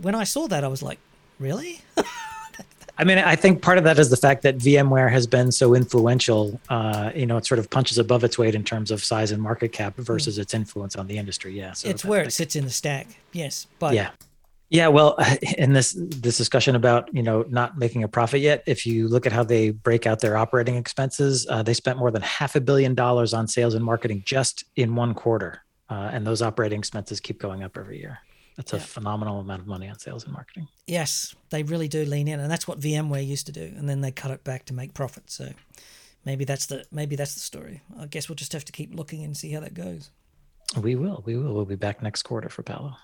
When 0.00 0.14
I 0.14 0.24
saw 0.24 0.48
that, 0.48 0.64
I 0.64 0.68
was 0.68 0.82
like, 0.82 0.98
really? 1.38 1.82
I 2.96 3.02
mean, 3.02 3.18
I 3.18 3.34
think 3.34 3.60
part 3.60 3.76
of 3.78 3.84
that 3.84 3.98
is 3.98 4.10
the 4.10 4.16
fact 4.16 4.42
that 4.42 4.56
VMware 4.58 5.10
has 5.10 5.26
been 5.26 5.50
so 5.50 5.74
influential. 5.74 6.60
Uh, 6.68 7.10
you 7.14 7.26
know, 7.26 7.36
it 7.36 7.44
sort 7.44 7.58
of 7.58 7.68
punches 7.68 7.98
above 7.98 8.22
its 8.22 8.38
weight 8.38 8.54
in 8.54 8.62
terms 8.62 8.92
of 8.92 9.02
size 9.02 9.32
and 9.32 9.42
market 9.42 9.72
cap 9.72 9.96
versus 9.96 10.38
its 10.38 10.54
influence 10.54 10.94
on 10.94 11.08
the 11.08 11.18
industry. 11.18 11.58
Yeah, 11.58 11.72
so 11.72 11.88
it's 11.88 12.04
where 12.04 12.22
it 12.22 12.32
sits 12.32 12.54
in 12.54 12.64
the 12.64 12.70
stack. 12.70 13.08
Yes, 13.32 13.66
but 13.80 13.94
yeah, 13.94 14.10
yeah. 14.68 14.88
Well, 14.88 15.16
in 15.58 15.72
this 15.72 15.94
this 15.98 16.36
discussion 16.36 16.76
about 16.76 17.14
you 17.14 17.22
know 17.22 17.44
not 17.48 17.78
making 17.78 18.02
a 18.02 18.08
profit 18.08 18.40
yet, 18.40 18.62
if 18.66 18.86
you 18.86 19.08
look 19.08 19.26
at 19.26 19.32
how 19.32 19.44
they 19.44 19.70
break 19.70 20.06
out 20.06 20.20
their 20.20 20.36
operating 20.36 20.76
expenses, 20.76 21.46
uh, 21.48 21.62
they 21.62 21.74
spent 21.74 21.98
more 21.98 22.10
than 22.10 22.22
half 22.22 22.56
a 22.56 22.60
billion 22.60 22.94
dollars 22.94 23.34
on 23.34 23.46
sales 23.46 23.74
and 23.74 23.84
marketing 23.84 24.22
just 24.24 24.64
in 24.76 24.94
one 24.94 25.14
quarter, 25.14 25.62
uh, 25.90 26.10
and 26.12 26.26
those 26.26 26.42
operating 26.42 26.78
expenses 26.78 27.20
keep 27.20 27.40
going 27.40 27.62
up 27.62 27.76
every 27.76 27.98
year. 27.98 28.18
That's 28.56 28.72
yeah. 28.72 28.78
a 28.78 28.82
phenomenal 28.82 29.40
amount 29.40 29.62
of 29.62 29.66
money 29.66 29.88
on 29.88 29.98
sales 29.98 30.24
and 30.24 30.32
marketing. 30.32 30.68
Yes, 30.86 31.34
they 31.50 31.64
really 31.64 31.88
do 31.88 32.04
lean 32.04 32.28
in, 32.28 32.38
and 32.38 32.50
that's 32.50 32.68
what 32.68 32.78
VMware 32.78 33.26
used 33.26 33.46
to 33.46 33.52
do, 33.52 33.72
and 33.76 33.88
then 33.88 34.00
they 34.00 34.12
cut 34.12 34.30
it 34.30 34.44
back 34.44 34.64
to 34.66 34.74
make 34.74 34.94
profit. 34.94 35.30
So 35.30 35.52
maybe 36.24 36.44
that's 36.44 36.66
the 36.66 36.84
maybe 36.92 37.16
that's 37.16 37.34
the 37.34 37.40
story. 37.40 37.82
I 37.98 38.06
guess 38.06 38.28
we'll 38.28 38.36
just 38.36 38.52
have 38.52 38.64
to 38.64 38.72
keep 38.72 38.94
looking 38.94 39.24
and 39.24 39.36
see 39.36 39.50
how 39.50 39.60
that 39.60 39.74
goes. 39.74 40.10
We 40.80 40.94
will. 40.94 41.22
We 41.26 41.36
will. 41.36 41.52
We'll 41.54 41.64
be 41.64 41.76
back 41.76 42.02
next 42.02 42.22
quarter 42.22 42.48
for 42.48 42.62
Palo. 42.62 42.96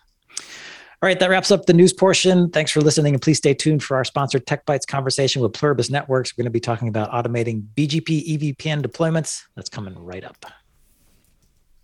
All 1.03 1.07
right, 1.07 1.19
that 1.19 1.31
wraps 1.31 1.51
up 1.51 1.65
the 1.65 1.73
news 1.73 1.95
portion. 1.95 2.51
Thanks 2.51 2.71
for 2.71 2.83
listening, 2.83 3.15
and 3.15 3.23
please 3.23 3.39
stay 3.39 3.55
tuned 3.55 3.83
for 3.83 3.97
our 3.97 4.05
sponsored 4.05 4.47
Tech 4.47 4.67
Bytes 4.67 4.87
conversation 4.87 5.41
with 5.41 5.55
Pluribus 5.55 5.89
Networks. 5.89 6.37
We're 6.37 6.43
going 6.43 6.51
to 6.51 6.51
be 6.51 6.61
talking 6.61 6.89
about 6.89 7.11
automating 7.11 7.65
BGP 7.75 8.37
EVPN 8.37 8.83
deployments. 8.83 9.45
That's 9.57 9.71
coming 9.71 9.99
right 9.99 10.23
up. 10.23 10.45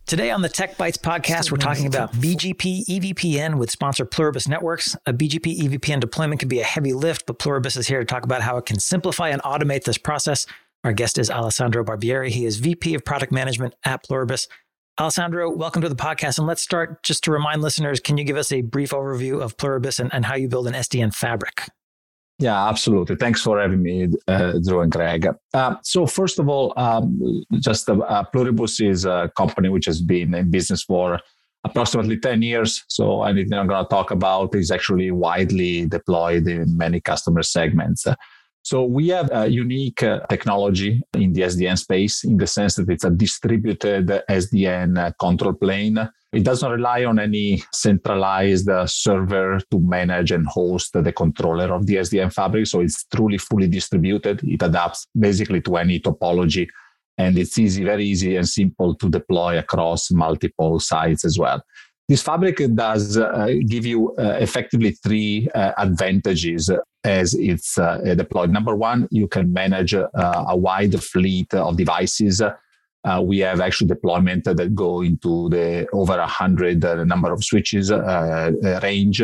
Today 0.05 0.31
on 0.31 0.43
the 0.43 0.51
Tech 0.51 0.77
Bytes 0.77 0.99
podcast, 0.99 1.51
we're 1.51 1.57
talking 1.57 1.87
about 1.87 2.13
BGP 2.13 2.85
EVPN 2.85 3.57
with 3.57 3.71
sponsor 3.71 4.05
Pluribus 4.05 4.49
Networks. 4.49 4.95
A 5.07 5.15
BGP 5.15 5.61
EVPN 5.61 5.99
deployment 5.99 6.39
can 6.39 6.51
be 6.51 6.61
a 6.61 6.65
heavy 6.65 6.93
lift, 6.93 7.25
but 7.25 7.39
Pluribus 7.39 7.77
is 7.79 7.87
here 7.89 8.01
to 8.01 8.05
talk 8.05 8.23
about 8.23 8.43
how 8.43 8.59
it 8.59 8.67
can 8.67 8.79
simplify 8.79 9.31
and 9.31 9.41
automate 9.45 9.85
this 9.85 9.97
process. 9.97 10.47
Our 10.85 10.93
guest 10.93 11.17
is 11.17 11.31
Alessandro 11.31 11.83
Barbieri. 11.83 12.29
He 12.29 12.45
is 12.45 12.59
VP 12.59 12.95
of 12.95 13.05
Product 13.05 13.33
Management 13.33 13.75
at 13.83 14.05
Pluribus. 14.05 14.47
Alessandro, 14.99 15.51
welcome 15.51 15.83
to 15.83 15.91
the 15.91 15.95
podcast. 15.95 16.39
And 16.39 16.47
let's 16.47 16.63
start 16.63 17.03
just 17.03 17.23
to 17.25 17.31
remind 17.31 17.61
listeners 17.61 18.01
can 18.01 18.17
you 18.17 18.25
give 18.25 18.39
us 18.39 18.51
a 18.51 18.63
brief 18.63 18.93
overview 18.93 19.43
of 19.43 19.59
Pluribus 19.59 19.99
and, 19.99 20.13
and 20.15 20.25
how 20.25 20.37
you 20.37 20.49
build 20.49 20.67
an 20.67 20.73
SDN 20.73 21.15
fabric? 21.15 21.69
Yeah, 22.39 22.67
absolutely. 22.67 23.17
Thanks 23.17 23.43
for 23.43 23.61
having 23.61 23.83
me, 23.83 24.09
uh, 24.27 24.55
Drew 24.65 24.81
and 24.81 24.91
Greg. 24.91 25.29
Uh, 25.53 25.77
so, 25.83 26.07
first 26.07 26.39
of 26.39 26.49
all, 26.49 26.73
um, 26.79 27.45
just 27.61 27.91
uh, 27.91 27.99
uh, 27.99 28.25
Pluribus 28.25 28.81
is 28.81 29.05
a 29.05 29.31
company 29.37 29.69
which 29.69 29.85
has 29.85 30.01
been 30.01 30.35
in 30.35 30.51
business 30.51 30.83
for 30.83 31.21
approximately 31.65 32.19
10 32.19 32.41
years. 32.41 32.83
So, 32.89 33.23
anything 33.25 33.53
I'm 33.53 33.67
going 33.67 33.85
to 33.85 33.89
talk 33.89 34.13
about 34.13 34.55
is 34.55 34.71
actually 34.71 35.11
widely 35.11 35.87
deployed 35.87 36.49
in 36.49 36.75
many 36.75 37.03
customer 37.03 37.43
segments. 37.43 38.07
So, 38.67 38.85
we 38.85 39.09
have 39.09 39.31
a 39.33 39.47
unique 39.47 40.03
uh, 40.03 40.27
technology 40.27 41.01
in 41.15 41.33
the 41.33 41.43
SDN 41.43 41.79
space 41.79 42.25
in 42.25 42.37
the 42.37 42.49
sense 42.49 42.75
that 42.75 42.91
it's 42.91 43.05
a 43.05 43.11
distributed 43.11 44.09
SDN 44.29 44.99
uh, 44.99 45.13
control 45.21 45.53
plane 45.53 45.99
it 46.33 46.43
doesn't 46.43 46.71
rely 46.71 47.05
on 47.05 47.19
any 47.19 47.63
centralized 47.73 48.69
uh, 48.69 48.87
server 48.87 49.59
to 49.71 49.81
manage 49.81 50.33
and 50.33 50.47
host 50.47 50.93
the 50.93 51.13
controller 51.13 51.73
of 51.73 51.87
the 51.87 51.97
SDN 51.97 52.33
fabric. 52.33 52.67
So 52.67 52.81
it's 52.81 53.05
truly 53.05 53.39
fully 53.39 53.69
distributed. 53.69 54.43
It 54.45 54.63
adapts 54.63 55.07
basically 55.19 55.63
to 55.63 55.77
any 55.77 55.99
topology 55.99 56.69
and 57.17 57.39
it's 57.39 57.57
easy, 57.59 57.85
very 57.85 58.05
easy 58.05 58.37
and 58.37 58.47
simple 58.47 58.95
to 58.97 59.09
deploy 59.09 59.59
across 59.59 60.11
multiple 60.11 60.79
sites 60.79 61.25
as 61.25 61.39
well. 61.39 61.63
This 62.09 62.23
fabric 62.23 62.63
does 62.75 63.19
uh, 63.19 63.55
give 63.67 63.85
you 63.85 64.15
uh, 64.17 64.37
effectively 64.41 64.93
three 64.93 65.49
uh, 65.55 65.73
advantages 65.77 66.71
as 67.03 67.35
it's 67.35 67.75
deployed. 67.75 68.51
Number 68.51 68.77
one, 68.77 69.09
you 69.11 69.27
can 69.27 69.53
manage 69.53 69.93
a 69.93 70.09
wide 70.57 71.03
fleet 71.03 71.53
of 71.55 71.77
devices 71.77 72.43
uh, 73.07 73.23
we 73.23 73.39
have 73.39 73.61
actually 73.61 73.87
deployment 73.87 74.45
that 74.45 74.75
go 74.75 75.01
into 75.01 75.49
the 75.49 75.87
over 75.93 76.19
a 76.19 76.27
hundred 76.27 76.85
uh, 76.85 77.05
number 77.05 77.33
of 77.33 77.45
switches 77.45 77.93
uh 77.93 78.51
range. 78.83 79.23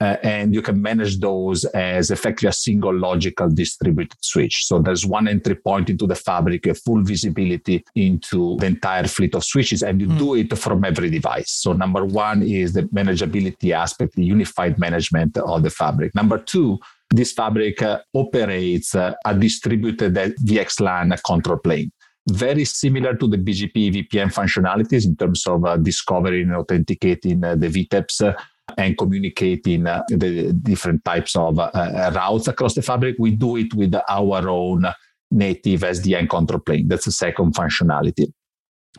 Uh, 0.00 0.16
and 0.22 0.54
you 0.54 0.62
can 0.62 0.80
manage 0.80 1.18
those 1.18 1.66
as 1.66 2.10
effectively 2.10 2.48
a 2.48 2.52
single 2.52 2.94
logical 2.94 3.50
distributed 3.50 4.16
switch. 4.22 4.64
So 4.64 4.78
there's 4.78 5.04
one 5.04 5.28
entry 5.28 5.54
point 5.54 5.90
into 5.90 6.06
the 6.06 6.14
fabric, 6.14 6.66
a 6.66 6.74
full 6.74 7.02
visibility 7.02 7.84
into 7.94 8.56
the 8.58 8.66
entire 8.66 9.06
fleet 9.06 9.34
of 9.34 9.44
switches, 9.44 9.82
and 9.82 10.00
you 10.00 10.06
mm. 10.06 10.18
do 10.18 10.34
it 10.36 10.56
from 10.56 10.84
every 10.84 11.10
device. 11.10 11.50
So 11.50 11.74
number 11.74 12.06
one 12.06 12.42
is 12.42 12.72
the 12.72 12.84
manageability 12.84 13.72
aspect, 13.72 14.14
the 14.14 14.24
unified 14.24 14.78
management 14.78 15.36
of 15.36 15.62
the 15.62 15.70
fabric. 15.70 16.14
Number 16.14 16.38
two, 16.38 16.78
this 17.10 17.32
fabric 17.32 17.82
uh, 17.82 18.00
operates 18.14 18.94
uh, 18.94 19.14
a 19.26 19.34
distributed 19.34 20.14
VXLAN 20.14 21.22
control 21.24 21.58
plane 21.58 21.92
very 22.28 22.64
similar 22.64 23.16
to 23.16 23.26
the 23.26 23.38
BGP 23.38 23.90
EVPN 23.90 24.32
functionalities 24.32 25.04
in 25.04 25.16
terms 25.16 25.46
of 25.46 25.64
uh, 25.64 25.76
discovering 25.76 26.48
and 26.48 26.56
authenticating 26.56 27.42
uh, 27.42 27.56
the 27.56 27.68
VTEPs. 27.68 28.36
And 28.78 28.96
communicating 28.96 29.86
uh, 29.86 30.02
the 30.08 30.52
different 30.52 31.04
types 31.04 31.36
of 31.36 31.58
uh, 31.58 31.70
uh, 31.74 32.12
routes 32.14 32.48
across 32.48 32.74
the 32.74 32.82
fabric. 32.82 33.16
We 33.18 33.32
do 33.32 33.56
it 33.56 33.74
with 33.74 33.94
our 34.08 34.48
own 34.48 34.86
native 35.30 35.80
SDN 35.80 36.28
control 36.28 36.60
plane. 36.60 36.88
That's 36.88 37.04
the 37.04 37.12
second 37.12 37.54
functionality. 37.54 38.32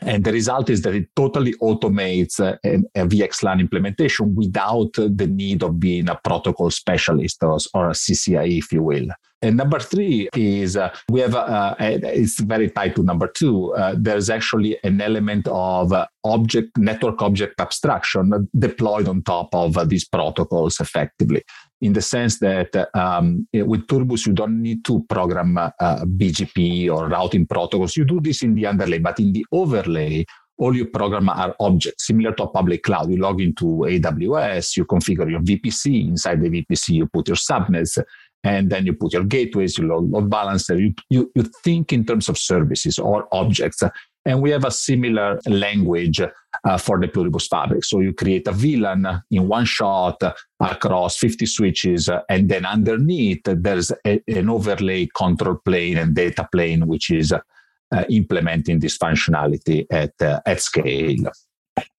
And 0.02 0.24
the 0.24 0.32
result 0.32 0.70
is 0.70 0.82
that 0.84 0.96
it 0.96 1.10
totally 1.16 1.54
automates 1.62 2.40
a, 2.40 2.58
a 3.00 3.06
VXLAN 3.06 3.60
implementation 3.60 4.34
without 4.36 4.94
the 4.94 5.28
need 5.28 5.64
of 5.64 5.80
being 5.80 6.10
a 6.10 6.20
protocol 6.24 6.72
specialist 6.72 7.44
or, 7.44 7.58
or 7.74 7.90
a 7.90 7.94
CCIE, 7.94 8.58
if 8.58 8.72
you 8.72 8.82
will. 8.82 9.08
And 9.44 9.58
number 9.58 9.80
three 9.80 10.30
is 10.36 10.78
uh, 10.78 10.94
we 11.10 11.20
have, 11.22 11.34
uh, 11.34 11.76
it's 11.80 12.40
very 12.40 12.70
tied 12.70 12.96
to 12.96 13.04
number 13.04 13.28
two. 13.28 13.74
Uh, 13.74 13.96
there's 13.98 14.30
actually 14.30 14.78
an 14.84 15.02
element 15.02 15.48
of 15.50 15.92
uh, 15.92 16.06
object, 16.24 16.78
network 16.78 17.22
object 17.24 17.60
abstraction 17.60 18.48
deployed 18.58 19.08
on 19.08 19.24
top 19.24 19.54
of 19.56 19.78
uh, 19.78 19.84
these 19.84 20.08
protocols 20.08 20.80
effectively 20.80 21.44
in 21.82 21.94
the 21.94 22.02
sense 22.02 22.40
that 22.40 22.76
um, 22.96 23.48
with 23.54 23.88
Pluribus, 23.88 24.28
you 24.28 24.34
don't 24.34 24.62
need 24.62 24.86
to 24.86 25.04
program 25.10 25.58
uh, 25.58 25.72
BGP 25.80 26.90
or 26.92 27.08
routing 27.08 27.48
protocols. 27.48 27.98
You 27.98 28.06
do 28.06 28.20
this 28.20 28.44
in 28.44 28.54
the 28.54 28.68
underlay, 28.68 29.00
but 29.00 29.20
in 29.20 29.34
the 29.34 29.46
overlay, 29.52 30.26
all 30.58 30.76
you 30.76 30.86
program 30.86 31.28
are 31.30 31.56
objects, 31.60 32.06
similar 32.06 32.34
to 32.34 32.44
a 32.44 32.48
public 32.48 32.84
cloud. 32.84 33.10
You 33.10 33.18
log 33.18 33.42
into 33.42 33.66
AWS, 33.66 34.78
you 34.78 34.86
configure 34.86 35.30
your 35.30 35.40
VPC. 35.40 36.08
Inside 36.08 36.42
the 36.42 36.50
VPC, 36.50 36.90
you 36.90 37.08
put 37.08 37.28
your 37.28 37.38
subnets, 37.38 37.98
and 38.44 38.70
then 38.70 38.86
you 38.86 38.94
put 38.94 39.14
your 39.14 39.24
gateways, 39.24 39.80
your 39.80 39.88
load, 39.88 40.12
load 40.12 40.30
balancer. 40.30 40.78
You, 40.78 40.94
you, 41.10 41.32
you 41.36 41.50
think 41.64 41.92
in 41.92 42.06
terms 42.06 42.30
of 42.30 42.38
services 42.38 43.00
or 43.00 43.28
objects. 43.32 43.82
And 44.24 44.40
we 44.40 44.52
have 44.52 44.66
a 44.66 44.72
similar 44.72 45.40
language 45.48 46.22
uh, 46.64 46.78
for 46.78 47.00
the 47.00 47.08
Pluribus 47.08 47.48
fabric. 47.48 47.84
So 47.84 48.00
you 48.00 48.14
create 48.14 48.48
a 48.48 48.52
VLAN 48.52 49.24
in 49.32 49.48
one 49.48 49.66
shot 49.66 50.22
across 50.60 51.18
50 51.18 51.46
switches, 51.46 52.10
and 52.30 52.50
then 52.50 52.66
underneath 52.66 53.42
there's 53.44 53.92
a, 54.06 54.22
an 54.28 54.50
overlay 54.50 55.08
control 55.16 55.56
plane 55.56 55.98
and 55.98 56.16
data 56.16 56.48
plane, 56.52 56.88
which 56.88 57.10
is 57.10 57.34
uh, 57.34 58.04
implementing 58.10 58.80
this 58.80 58.98
functionality 58.98 59.86
at, 59.92 60.14
uh, 60.22 60.40
at 60.46 60.62
scale. 60.62 61.32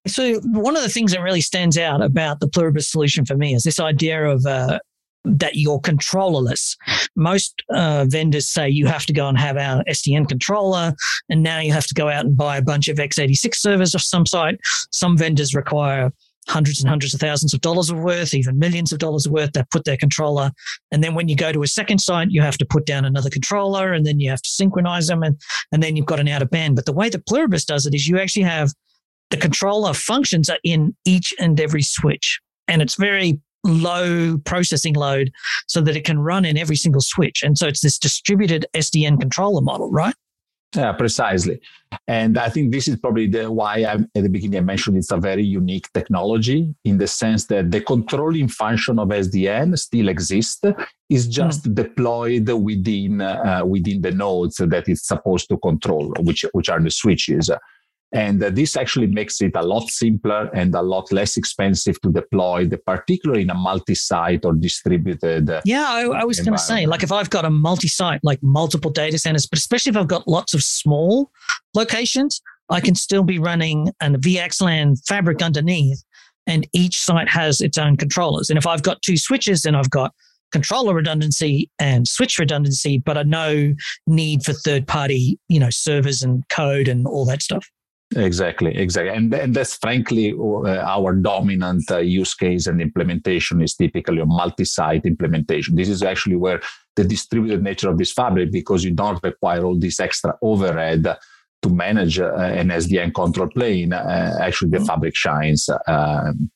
So 0.07 0.39
one 0.41 0.75
of 0.75 0.83
the 0.83 0.89
things 0.89 1.11
that 1.11 1.21
really 1.21 1.41
stands 1.41 1.77
out 1.77 2.01
about 2.01 2.39
the 2.39 2.47
Pluribus 2.47 2.91
solution 2.91 3.25
for 3.25 3.35
me 3.35 3.53
is 3.53 3.63
this 3.63 3.79
idea 3.79 4.25
of 4.25 4.45
uh, 4.45 4.79
that 5.25 5.55
you're 5.55 5.79
controllerless. 5.79 6.77
Most 7.15 7.63
uh, 7.73 8.05
vendors 8.07 8.47
say 8.47 8.69
you 8.69 8.87
have 8.87 9.05
to 9.05 9.13
go 9.13 9.27
and 9.27 9.37
have 9.37 9.57
our 9.57 9.83
SDN 9.85 10.27
controller, 10.27 10.93
and 11.29 11.43
now 11.43 11.59
you 11.59 11.71
have 11.71 11.87
to 11.87 11.93
go 11.93 12.09
out 12.09 12.25
and 12.25 12.35
buy 12.35 12.57
a 12.57 12.61
bunch 12.61 12.87
of 12.87 12.97
x86 12.97 13.55
servers 13.55 13.95
of 13.95 14.01
some 14.01 14.25
site. 14.25 14.59
Some 14.91 15.17
vendors 15.17 15.55
require 15.55 16.11
hundreds 16.47 16.81
and 16.81 16.89
hundreds 16.89 17.13
of 17.13 17.19
thousands 17.19 17.53
of 17.53 17.61
dollars 17.61 17.89
of 17.89 17.97
worth, 17.99 18.33
even 18.33 18.59
millions 18.59 18.91
of 18.91 18.99
dollars 18.99 19.27
worth 19.29 19.53
that 19.53 19.69
put 19.71 19.85
their 19.85 19.97
controller. 19.97 20.51
And 20.91 21.03
then 21.03 21.15
when 21.15 21.27
you 21.27 21.35
go 21.35 21.51
to 21.51 21.63
a 21.63 21.67
second 21.67 21.99
site, 21.99 22.31
you 22.31 22.41
have 22.41 22.57
to 22.57 22.65
put 22.65 22.85
down 22.85 23.05
another 23.05 23.29
controller 23.29 23.93
and 23.93 24.05
then 24.05 24.19
you 24.19 24.29
have 24.29 24.41
to 24.41 24.49
synchronize 24.49 25.07
them 25.07 25.23
and, 25.23 25.39
and 25.71 25.81
then 25.81 25.95
you've 25.95 26.05
got 26.05 26.19
an 26.19 26.27
out 26.27 26.41
of 26.41 26.49
band. 26.49 26.75
But 26.75 26.85
the 26.85 26.93
way 26.93 27.09
that 27.09 27.25
Pluribus 27.25 27.65
does 27.65 27.85
it 27.85 27.93
is 27.93 28.07
you 28.07 28.19
actually 28.19 28.43
have 28.43 28.73
the 29.29 29.37
controller 29.37 29.93
functions 29.93 30.49
are 30.49 30.59
in 30.63 30.95
each 31.05 31.33
and 31.39 31.59
every 31.59 31.81
switch. 31.81 32.39
And 32.67 32.81
it's 32.81 32.95
very 32.95 33.39
low 33.63 34.37
processing 34.39 34.93
load 34.93 35.31
so 35.67 35.81
that 35.81 35.95
it 35.95 36.03
can 36.03 36.19
run 36.19 36.45
in 36.45 36.57
every 36.57 36.75
single 36.75 37.01
switch. 37.01 37.43
And 37.43 37.57
so 37.57 37.67
it's 37.67 37.81
this 37.81 37.97
distributed 37.97 38.65
SDN 38.73 39.19
controller 39.19 39.61
model, 39.61 39.91
right? 39.91 40.15
Yeah, 40.75 40.91
precisely. 40.93 41.59
And 42.07 42.37
I 42.37 42.49
think 42.49 42.71
this 42.71 42.87
is 42.87 42.97
probably 42.97 43.27
the 43.27 43.51
why 43.51 43.83
I, 43.83 43.93
at 43.93 44.23
the 44.23 44.27
beginning 44.27 44.57
I 44.57 44.61
mentioned 44.61 44.97
it's 44.97 45.11
a 45.11 45.17
very 45.17 45.43
unique 45.43 45.87
technology 45.93 46.73
in 46.83 46.97
the 46.97 47.05
sense 47.05 47.45
that 47.45 47.69
the 47.69 47.81
controlling 47.81 48.47
function 48.47 48.97
of 48.97 49.09
SDN 49.09 49.77
still 49.77 50.07
exists. 50.07 50.61
Is 51.09 51.27
just 51.27 51.65
mm. 51.65 51.75
deployed 51.75 52.49
within 52.49 53.21
uh, 53.21 53.61
within 53.63 54.01
the 54.01 54.09
nodes 54.09 54.55
that 54.55 54.89
it's 54.89 55.07
supposed 55.07 55.47
to 55.49 55.57
control, 55.57 56.11
which 56.21 56.43
which 56.53 56.69
are 56.69 56.81
the 56.81 56.89
switches. 56.89 57.51
And 58.13 58.43
uh, 58.43 58.51
this 58.51 58.77
actually 58.77 59.07
makes 59.07 59.41
it 59.41 59.55
a 59.55 59.63
lot 59.63 59.89
simpler 59.89 60.49
and 60.53 60.75
a 60.75 60.81
lot 60.81 61.11
less 61.11 61.35
expensive 61.35 61.99
to 62.01 62.11
deploy, 62.11 62.69
particularly 62.85 63.41
in 63.41 63.49
a 63.49 63.55
multi-site 63.55 64.45
or 64.45 64.53
distributed. 64.53 65.49
Uh, 65.49 65.61
yeah, 65.65 65.87
I, 65.89 66.01
I 66.03 66.23
was 66.23 66.39
going 66.39 66.53
to 66.53 66.63
say, 66.63 66.85
like 66.85 67.01
if 67.01 67.11
I've 67.11 67.31
got 67.31 67.43
a 67.43 67.49
multi-site, 67.49 68.19
like 68.23 68.41
multiple 68.43 68.91
data 68.91 69.17
centers, 69.17 69.47
but 69.47 69.57
especially 69.57 69.89
if 69.89 69.97
I've 69.97 70.07
got 70.07 70.27
lots 70.27 70.53
of 70.53 70.63
small 70.63 71.31
locations, 71.73 72.39
I 72.69 72.81
can 72.81 72.93
still 72.93 73.23
be 73.23 73.39
running 73.39 73.89
a 73.99 74.11
VXLAN 74.11 75.03
fabric 75.07 75.41
underneath, 75.41 76.03
and 76.45 76.67
each 76.71 77.01
site 77.01 77.29
has 77.29 77.61
its 77.61 77.79
own 77.79 77.97
controllers. 77.97 78.49
And 78.49 78.57
if 78.59 78.67
I've 78.67 78.83
got 78.83 79.01
two 79.01 79.17
switches, 79.17 79.63
then 79.63 79.73
I've 79.73 79.89
got 79.89 80.13
controller 80.51 80.93
redundancy 80.93 81.69
and 81.79 82.07
switch 82.07 82.37
redundancy, 82.37 82.99
but 82.99 83.17
a 83.17 83.23
no 83.23 83.73
need 84.05 84.43
for 84.43 84.53
third 84.53 84.87
party, 84.87 85.39
you 85.49 85.59
know, 85.59 85.71
servers 85.71 86.21
and 86.21 86.47
code 86.49 86.87
and 86.87 87.07
all 87.07 87.25
that 87.25 87.41
stuff. 87.41 87.67
Exactly, 88.15 88.75
exactly, 88.75 89.15
and, 89.15 89.33
and 89.33 89.55
that's 89.55 89.75
frankly 89.75 90.33
uh, 90.33 90.77
our 90.85 91.13
dominant 91.13 91.89
uh, 91.89 91.97
use 91.97 92.33
case 92.33 92.67
and 92.67 92.81
implementation 92.81 93.61
is 93.61 93.75
typically 93.75 94.19
a 94.19 94.25
multi-site 94.25 95.05
implementation. 95.05 95.75
This 95.75 95.89
is 95.89 96.03
actually 96.03 96.35
where 96.35 96.61
the 96.95 97.03
distributed 97.03 97.63
nature 97.63 97.89
of 97.89 97.97
this 97.97 98.11
fabric, 98.11 98.51
because 98.51 98.83
you 98.83 98.91
don't 98.91 99.21
require 99.23 99.63
all 99.63 99.79
this 99.79 99.99
extra 99.99 100.37
overhead 100.41 101.17
to 101.63 101.69
manage 101.69 102.19
uh, 102.19 102.33
an 102.35 102.69
SDN 102.69 103.13
control 103.13 103.47
plane, 103.47 103.93
uh, 103.93 104.37
actually 104.39 104.69
the 104.69 104.77
mm-hmm. 104.77 104.85
fabric 104.85 105.15
shines. 105.15 105.69
Um, 105.87 106.51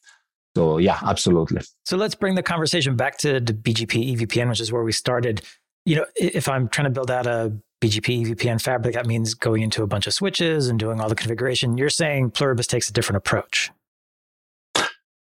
so 0.56 0.78
yeah, 0.80 1.00
absolutely. 1.04 1.62
So 1.86 1.98
let's 1.98 2.16
bring 2.16 2.36
the 2.36 2.44
conversation 2.44 2.96
back 2.96 3.18
to 3.20 3.40
the 3.40 3.54
BGP 3.54 4.18
EVPN, 4.18 4.50
which 4.50 4.60
is 4.60 4.72
where 4.72 4.84
we 4.84 4.92
started. 4.92 5.42
You 5.86 5.98
know, 5.98 6.06
if 6.16 6.50
I'm 6.50 6.68
trying 6.68 6.86
to 6.86 6.92
build 6.92 7.10
out 7.10 7.26
a 7.26 7.54
BGP 7.82 8.26
EVPN 8.26 8.62
fabric, 8.62 8.96
that 8.96 9.06
means 9.06 9.34
going 9.34 9.62
into 9.62 9.84
a 9.84 9.88
bunch 9.88 10.08
of 10.08 10.14
switches 10.14 10.68
and 10.68 10.80
doing 10.80 11.00
all 11.00 11.10
the 11.10 11.16
configuration. 11.16 11.78
You're 11.78 11.90
saying 11.90 12.32
Pluribus 12.32 12.68
takes 12.68 12.90
a 12.90 12.94
different 12.94 13.18
approach. 13.18 13.72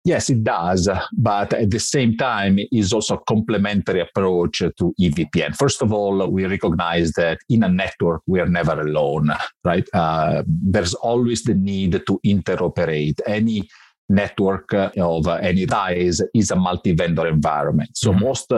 Yes, 0.05 0.29
it 0.29 0.43
does, 0.43 0.89
but 1.13 1.53
at 1.53 1.71
the 1.71 1.79
same 1.79 2.17
time, 2.17 2.59
it 2.59 2.67
is 2.73 2.91
also 2.91 3.15
a 3.15 3.23
complementary 3.23 4.01
approach 4.01 4.59
to 4.59 4.93
EVPN. 4.99 5.55
First 5.55 5.81
of 5.81 5.93
all, 5.93 6.27
we 6.29 6.45
recognize 6.45 7.13
that 7.13 7.37
in 7.47 7.63
a 7.63 7.69
network, 7.69 8.21
we 8.27 8.41
are 8.41 8.49
never 8.49 8.81
alone, 8.81 9.31
right? 9.63 9.87
Uh, 9.93 10.43
there's 10.45 10.93
always 10.93 11.43
the 11.43 11.53
need 11.53 11.93
to 12.05 12.19
interoperate. 12.25 13.21
Any 13.25 13.69
network 14.09 14.73
of 14.73 15.27
any 15.27 15.65
size 15.67 16.21
is 16.33 16.51
a 16.51 16.57
multi-vendor 16.57 17.25
environment. 17.25 17.95
So 17.95 18.11
mm-hmm. 18.11 18.25
most 18.25 18.51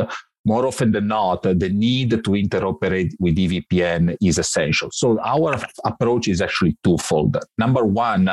more 0.45 0.67
often 0.67 0.91
than 0.91 1.07
not, 1.07 1.43
the 1.43 1.69
need 1.69 2.11
to 2.11 2.31
interoperate 2.31 3.13
with 3.19 3.35
EVPN 3.35 4.15
is 4.21 4.37
essential. 4.37 4.89
So 4.91 5.19
our 5.21 5.59
approach 5.83 6.27
is 6.27 6.39
actually 6.39 6.77
twofold. 6.83 7.37
Number 7.57 7.83
one, 7.83 8.29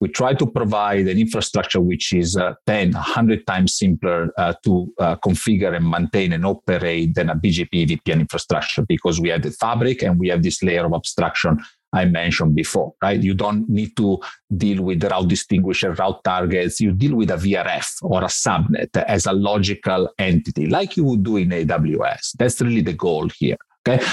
we 0.00 0.08
try 0.08 0.34
to 0.34 0.46
provide 0.46 1.06
an 1.08 1.18
infrastructure 1.18 1.80
which 1.80 2.12
is 2.12 2.36
uh, 2.36 2.52
10, 2.66 2.92
100 2.92 3.46
times 3.46 3.74
simpler 3.74 4.30
uh, 4.36 4.52
to 4.64 4.92
uh, 4.98 5.16
configure 5.16 5.74
and 5.74 5.88
maintain 5.88 6.32
and 6.34 6.44
operate 6.44 7.14
than 7.14 7.30
a 7.30 7.34
BGP 7.34 7.86
EVPN 7.86 8.20
infrastructure 8.20 8.82
because 8.82 9.18
we 9.18 9.30
have 9.30 9.42
the 9.42 9.50
fabric 9.50 10.02
and 10.02 10.18
we 10.18 10.28
have 10.28 10.42
this 10.42 10.62
layer 10.62 10.84
of 10.84 10.92
abstraction 10.92 11.58
I 11.94 12.04
mentioned 12.06 12.54
before, 12.54 12.94
right? 13.02 13.20
You 13.20 13.34
don't 13.34 13.68
need 13.68 13.96
to 13.96 14.18
deal 14.56 14.82
with 14.82 15.04
route 15.04 15.28
distinguisher, 15.28 15.92
route 15.92 16.22
targets. 16.24 16.80
You 16.80 16.92
deal 16.92 17.16
with 17.16 17.30
a 17.30 17.36
VRF 17.36 18.02
or 18.02 18.22
a 18.22 18.26
subnet 18.26 18.96
as 18.96 19.26
a 19.26 19.32
logical 19.32 20.10
entity, 20.18 20.66
like 20.66 20.96
you 20.96 21.04
would 21.04 21.22
do 21.22 21.36
in 21.36 21.50
AWS. 21.50 22.32
That's 22.38 22.60
really 22.60 22.82
the 22.82 22.92
goal 22.92 23.28
here. 23.28 23.56
Okay. 23.86 24.04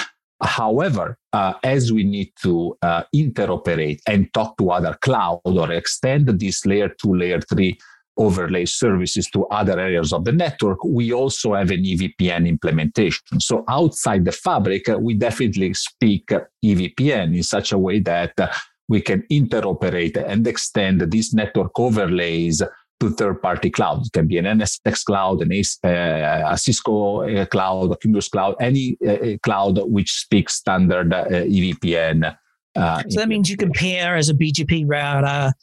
However, 0.43 1.17
uh, 1.34 1.53
as 1.63 1.93
we 1.93 2.03
need 2.03 2.32
to 2.41 2.75
uh, 2.82 3.03
interoperate 3.15 3.99
and 4.07 4.34
talk 4.34 4.57
to 4.57 4.71
other 4.71 4.97
cloud 5.01 5.41
or 5.45 5.71
extend 5.71 6.27
this 6.27 6.65
layer 6.65 6.89
two, 6.89 7.15
layer 7.15 7.41
three 7.41 7.77
overlay 8.18 8.66
services 8.66 9.30
to 9.32 9.45
other 9.47 9.80
areas 9.80 10.14
of 10.14 10.26
the 10.26 10.32
network, 10.32 10.84
we 10.84 11.14
also 11.14 11.53
have 11.53 11.72
an 11.72 11.84
EVPN 11.84 12.47
implementation. 12.47 13.39
So 13.39 13.64
outside 13.68 14.26
the 14.26 14.32
fabric, 14.32 14.89
uh, 14.89 14.97
we 14.99 15.14
definitely 15.14 15.74
speak 15.74 16.32
EVPN 16.64 17.36
in 17.36 17.43
such 17.43 17.72
a 17.72 17.78
way 17.78 17.99
that 17.99 18.34
uh, 18.39 18.51
we 18.89 19.01
can 19.01 19.24
interoperate 19.32 20.18
and 20.18 20.45
extend 20.45 21.09
these 21.12 21.34
network 21.34 21.80
overlays 21.80 22.62
to 22.99 23.09
third-party 23.09 23.72
clouds. 23.72 24.07
It 24.07 24.14
can 24.14 24.28
be 24.28 24.38
an 24.38 24.45
NSX 24.45 25.05
cloud, 25.05 25.41
an 25.41 25.51
uh, 25.51 26.51
a 26.51 26.57
Cisco 26.57 27.22
uh, 27.22 27.45
cloud, 27.45 27.91
a 27.91 27.97
Cumulus 27.97 28.28
cloud, 28.28 28.55
any 28.59 28.97
uh, 29.07 29.38
cloud 29.41 29.80
which 29.89 30.12
speaks 30.12 30.55
standard 30.55 31.14
uh, 31.14 31.26
EVPN. 31.26 32.36
so 32.76 33.20
that 33.20 33.28
means 33.28 33.49
you 33.49 33.57
can 33.57 33.72
pair 33.72 34.16
as 34.16 34.30
a 34.30 34.34
BGP 34.34 34.86
router 34.88 35.53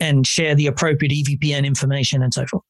and 0.00 0.26
share 0.26 0.54
the 0.54 0.66
appropriate 0.66 1.12
EVPN 1.12 1.64
information 1.64 2.22
and 2.22 2.32
so 2.32 2.46
forth. 2.46 2.62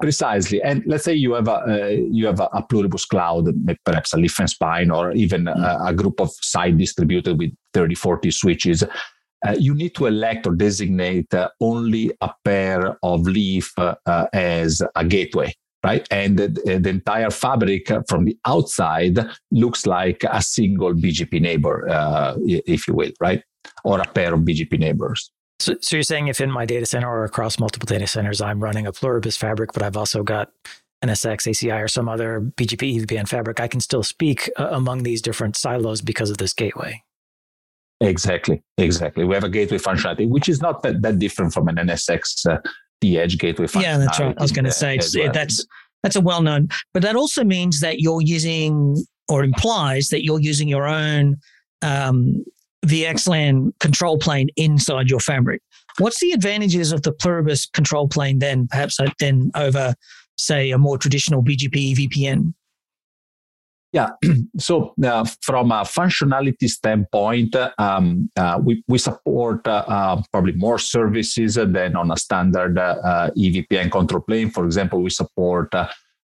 Precisely, 0.00 0.60
and 0.62 0.82
let's 0.86 1.04
say 1.04 1.14
you 1.14 1.32
have 1.32 1.48
a 1.48 1.52
uh, 1.52 1.86
you 1.88 2.26
have 2.26 2.40
a, 2.40 2.48
a, 2.52 2.62
pluribus 2.62 3.06
cloud, 3.06 3.46
perhaps 3.86 4.12
a 4.12 4.18
leaf 4.18 4.38
and 4.38 4.50
spine, 4.50 4.90
or 4.90 5.12
even 5.12 5.48
a, 5.48 5.78
a, 5.86 5.94
group 5.94 6.20
of 6.20 6.30
site 6.42 6.76
distributed 6.76 7.38
with 7.38 7.50
30, 7.72 7.94
40 7.94 8.30
switches. 8.30 8.84
uh, 9.46 9.54
you 9.58 9.74
need 9.74 9.94
to 9.94 10.04
elect 10.06 10.46
or 10.46 10.54
designate 10.54 11.32
uh, 11.32 11.48
only 11.60 12.12
a 12.20 12.30
pair 12.44 12.98
of 13.02 13.22
leaf 13.22 13.72
uh, 13.78 13.94
as 14.32 14.82
a 14.94 15.04
gateway 15.04 15.52
right? 15.84 16.06
And 16.10 16.36
the, 16.38 16.48
the, 16.48 16.88
entire 16.88 17.30
fabric 17.30 17.88
from 18.08 18.24
the 18.24 18.36
outside 18.44 19.18
looks 19.50 19.86
like 19.86 20.24
a 20.28 20.42
single 20.42 20.92
BGP 20.92 21.40
neighbor, 21.40 21.88
uh, 21.88 22.34
if 22.40 22.88
you 22.88 22.94
will, 22.94 23.12
right? 23.20 23.42
Or 23.84 24.00
a 24.00 24.04
pair 24.04 24.34
of 24.34 24.40
BGP 24.40 24.78
neighbors. 24.78 25.30
So, 25.60 25.74
so 25.80 25.96
you're 25.96 26.02
saying 26.04 26.28
if 26.28 26.40
in 26.40 26.50
my 26.50 26.64
data 26.64 26.86
center 26.86 27.08
or 27.08 27.24
across 27.24 27.58
multiple 27.58 27.86
data 27.86 28.06
centers, 28.06 28.40
I'm 28.40 28.62
running 28.62 28.86
a 28.86 28.92
Pluribus 28.92 29.36
fabric, 29.36 29.72
but 29.72 29.82
I've 29.82 29.96
also 29.96 30.22
got 30.22 30.52
NSX, 31.04 31.48
ACI, 31.48 31.82
or 31.82 31.88
some 31.88 32.08
other 32.08 32.40
BGP 32.40 33.00
EVPN 33.00 33.28
fabric, 33.28 33.60
I 33.60 33.68
can 33.68 33.80
still 33.80 34.02
speak 34.02 34.50
uh, 34.56 34.68
among 34.70 35.04
these 35.04 35.22
different 35.22 35.56
silos 35.56 36.00
because 36.00 36.30
of 36.30 36.38
this 36.38 36.52
gateway. 36.52 37.02
Exactly, 38.00 38.62
exactly. 38.76 39.24
We 39.24 39.34
have 39.34 39.44
a 39.44 39.48
gateway 39.48 39.78
functionality, 39.78 40.28
which 40.28 40.48
is 40.48 40.60
not 40.60 40.82
that, 40.82 41.02
that 41.02 41.18
different 41.18 41.52
from 41.52 41.68
an 41.68 41.76
NSX 41.76 42.48
uh, 42.48 42.58
the 43.00 43.18
edge 43.18 43.38
gateway 43.38 43.66
Yeah, 43.76 43.98
that's 43.98 44.18
right. 44.18 44.36
I 44.36 44.42
was 44.42 44.52
going 44.52 44.64
to 44.64 44.72
say 44.72 44.98
well. 45.14 45.32
that's 45.32 45.64
that's 46.02 46.16
a 46.16 46.20
well 46.20 46.42
known, 46.42 46.68
but 46.94 47.02
that 47.02 47.16
also 47.16 47.44
means 47.44 47.80
that 47.80 48.00
you're 48.00 48.22
using 48.22 49.04
or 49.28 49.44
implies 49.44 50.08
that 50.10 50.24
you're 50.24 50.40
using 50.40 50.68
your 50.68 50.86
own 50.86 51.36
um, 51.82 52.44
VXLAN 52.86 53.78
control 53.80 54.18
plane 54.18 54.48
inside 54.56 55.10
your 55.10 55.20
fabric. 55.20 55.62
What's 55.98 56.20
the 56.20 56.32
advantages 56.32 56.92
of 56.92 57.02
the 57.02 57.12
Pluribus 57.12 57.66
control 57.66 58.08
plane 58.08 58.38
then, 58.38 58.68
perhaps 58.68 59.00
uh, 59.00 59.10
then 59.18 59.50
over, 59.54 59.94
say, 60.36 60.70
a 60.70 60.78
more 60.78 60.96
traditional 60.96 61.42
BGP 61.42 61.94
EVPN? 61.94 62.54
Yeah. 63.92 64.10
So 64.58 64.92
uh, 65.04 65.24
from 65.40 65.70
a 65.70 65.82
functionality 65.82 66.68
standpoint, 66.68 67.54
um, 67.78 68.28
uh, 68.36 68.60
we, 68.62 68.82
we 68.88 68.98
support 68.98 69.66
uh, 69.68 69.84
uh 69.86 70.22
probably 70.32 70.52
more 70.52 70.80
services 70.80 71.54
than 71.54 71.94
on 71.94 72.10
a 72.10 72.16
standard 72.16 72.76
uh, 72.76 73.30
EVPN 73.36 73.92
control 73.92 74.22
plane. 74.22 74.50
For 74.50 74.64
example, 74.64 75.00
we 75.00 75.10
support 75.10 75.72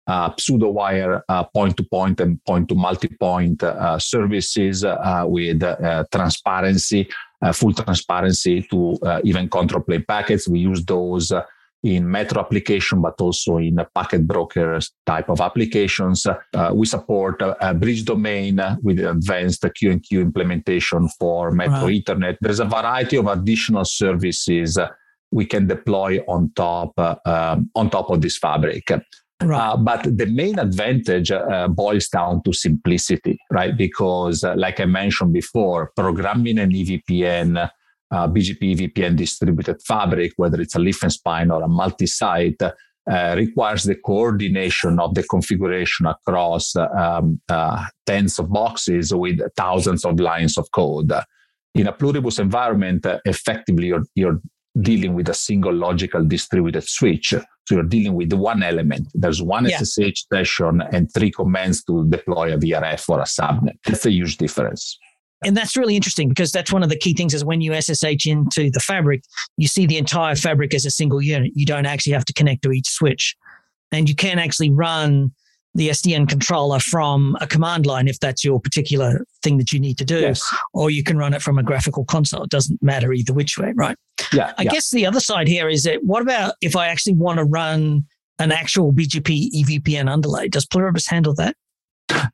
uh, 0.06 0.30
pseudo 0.38 0.68
wire 0.70 1.22
point 1.54 1.76
to 1.76 1.84
point 1.84 2.20
and 2.20 2.42
point 2.44 2.68
to 2.68 2.74
multi 2.74 3.08
point 3.08 3.62
services 3.98 4.84
with 5.24 5.60
transparency, 6.10 7.08
full 7.52 7.72
transparency 7.72 8.62
to 8.62 8.98
even 9.24 9.48
control 9.48 9.82
plane 9.82 10.04
packets. 10.06 10.48
We 10.48 10.60
use 10.60 10.84
those 10.84 11.32
in 11.84 12.10
metro 12.10 12.40
application, 12.40 13.02
but 13.02 13.20
also 13.20 13.58
in 13.58 13.78
packet 13.94 14.26
broker 14.26 14.80
type 15.04 15.28
of 15.28 15.40
applications. 15.40 16.26
Uh, 16.26 16.70
we 16.72 16.86
support 16.86 17.42
a, 17.42 17.70
a, 17.70 17.74
bridge 17.74 18.04
domain 18.04 18.58
with 18.82 18.98
advanced 19.00 19.62
QinQ 19.62 20.12
implementation 20.12 21.08
for 21.20 21.50
Metro 21.50 21.84
right. 21.84 22.02
Ethernet. 22.02 22.38
There's 22.40 22.60
a 22.60 22.64
variety 22.64 23.16
of 23.16 23.26
additional 23.26 23.84
services 23.84 24.78
we 25.30 25.44
can 25.44 25.66
deploy 25.66 26.20
on 26.26 26.52
top 26.56 26.92
uh, 26.96 27.16
um, 27.26 27.70
on 27.74 27.90
top 27.90 28.08
of 28.08 28.22
this 28.22 28.38
fabric. 28.38 28.90
Right. 29.42 29.72
Uh, 29.72 29.76
but 29.76 30.16
the 30.16 30.26
main 30.26 30.58
advantage 30.58 31.30
uh, 31.30 31.68
boils 31.68 32.08
down 32.08 32.42
to 32.44 32.52
simplicity, 32.52 33.38
right? 33.50 33.76
Because, 33.76 34.44
uh, 34.44 34.54
like 34.56 34.80
I 34.80 34.84
mentioned 34.84 35.32
before, 35.32 35.90
programming 35.96 36.58
an 36.58 36.70
EVPN 36.70 37.68
uh, 38.10 38.28
BGP 38.28 38.76
EVPN 38.76 39.16
distributed 39.16 39.82
fabric, 39.82 40.32
whether 40.36 40.60
it's 40.60 40.76
a 40.76 40.78
leaf 40.78 41.02
and 41.02 41.12
spine 41.12 41.50
or 41.50 41.62
a 41.62 41.68
multi-site, 41.68 42.62
uh, 42.62 43.34
requires 43.36 43.84
the 43.84 43.96
coordination 43.96 44.98
of 44.98 45.14
the 45.14 45.22
configuration 45.24 46.06
across 46.06 46.76
um, 46.76 47.40
uh, 47.48 47.84
tens 48.06 48.38
of 48.38 48.50
boxes 48.50 49.12
with 49.12 49.40
thousands 49.56 50.04
of 50.04 50.20
lines 50.20 50.56
of 50.56 50.70
code. 50.70 51.12
In 51.74 51.88
a 51.88 51.92
pluribus 51.92 52.38
environment, 52.38 53.04
uh, 53.04 53.18
effectively 53.24 53.88
you're, 53.88 54.04
you're 54.14 54.40
dealing 54.80 55.14
with 55.14 55.28
a 55.28 55.34
single 55.34 55.72
logical 55.72 56.24
distributed 56.24 56.88
switch. 56.88 57.30
So 57.30 57.74
you're 57.76 57.82
dealing 57.82 58.14
with 58.14 58.32
one 58.32 58.62
element. 58.62 59.08
There's 59.14 59.40
one 59.40 59.66
yeah. 59.66 59.78
SSH 59.78 60.26
session 60.32 60.82
and 60.92 61.12
three 61.12 61.30
commands 61.30 61.84
to 61.84 62.06
deploy 62.08 62.52
a 62.52 62.58
VRF 62.58 63.08
or 63.08 63.20
a 63.20 63.24
subnet. 63.24 63.78
That's 63.84 64.06
a 64.06 64.10
huge 64.10 64.36
difference 64.36 64.98
and 65.44 65.56
that's 65.56 65.76
really 65.76 65.96
interesting 65.96 66.28
because 66.28 66.52
that's 66.52 66.72
one 66.72 66.82
of 66.82 66.88
the 66.88 66.98
key 66.98 67.14
things 67.14 67.34
is 67.34 67.44
when 67.44 67.60
you 67.60 67.78
SSH 67.80 68.26
into 68.26 68.70
the 68.70 68.80
fabric, 68.80 69.22
you 69.56 69.68
see 69.68 69.86
the 69.86 69.98
entire 69.98 70.34
fabric 70.34 70.74
as 70.74 70.86
a 70.86 70.90
single 70.90 71.20
unit. 71.20 71.52
You 71.54 71.66
don't 71.66 71.86
actually 71.86 72.12
have 72.12 72.24
to 72.26 72.32
connect 72.32 72.62
to 72.62 72.72
each 72.72 72.88
switch. 72.88 73.36
And 73.92 74.08
you 74.08 74.14
can 74.14 74.38
actually 74.38 74.70
run 74.70 75.32
the 75.74 75.88
SDN 75.88 76.28
controller 76.28 76.78
from 76.78 77.36
a 77.40 77.46
command 77.46 77.86
line 77.86 78.06
if 78.06 78.20
that's 78.20 78.44
your 78.44 78.60
particular 78.60 79.26
thing 79.42 79.58
that 79.58 79.72
you 79.72 79.80
need 79.80 79.98
to 79.98 80.04
do. 80.04 80.20
Yes. 80.20 80.54
Or 80.72 80.90
you 80.90 81.02
can 81.02 81.18
run 81.18 81.34
it 81.34 81.42
from 81.42 81.58
a 81.58 81.62
graphical 81.62 82.04
console. 82.04 82.44
It 82.44 82.50
doesn't 82.50 82.82
matter 82.82 83.12
either 83.12 83.32
which 83.32 83.58
way, 83.58 83.72
right? 83.74 83.96
Yeah. 84.32 84.52
I 84.56 84.62
yeah. 84.62 84.70
guess 84.70 84.90
the 84.90 85.06
other 85.06 85.20
side 85.20 85.48
here 85.48 85.68
is 85.68 85.82
that 85.84 86.04
what 86.04 86.22
about 86.22 86.54
if 86.60 86.76
I 86.76 86.88
actually 86.88 87.14
want 87.14 87.38
to 87.38 87.44
run 87.44 88.04
an 88.38 88.52
actual 88.52 88.92
BGP 88.92 89.50
EVPN 89.52 90.10
underlay? 90.10 90.48
Does 90.48 90.66
Pluribus 90.66 91.08
handle 91.08 91.34
that? 91.34 91.56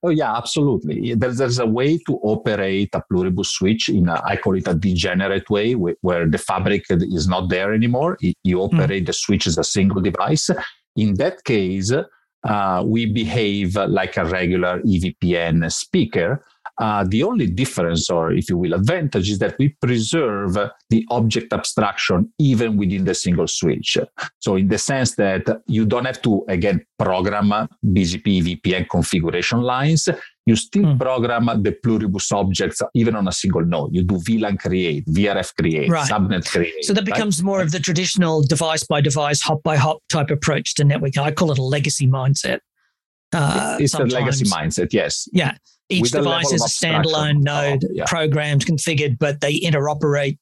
Oh 0.03 0.11
yeah, 0.11 0.37
absolutely. 0.37 1.15
There's, 1.15 1.39
there's 1.39 1.59
a 1.59 1.67
way 1.67 1.99
to 1.99 2.19
operate 2.23 2.91
a 2.93 3.03
pluribus 3.11 3.51
switch 3.51 3.89
in 3.89 4.09
a, 4.09 4.21
I 4.25 4.37
call 4.37 4.57
it 4.57 4.67
a 4.67 4.75
degenerate 4.75 5.49
way, 5.49 5.73
where 5.73 6.27
the 6.27 6.39
fabric 6.39 6.85
is 6.91 7.29
not 7.29 7.49
there 7.49 7.73
anymore. 7.73 8.19
You 8.21 8.59
hmm. 8.59 8.75
operate 8.75 9.05
mm. 9.05 9.07
the 9.07 9.13
switch 9.13 9.47
as 9.47 9.59
a 9.59 9.65
single 9.65 10.01
device. 10.01 10.51
In 10.97 11.15
that 11.15 11.45
case, 11.45 11.93
uh, 12.45 12.83
we 12.87 13.07
behave 13.07 13.77
like 13.77 14.17
a 14.17 14.25
regular 14.25 14.81
EVPN 14.81 15.71
speaker, 15.71 16.43
uh, 16.81 17.05
the 17.07 17.23
only 17.23 17.47
difference, 17.47 18.09
or 18.09 18.33
if 18.33 18.49
you 18.49 18.57
will, 18.57 18.73
advantage 18.73 19.31
is 19.31 19.39
that 19.39 19.55
we 19.59 19.69
preserve 19.83 20.57
the 20.89 21.07
object 21.11 21.53
abstraction 21.53 22.33
even 22.39 22.79
within 22.79 23.05
the 23.05 23.15
single 23.15 23.47
switch. 23.47 23.99
So, 24.39 24.57
in 24.57 24.69
the 24.69 24.79
sense 24.79 25.15
that 25.17 25.63
you 25.67 25.85
don't 25.85 26.07
have 26.07 26.23
to, 26.23 26.43
again, 26.49 26.85
program 26.99 27.51
BGP 27.85 28.63
EVPN 28.63 28.89
configuration 28.89 29.61
lines, 29.61 30.09
you 30.47 30.57
still 30.57 30.85
mm. 30.85 30.99
program 30.99 31.47
the 31.63 31.73
pluribus 31.73 32.33
objects 32.33 32.81
even 32.95 33.15
on 33.15 33.29
a 33.29 33.33
single 33.33 33.65
node. 33.65 33.95
You 33.95 34.03
do 34.03 34.17
VLAN 34.17 34.59
create, 34.59 35.07
VRF 35.07 35.55
create, 35.57 35.91
right. 35.91 36.11
subnet 36.11 36.49
create. 36.49 36.85
So 36.85 36.93
that 36.95 37.05
becomes 37.05 37.41
right? 37.41 37.47
more 37.47 37.61
of 37.61 37.73
the 37.73 37.79
traditional 37.79 38.43
device 38.43 38.85
by 38.85 39.01
device, 39.01 39.41
hop 39.41 39.63
by 39.63 39.77
hop 39.77 39.99
type 40.09 40.31
approach 40.31 40.75
to 40.77 40.85
networking. 40.85 41.23
I 41.23 41.31
call 41.31 41.53
it 41.53 41.59
a 41.59 41.63
legacy 41.63 42.07
mindset. 42.07 42.61
Uh, 43.33 43.77
it's 43.79 43.93
sometimes. 43.93 44.15
a 44.15 44.17
legacy 44.17 44.45
mindset, 44.47 44.93
yes. 44.93 45.29
Yeah. 45.33 45.57
Each 45.89 46.11
device 46.11 46.53
is 46.53 46.65
a 46.65 46.69
standalone 46.69 47.43
node, 47.43 47.85
oh, 47.85 47.89
yeah. 47.93 48.05
programmed, 48.07 48.65
configured, 48.65 49.19
but 49.19 49.41
they 49.41 49.59
interoperate 49.61 50.39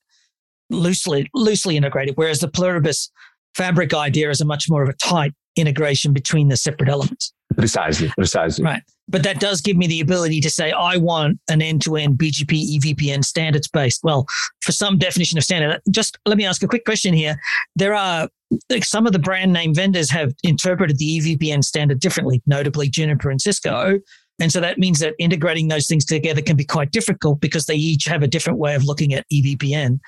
loosely, 0.71 1.29
loosely 1.35 1.77
integrated. 1.77 2.15
Whereas 2.17 2.41
the 2.41 2.49
Pluribus 2.49 3.11
fabric 3.55 3.95
idea 3.95 4.31
is 4.31 4.41
a 4.41 4.45
much 4.45 4.71
more 4.71 4.83
of 4.83 4.89
a 4.89 4.95
tight 4.95 5.33
integration 5.57 6.13
between 6.13 6.49
the 6.49 6.57
separate 6.57 6.89
elements. 6.89 7.33
Precisely, 7.57 8.09
precisely. 8.17 8.65
Right. 8.65 8.83
But 9.09 9.23
that 9.23 9.41
does 9.41 9.61
give 9.61 9.77
me 9.77 9.87
the 9.87 10.01
ability 10.01 10.41
to 10.43 10.51
say, 10.51 10.71
I 10.73 10.97
want 10.97 11.39
an 11.49 11.63
end 11.63 11.83
to 11.83 11.97
end 11.97 12.19
BGP 12.19 12.79
EVPN 12.79 13.25
standards 13.25 13.69
based. 13.69 14.05
Well, 14.05 14.27
for 14.61 14.73
some 14.73 14.99
definition 14.99 15.39
of 15.39 15.45
standard, 15.45 15.81
just 15.91 16.19
let 16.27 16.37
me 16.37 16.45
ask 16.45 16.63
a 16.63 16.69
quick 16.69 16.85
question 16.85 17.15
here. 17.15 17.37
There 17.75 17.95
are 17.95 18.29
like 18.71 18.85
some 18.85 19.07
of 19.07 19.13
the 19.13 19.19
brand 19.19 19.53
name 19.53 19.75
vendors 19.75 20.11
have 20.11 20.33
interpreted 20.43 20.99
the 20.99 21.19
EVPN 21.21 21.65
standard 21.65 22.01
differently, 22.01 22.43
notably 22.47 22.89
Juniper 22.89 23.31
and 23.31 23.41
Cisco. 23.41 23.99
And 24.41 24.53
so 24.53 24.61
that 24.61 24.79
means 24.79 25.01
that 25.01 25.15
integrating 25.19 25.69
those 25.69 25.87
things 25.87 26.05
together 26.05 26.41
can 26.41 26.57
be 26.57 26.65
quite 26.65 26.93
difficult 26.93 27.41
because 27.41 27.67
they 27.67 27.75
each 27.75 28.05
have 28.05 28.23
a 28.23 28.29
different 28.29 28.59
way 28.59 28.75
of 28.75 28.85
looking 28.85 29.13
at 29.15 29.27
EVPN. 29.33 29.99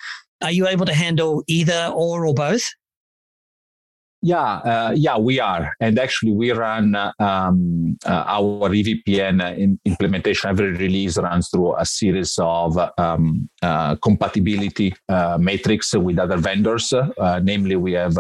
Are 0.43 0.53
you 0.53 0.69
able 0.69 0.87
to 0.87 0.95
handle 0.95 1.43
either 1.49 1.91
or 1.95 2.25
or 2.27 2.35
both? 2.35 2.63
Yeah, 4.23 4.57
uh, 4.59 4.93
yeah, 4.95 5.17
we 5.17 5.41
are, 5.41 5.73
and 5.81 5.99
actually, 5.99 6.33
we 6.33 6.53
run 6.53 6.95
um, 6.95 7.97
uh, 8.05 8.25
our 8.27 8.69
EVPN 8.69 9.41
uh, 9.41 9.77
implementation. 9.87 10.51
Every 10.51 10.73
release 10.73 11.17
runs 11.17 11.49
through 11.49 11.75
a 11.77 11.87
series 11.87 12.39
of 12.39 12.79
um, 12.99 13.49
uh, 13.63 13.97
compatibility 13.97 14.95
uh, 15.09 15.39
matrix 15.41 15.95
with 15.95 16.19
other 16.19 16.37
vendors. 16.37 16.93
Uh, 16.93 17.41
namely, 17.43 17.77
we 17.77 17.93
have 17.93 18.19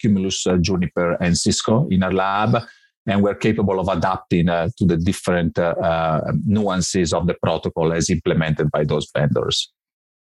Cumulus, 0.00 0.44
Juniper, 0.60 1.12
and 1.20 1.38
Cisco 1.38 1.86
in 1.90 2.02
our 2.02 2.12
lab 2.12 2.66
and 3.06 3.22
we're 3.22 3.34
capable 3.34 3.78
of 3.78 3.88
adapting 3.88 4.48
uh, 4.48 4.68
to 4.76 4.84
the 4.84 4.96
different 4.96 5.58
uh, 5.58 5.74
uh, 5.80 6.32
nuances 6.44 7.12
of 7.12 7.26
the 7.26 7.34
protocol 7.42 7.92
as 7.92 8.10
implemented 8.10 8.70
by 8.70 8.84
those 8.84 9.08
vendors. 9.16 9.72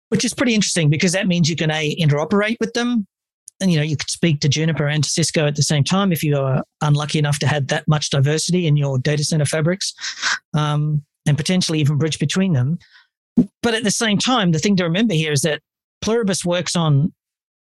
Which 0.10 0.26
is 0.26 0.34
pretty 0.34 0.54
interesting 0.54 0.90
because 0.90 1.14
that 1.14 1.28
means 1.28 1.50
you 1.50 1.56
can 1.56 1.72
a 1.72 1.96
interoperate 1.96 2.58
with 2.60 2.74
them, 2.74 3.08
and 3.62 3.72
you 3.72 3.78
know 3.78 3.84
you 3.84 3.98
could 3.98 4.10
speak 4.10 4.42
to 4.42 4.50
Juniper 4.50 4.88
and 4.88 5.04
to 5.04 5.10
Cisco 5.10 5.48
at 5.48 5.56
the 5.56 5.64
same 5.64 5.84
time 5.84 6.12
if 6.12 6.24
you 6.24 6.38
are 6.38 6.64
unlucky 6.82 7.20
enough 7.20 7.40
to 7.40 7.48
have 7.48 7.68
that 7.68 7.88
much 7.88 8.10
diversity 8.10 8.68
in 8.68 8.76
your 8.76 8.98
data 8.98 9.24
center 9.24 9.46
fabrics, 9.46 9.94
um, 10.54 11.04
and 11.28 11.38
potentially 11.38 11.80
even 11.80 11.98
bridge 11.98 12.20
between 12.20 12.54
them. 12.54 12.78
But 13.62 13.74
at 13.74 13.84
the 13.84 13.92
same 13.92 14.18
time, 14.18 14.52
the 14.52 14.60
thing 14.60 14.76
to 14.78 14.84
remember 14.84 15.14
here 15.14 15.32
is 15.32 15.42
that 15.42 15.62
Pluribus 16.02 16.46
works 16.46 16.76
on 16.76 17.14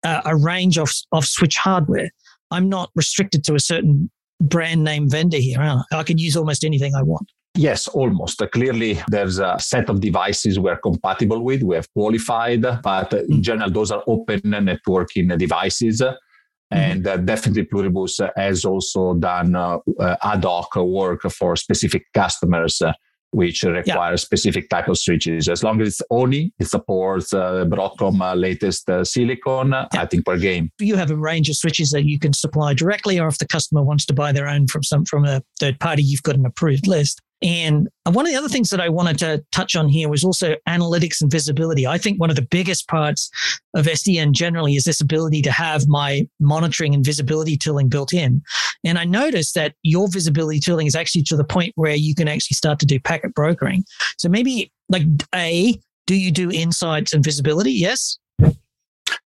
a 0.05 0.37
range 0.37 0.79
of, 0.79 0.91
of 1.13 1.25
switch 1.25 1.57
hardware. 1.57 2.11
I'm 2.51 2.69
not 2.69 2.91
restricted 2.95 3.45
to 3.45 3.55
a 3.55 3.61
certain 3.61 4.11
brand 4.41 4.85
name 4.85 5.11
vendor 5.11 5.39
here. 5.39 5.61
I 5.93 6.03
can 6.03 6.19
use 6.19 6.37
almost 6.37 6.65
anything 6.65 6.95
I 6.95 7.03
want. 7.03 7.31
Yes, 7.57 7.89
almost. 7.89 8.43
Clearly, 8.53 9.01
there's 9.09 9.39
a 9.39 9.57
set 9.59 9.89
of 9.89 10.01
devices 10.01 10.59
we're 10.59 10.77
compatible 10.77 11.43
with, 11.43 11.63
we 11.63 11.77
have 11.77 11.93
qualified, 11.93 12.63
but 12.83 13.13
in 13.13 13.37
hmm. 13.37 13.41
general, 13.41 13.71
those 13.71 13.91
are 13.91 14.03
open 14.07 14.41
networking 14.41 15.37
devices. 15.39 16.01
Mm-hmm. 16.01 16.77
And 16.77 17.07
uh, 17.07 17.17
definitely 17.19 17.65
Pluribus 17.65 18.21
has 18.37 18.65
also 18.65 19.15
done 19.15 19.55
uh, 19.55 19.79
uh, 20.01 20.17
ad 20.23 20.45
hoc 20.45 20.75
work 20.77 21.23
for 21.23 21.55
specific 21.55 22.07
customers 22.13 22.83
uh, 22.83 22.93
which 23.31 23.63
require 23.65 24.13
yeah. 24.13 24.17
specific 24.17 24.69
type 24.69 24.89
of 24.89 24.99
switches. 24.99 25.49
As 25.49 25.63
long 25.63 25.81
as 25.81 25.89
it's 25.89 26.03
ONIE, 26.11 26.53
it 26.59 26.69
supports 26.69 27.35
uh, 27.35 27.65
Broadcom 27.67 28.21
uh, 28.21 28.35
latest 28.35 28.89
uh, 28.89 29.05
silicon, 29.05 29.71
yeah. 29.71 29.87
I 29.93 30.07
think 30.07 30.25
per 30.25 30.39
game. 30.39 30.71
You 30.79 30.97
have 30.97 31.11
a 31.11 31.17
range 31.17 31.51
of 31.51 31.57
switches 31.57 31.91
that 31.91 32.05
you 32.05 32.19
can 32.19 32.33
supply 32.33 32.73
directly, 32.73 33.21
or 33.21 33.29
if 33.29 33.39
the 33.39 33.47
customer 33.47 33.83
wants 33.83 34.07
to 34.07 34.15
buy 34.15 34.33
their 34.33 34.49
own 34.49 34.69
from 34.69 34.83
some 34.83 35.05
from 35.05 35.25
a 35.25 35.43
third 35.61 35.79
party, 35.81 36.03
you've 36.03 36.23
got 36.23 36.37
an 36.37 36.47
approved 36.47 36.87
list. 36.87 37.21
And 37.47 37.89
one 38.03 38.27
of 38.27 38.33
the 38.33 38.37
other 38.37 38.49
things 38.49 38.71
that 38.71 38.81
I 38.81 38.89
wanted 38.89 39.21
to 39.21 39.45
touch 39.53 39.77
on 39.77 39.89
here 39.89 40.09
was 40.09 40.25
also 40.25 40.57
analytics 40.69 41.23
and 41.23 41.31
visibility. 41.31 41.87
I 41.87 41.97
think 41.97 42.19
one 42.19 42.29
of 42.29 42.35
the 42.35 42.43
biggest 42.43 42.89
parts 42.89 43.31
of 43.75 43.87
SDN 43.87 44.33
generally 44.33 44.75
is 44.75 44.83
this 44.83 45.01
ability 45.01 45.43
to 45.43 45.53
have 45.53 45.87
my 45.87 46.29
monitoring 46.41 46.93
and 46.93 47.05
visibility 47.05 47.57
tooling 47.57 47.89
built 47.89 48.13
in. 48.13 48.43
And 48.85 48.99
I 48.99 49.05
noticed 49.05 49.55
that 49.55 49.75
your 49.85 50.09
visibility 50.09 50.59
tooling 50.59 50.89
is 50.89 50.97
actually 50.97 51.23
to 51.23 51.37
the 51.37 51.45
point 51.45 51.73
where 51.77 51.95
you 51.95 52.17
can 52.17 52.27
actually 52.27 52.57
start 52.57 52.81
to 52.81 52.87
do 52.87 52.99
packet 52.99 53.33
brokering. 53.33 53.85
So 54.19 54.29
maybe 54.29 54.73
like 54.89 55.05
A, 55.33 55.81
do 56.09 56.17
you 56.17 56.33
do 56.33 56.51
insights 56.51 57.13
and 57.13 57.23
visibility? 57.23 57.73
Yes. 57.73 58.19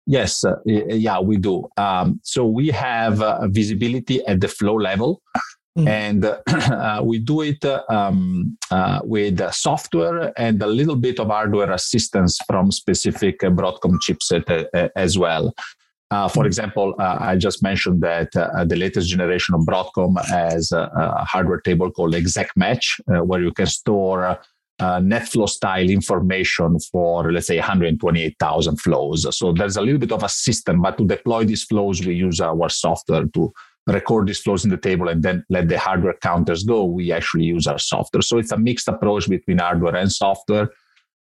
Yes, 0.07 0.43
uh, 0.43 0.57
yeah, 0.65 1.21
we 1.21 1.37
do. 1.37 1.69
Um, 1.77 2.19
so 2.25 2.47
we 2.47 2.69
have 2.69 3.23
uh, 3.23 3.47
visibility 3.47 4.25
at 4.27 4.41
the 4.41 4.49
flow 4.49 4.75
level. 4.75 5.23
Mm. 5.79 5.89
And 5.89 6.25
uh, 6.47 7.01
we 7.05 7.21
do 7.21 7.43
it 7.43 7.65
um, 7.89 8.59
uh, 8.71 9.01
with 9.05 9.41
software 9.53 10.33
and 10.37 10.61
a 10.61 10.67
little 10.67 10.97
bit 10.97 11.21
of 11.21 11.29
hardware 11.29 11.71
assistance 11.71 12.39
from 12.49 12.73
specific 12.73 13.41
Broadcom 13.41 13.99
chipset 14.05 14.69
uh, 14.75 14.89
as 14.97 15.17
well. 15.17 15.55
Uh, 16.11 16.27
for 16.27 16.45
mm. 16.45 16.47
example, 16.47 16.97
uh, 16.99 17.19
I 17.21 17.37
just 17.37 17.63
mentioned 17.63 18.03
that 18.03 18.35
uh, 18.35 18.65
the 18.65 18.75
latest 18.75 19.09
generation 19.09 19.55
of 19.55 19.61
Broadcom 19.61 20.21
has 20.27 20.73
a, 20.73 20.91
a 20.97 21.25
hardware 21.25 21.61
table 21.61 21.93
called 21.93 22.15
Exact 22.15 22.57
Match, 22.57 23.01
where 23.07 23.41
you 23.41 23.53
can 23.53 23.67
store 23.67 24.41
NetFlow 24.81 25.49
style 25.49 25.91
information 25.91 26.79
for, 26.81 27.31
let's 27.33 27.49
say, 27.49 27.59
128,000 27.59 28.81
flows. 28.81 29.37
So 29.37 29.53
there's 29.53 29.77
a 29.77 29.83
little 29.83 29.99
bit 29.99 30.13
of 30.13 30.23
a 30.23 30.29
system, 30.29 30.81
but 30.83 30.99
to 30.99 31.07
deploy 31.07 31.45
these 31.45 31.65
flows, 31.65 32.05
we 32.05 32.15
use 32.15 32.41
our 32.41 32.69
software 32.69 33.27
to 33.27 33.53
record 33.89 34.29
these 34.29 34.41
flows 34.41 34.65
in 34.65 34.71
the 34.71 34.77
table 34.77 35.09
and 35.09 35.23
then 35.23 35.45
let 35.49 35.69
the 35.69 35.79
hardware 35.79 36.15
counters 36.21 36.65
go, 36.65 36.85
we 36.85 37.13
actually 37.13 37.45
use 37.45 37.67
our 37.67 37.79
software. 37.79 38.23
So 38.23 38.39
it's 38.39 38.53
a 38.53 38.59
mixed 38.59 38.89
approach 38.89 39.29
between 39.29 39.59
hardware 39.59 39.97
and 39.97 40.11
software. 40.11 40.71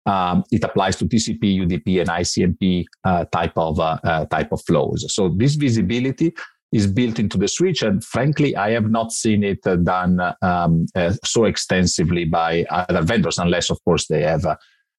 Um, 0.07 0.45
it 0.51 0.65
applies 0.65 0.97
to 0.97 1.07
TCP, 1.07 1.61
UDP, 1.61 2.01
and 2.01 2.11
ICMP 2.11 2.85
uh, 3.05 3.25
type 3.27 3.53
of 3.57 3.81
uh, 3.81 3.99
uh, 4.05 4.27
type 4.27 4.53
of 4.53 4.63
flows. 4.63 5.13
So 5.15 5.31
this 5.31 5.55
visibility 5.55 6.35
is 6.73 6.87
built 6.87 7.19
into 7.19 7.39
the 7.39 7.49
switch, 7.49 7.83
and 7.83 8.05
frankly, 8.05 8.55
I 8.57 8.71
have 8.73 8.91
not 8.91 9.13
seen 9.13 9.45
it 9.45 9.67
uh, 9.67 9.77
done 9.77 10.21
um, 10.43 10.87
uh, 10.95 11.15
so 11.25 11.45
extensively 11.45 12.25
by 12.25 12.65
other 12.69 13.01
vendors, 13.01 13.39
unless, 13.39 13.71
of 13.71 13.83
course, 13.85 14.09
they 14.09 14.23
have 14.23 14.45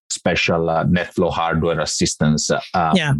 special 0.09 0.69
uh, 0.69 0.85
NetFlow 0.85 1.31
hardware 1.31 1.81
assistance. 1.81 2.49
Um, 2.49 2.95
yeah, 2.95 3.13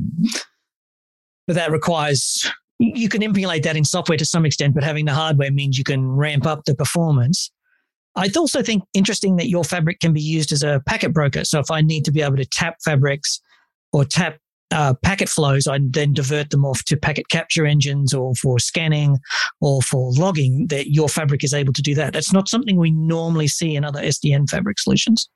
but 1.46 1.56
that 1.56 1.72
requires 1.72 2.50
you 2.80 3.10
can 3.10 3.24
emulate 3.24 3.64
that 3.64 3.78
in 3.78 3.86
software 3.86 4.18
to 4.18 4.26
some 4.26 4.46
extent, 4.46 4.74
but 4.74 4.84
having 4.84 5.06
the 5.06 5.14
hardware 5.14 5.52
means 5.52 5.78
you 5.78 5.84
can 5.84 6.12
ramp 6.12 6.46
up 6.46 6.66
the 6.66 6.76
performance. 6.76 7.52
I 8.16 8.30
also 8.36 8.62
think 8.62 8.84
interesting 8.94 9.36
that 9.38 9.50
your 9.50 9.64
fabric 9.64 10.00
can 10.00 10.14
be 10.14 10.22
used 10.22 10.52
as 10.52 10.64
a 10.64 10.82
packet 10.86 11.14
broker. 11.14 11.44
So 11.44 11.60
if 11.60 11.70
I 11.70 11.82
need 11.82 12.06
to 12.06 12.12
be 12.12 12.22
able 12.22 12.38
to 12.38 12.46
tap 12.46 12.78
fabrics 12.84 13.42
or 13.92 14.06
tap 14.06 14.38
uh, 14.72 14.94
packet 15.04 15.30
flows, 15.30 15.68
I 15.68 15.80
then 15.82 16.14
divert 16.14 16.50
them 16.50 16.66
off 16.66 16.84
to 16.86 16.98
packet 16.98 17.30
capture 17.30 17.66
engines 17.66 18.14
or 18.14 18.34
for 18.36 18.58
scanning 18.60 19.20
or 19.62 19.82
for 19.82 20.12
logging. 20.14 20.68
That 20.68 20.92
your 20.92 21.10
fabric 21.10 21.44
is 21.44 21.54
able 21.54 21.74
to 21.74 21.82
do 21.82 21.94
that. 21.96 22.14
That's 22.14 22.34
not 22.34 22.50
something 22.50 22.78
we 22.78 22.92
normally 22.92 23.48
see 23.48 23.76
in 23.76 23.84
other 23.84 24.02
SDN 24.02 24.50
fabric 24.50 24.80
solutions. 24.80 25.30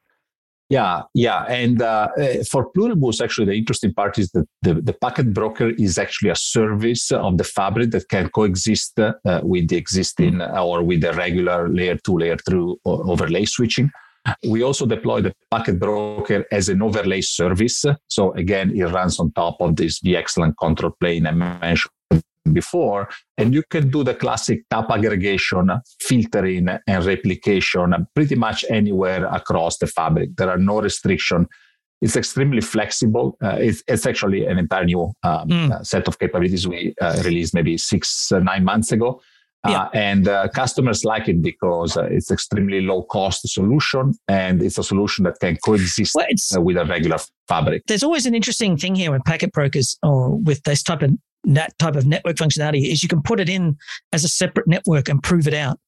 Yeah, 0.69 1.03
yeah. 1.15 1.45
And 1.45 1.81
uh, 1.81 2.09
uh, 2.15 2.43
for 2.49 2.69
Pluribus, 2.69 3.21
actually, 3.21 3.47
the 3.47 3.57
interesting 3.57 3.91
part 3.91 4.19
is 4.19 4.29
that 4.31 4.45
the, 4.61 4.75
the 4.75 4.93
packet 4.93 5.33
broker 5.33 5.69
is 5.69 5.97
actually 5.97 6.29
a 6.29 6.35
service 6.35 7.11
of 7.11 7.39
the 7.39 7.43
fabric 7.43 7.89
that 7.91 8.07
can 8.07 8.29
coexist 8.29 8.99
uh, 8.99 9.13
with 9.41 9.67
the 9.67 9.77
existing 9.77 10.35
mm-hmm. 10.35 10.57
or 10.59 10.83
with 10.83 11.01
the 11.01 11.13
regular 11.13 11.67
layer 11.67 11.97
two, 11.97 12.19
layer 12.19 12.37
three 12.37 12.75
overlay 12.85 13.45
switching. 13.45 13.89
We 14.47 14.61
also 14.61 14.85
deploy 14.85 15.21
the 15.21 15.33
packet 15.49 15.79
broker 15.79 16.45
as 16.51 16.69
an 16.69 16.83
overlay 16.83 17.21
service. 17.21 17.85
So 18.07 18.33
again, 18.33 18.71
it 18.75 18.83
runs 18.83 19.19
on 19.19 19.31
top 19.31 19.59
of 19.61 19.75
this 19.75 20.01
VXLAN 20.01 20.53
control 20.59 20.93
plane 20.99 21.25
I 21.25 21.31
mentioned 21.31 21.91
before. 22.51 23.09
And 23.37 23.53
you 23.53 23.63
can 23.69 23.89
do 23.89 24.03
the 24.03 24.13
classic 24.13 24.63
tap 24.69 24.89
aggregation, 24.89 25.71
filtering, 25.99 26.69
and 26.87 27.05
replication 27.05 28.07
pretty 28.15 28.35
much 28.35 28.65
anywhere 28.69 29.25
across 29.25 29.77
the 29.77 29.87
fabric. 29.87 30.35
There 30.35 30.49
are 30.49 30.57
no 30.57 30.81
restriction. 30.81 31.47
It's 32.01 32.15
extremely 32.15 32.61
flexible. 32.61 33.37
Uh, 33.43 33.57
it's, 33.59 33.83
it's, 33.87 34.05
actually 34.05 34.45
an 34.45 34.57
entire 34.57 34.85
new 34.85 35.11
um, 35.23 35.49
mm. 35.49 35.85
set 35.85 36.07
of 36.07 36.17
capabilities 36.17 36.65
we 36.65 36.93
uh, 37.01 37.21
released 37.25 37.53
maybe 37.53 37.77
six, 37.77 38.31
uh, 38.31 38.39
nine 38.39 38.63
months 38.63 38.93
ago. 38.93 39.21
Uh, 39.65 39.71
yeah. 39.71 39.89
and 39.93 40.29
uh, 40.29 40.47
customers 40.55 41.03
like 41.03 41.27
it 41.27 41.41
because 41.41 41.97
uh, 41.97 42.03
it's 42.03 42.31
extremely 42.31 42.79
low 42.79 43.03
cost 43.03 43.45
solution 43.45 44.13
and 44.29 44.63
it's 44.63 44.77
a 44.77 44.83
solution 44.83 45.25
that 45.25 45.37
can 45.41 45.57
coexist 45.57 46.15
well, 46.15 46.63
with 46.63 46.77
a 46.77 46.85
regular 46.85 47.17
fabric. 47.49 47.83
There's 47.85 48.01
always 48.03 48.25
an 48.25 48.33
interesting 48.33 48.77
thing 48.77 48.95
here 48.95 49.11
with 49.11 49.21
packet 49.25 49.51
brokers 49.51 49.97
or 50.01 50.33
with 50.37 50.63
this 50.63 50.81
type 50.81 51.01
of 51.01 51.11
that 51.45 51.77
type 51.79 51.95
of 51.95 52.05
network 52.05 52.35
functionality 52.35 52.91
is 52.91 53.03
you 53.03 53.09
can 53.09 53.21
put 53.21 53.39
it 53.39 53.49
in 53.49 53.77
as 54.13 54.23
a 54.23 54.29
separate 54.29 54.67
network 54.67 55.09
and 55.09 55.21
prove 55.23 55.47
it 55.47 55.53
out. 55.53 55.79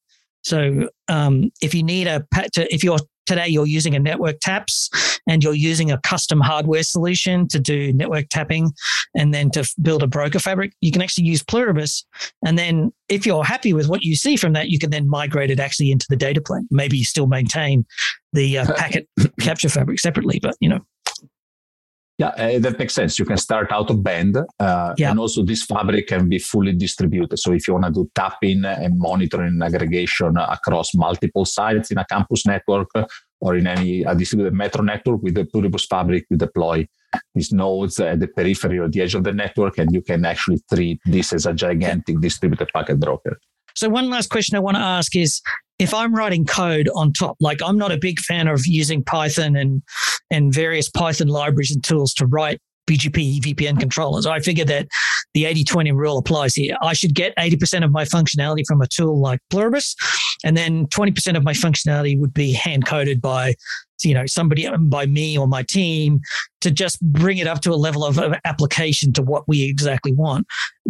So 0.44 0.90
um, 1.08 1.52
if 1.62 1.76
you 1.76 1.84
need 1.84 2.08
a 2.08 2.26
to, 2.54 2.74
if 2.74 2.84
you're 2.84 2.98
today 3.28 3.48
you're 3.48 3.68
using 3.68 3.96
a 3.96 4.00
network 4.00 4.40
taps 4.40 4.90
and 5.28 5.44
you're 5.44 5.54
using 5.54 5.92
a 5.92 6.00
custom 6.00 6.42
hardware 6.42 6.84
solution 6.84 7.48
to 7.48 7.60
do 7.60 7.94
network 7.94 8.28
tapping 8.30 8.74
and 9.16 9.34
then 9.34 9.52
to 9.52 9.70
build 9.82 10.02
a 10.02 10.08
broker 10.08 10.40
fabric, 10.40 10.74
you 10.82 10.92
can 10.92 11.02
actually 11.02 11.26
use 11.26 11.44
Pluribus. 11.44 12.04
And 12.46 12.58
then 12.58 12.92
if 13.10 13.26
you're 13.26 13.44
happy 13.44 13.74
with 13.74 13.88
what 13.88 14.02
you 14.02 14.16
see 14.16 14.36
from 14.36 14.54
that, 14.54 14.70
you 14.70 14.80
can 14.80 14.90
then 14.90 15.08
migrate 15.08 15.52
it 15.52 15.60
actually 15.60 15.92
into 15.92 16.08
the 16.10 16.16
data 16.16 16.42
plane. 16.42 16.68
Maybe 16.72 16.98
you 16.98 17.06
still 17.06 17.28
maintain 17.28 17.86
the 18.34 18.60
uh, 18.60 18.74
packet 18.74 19.08
capture 19.40 19.70
fabric 19.70 20.00
separately, 20.00 20.40
but 20.42 20.56
you 20.60 20.70
know 20.70 20.80
yeah, 22.22 22.28
uh, 22.38 22.60
that 22.60 22.78
makes 22.78 22.94
sense. 22.94 23.18
You 23.18 23.26
can 23.26 23.38
start 23.38 23.72
out 23.72 23.90
of 23.90 24.04
band, 24.04 24.38
uh, 24.38 24.94
yeah. 24.96 25.10
and 25.10 25.20
also 25.20 25.44
this 25.44 25.64
fabric 25.64 26.06
can 26.08 26.30
be 26.30 26.38
fully 26.38 26.74
distributed. 26.74 27.38
So 27.40 27.52
if 27.52 27.68
you 27.68 27.74
want 27.74 27.86
to 27.86 27.92
do 27.92 28.12
tapping 28.14 28.64
and 28.64 29.00
monitoring 29.00 29.54
and 29.54 29.64
aggregation 29.64 30.38
across 30.38 30.94
multiple 30.94 31.46
sites 31.46 31.90
in 31.90 31.98
a 31.98 32.06
campus 32.06 32.46
network 32.46 32.90
or 33.40 33.56
in 33.56 33.66
any 33.66 34.04
a 34.04 34.14
distributed 34.14 34.54
metro 34.54 34.84
network 34.84 35.24
with 35.24 35.34
the 35.34 35.46
Pluribus 35.46 35.88
fabric, 35.88 36.26
you 36.30 36.38
deploy 36.38 36.88
these 37.34 37.52
nodes 37.52 38.00
at 38.00 38.20
the 38.20 38.28
periphery 38.28 38.78
or 38.78 38.88
the 38.88 39.02
edge 39.02 39.16
of 39.16 39.24
the 39.24 39.34
network, 39.34 39.80
and 39.80 39.92
you 39.92 40.04
can 40.04 40.24
actually 40.24 40.60
treat 40.72 41.00
this 41.06 41.34
as 41.34 41.48
a 41.48 41.54
gigantic 41.54 42.22
distributed 42.22 42.70
packet 42.72 43.00
broker. 43.00 43.40
So 43.76 43.90
one 43.90 44.12
last 44.12 44.30
question 44.30 44.56
I 44.56 44.60
want 44.60 44.78
to 44.78 44.84
ask 44.84 45.16
is 45.16 45.42
if 45.80 45.92
I'm 45.92 46.14
writing 46.14 46.46
code 46.46 46.88
on 46.94 47.14
top, 47.14 47.38
like 47.40 47.60
I'm 47.64 47.78
not 47.78 47.92
a 47.92 47.98
big 47.98 48.20
fan 48.20 48.48
of 48.48 48.68
using 48.68 49.04
Python 49.04 49.56
and 49.56 49.82
and 50.32 50.54
various 50.54 50.90
Python 50.90 51.28
libraries 51.28 51.72
and 51.72 51.84
tools 51.84 52.14
to 52.16 52.26
write 52.26 52.60
BGP 52.88 53.40
EVPN 53.40 53.80
controllers. 53.80 54.26
I 54.26 54.40
figure 54.40 54.66
that 54.66 54.88
the 55.34 55.46
80 55.46 55.64
20 55.64 55.92
rule 55.92 56.18
applies 56.18 56.56
here. 56.56 56.76
I 56.82 56.94
should 56.94 57.14
get 57.14 57.36
80% 57.38 57.84
of 57.84 57.92
my 57.92 58.04
functionality 58.04 58.66
from 58.66 58.82
a 58.82 58.88
tool 58.88 59.20
like 59.20 59.40
Pluribus, 59.50 59.96
and 60.44 60.58
then 60.58 60.88
20% 60.88 61.38
of 61.38 61.44
my 61.44 61.54
functionality 61.54 62.20
would 62.20 62.34
be 62.34 62.52
hand 62.52 62.86
coded 62.86 63.22
by 63.22 63.56
you 64.06 64.14
know 64.14 64.26
somebody 64.26 64.68
by 64.80 65.06
me 65.06 65.38
or 65.38 65.48
my 65.48 65.64
team 65.64 66.20
to 66.62 66.70
just 66.70 67.02
bring 67.02 67.38
it 67.38 67.48
up 67.48 67.62
to 67.62 67.72
a 67.72 67.76
level 67.76 68.06
of, 68.06 68.20
of 68.20 68.34
application 68.46 69.12
to 69.14 69.22
what 69.22 69.48
we 69.48 69.64
exactly 69.64 70.12
want 70.14 70.46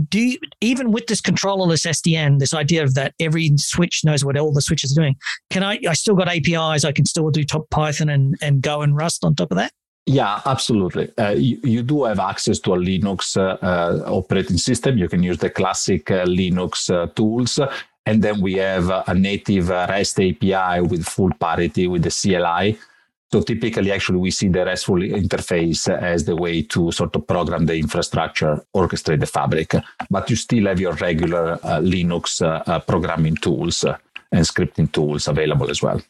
do 0.09 0.19
you, 0.19 0.37
even 0.61 0.91
with 0.91 1.07
this 1.07 1.21
controllerless 1.21 1.85
sdn 1.87 2.39
this 2.39 2.53
idea 2.53 2.83
of 2.83 2.93
that 2.95 3.13
every 3.19 3.51
switch 3.57 4.03
knows 4.03 4.25
what 4.25 4.37
all 4.37 4.51
the 4.51 4.61
switches 4.61 4.91
are 4.97 5.01
doing 5.01 5.15
can 5.49 5.63
i 5.63 5.79
i 5.87 5.93
still 5.93 6.15
got 6.15 6.27
apis 6.27 6.85
i 6.85 6.91
can 6.91 7.05
still 7.05 7.29
do 7.29 7.43
top 7.43 7.69
python 7.69 8.09
and 8.09 8.35
and 8.41 8.61
go 8.61 8.81
and 8.81 8.95
rust 8.95 9.23
on 9.23 9.35
top 9.35 9.51
of 9.51 9.57
that 9.57 9.71
yeah, 10.07 10.41
absolutely. 10.45 11.15
Uh, 11.17 11.31
you, 11.31 11.59
you, 11.63 11.83
do 11.83 12.05
have 12.05 12.19
access 12.19 12.59
to 12.61 12.73
a 12.73 12.77
Linux 12.77 13.37
uh, 13.37 13.57
uh, 13.63 14.03
operating 14.07 14.57
system. 14.57 14.97
You 14.97 15.07
can 15.07 15.21
use 15.21 15.37
the 15.37 15.49
classic 15.49 16.09
uh, 16.09 16.25
Linux 16.25 16.91
uh, 16.91 17.05
tools. 17.13 17.59
And 18.07 18.23
then 18.23 18.41
we 18.41 18.55
have 18.55 18.89
a 19.07 19.13
native 19.13 19.69
REST 19.69 20.19
API 20.19 20.81
with 20.81 21.05
full 21.05 21.31
parity 21.39 21.87
with 21.87 22.01
the 22.01 22.09
CLI. 22.09 22.79
So 23.33 23.41
typically, 23.41 23.91
actually, 23.91 24.19
we 24.19 24.31
see 24.31 24.49
the 24.49 24.65
RESTful 24.65 24.97
interface 24.97 25.87
as 25.89 26.25
the 26.25 26.35
way 26.35 26.63
to 26.63 26.91
sort 26.91 27.15
of 27.15 27.25
program 27.27 27.65
the 27.65 27.77
infrastructure, 27.77 28.61
orchestrate 28.75 29.21
the 29.21 29.25
fabric. 29.25 29.73
But 30.09 30.29
you 30.29 30.35
still 30.35 30.65
have 30.65 30.81
your 30.81 30.93
regular 30.93 31.57
Linux 31.63 32.41
programming 32.87 33.37
tools 33.37 33.85
and 34.31 34.45
scripting 34.45 34.91
tools 34.91 35.27
available 35.27 35.69
as 35.69 35.81
well. 35.81 36.01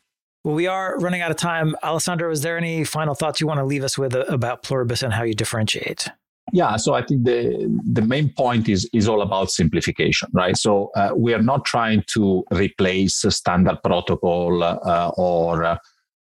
Well, 0.44 0.56
we 0.56 0.66
are 0.66 0.98
running 0.98 1.22
out 1.22 1.30
of 1.30 1.38
time. 1.38 1.76
Alessandro, 1.84 2.32
is 2.32 2.42
there 2.42 2.58
any 2.58 2.84
final 2.84 3.14
thoughts 3.14 3.40
you 3.40 3.48
want 3.48 3.60
to 3.60 3.66
leave 3.66 3.84
us 3.84 3.98
with 3.98 4.16
uh, 4.16 4.22
about 4.22 4.64
Pluribus 4.64 5.04
and 5.04 5.14
how 5.14 5.24
you 5.24 5.36
differentiate? 5.36 6.08
Yeah, 6.52 6.76
so 6.78 6.96
I 6.96 7.04
think 7.04 7.24
the 7.24 7.70
the 7.86 8.02
main 8.02 8.30
point 8.30 8.68
is 8.68 8.90
is 8.92 9.08
all 9.08 9.22
about 9.22 9.52
simplification, 9.52 10.30
right? 10.34 10.58
So 10.58 10.90
uh, 10.96 11.12
we 11.16 11.36
are 11.36 11.42
not 11.42 11.66
trying 11.66 12.04
to 12.14 12.44
replace 12.52 13.24
a 13.24 13.32
standard 13.32 13.78
protocol 13.84 14.64
uh, 14.64 15.12
or 15.16 15.78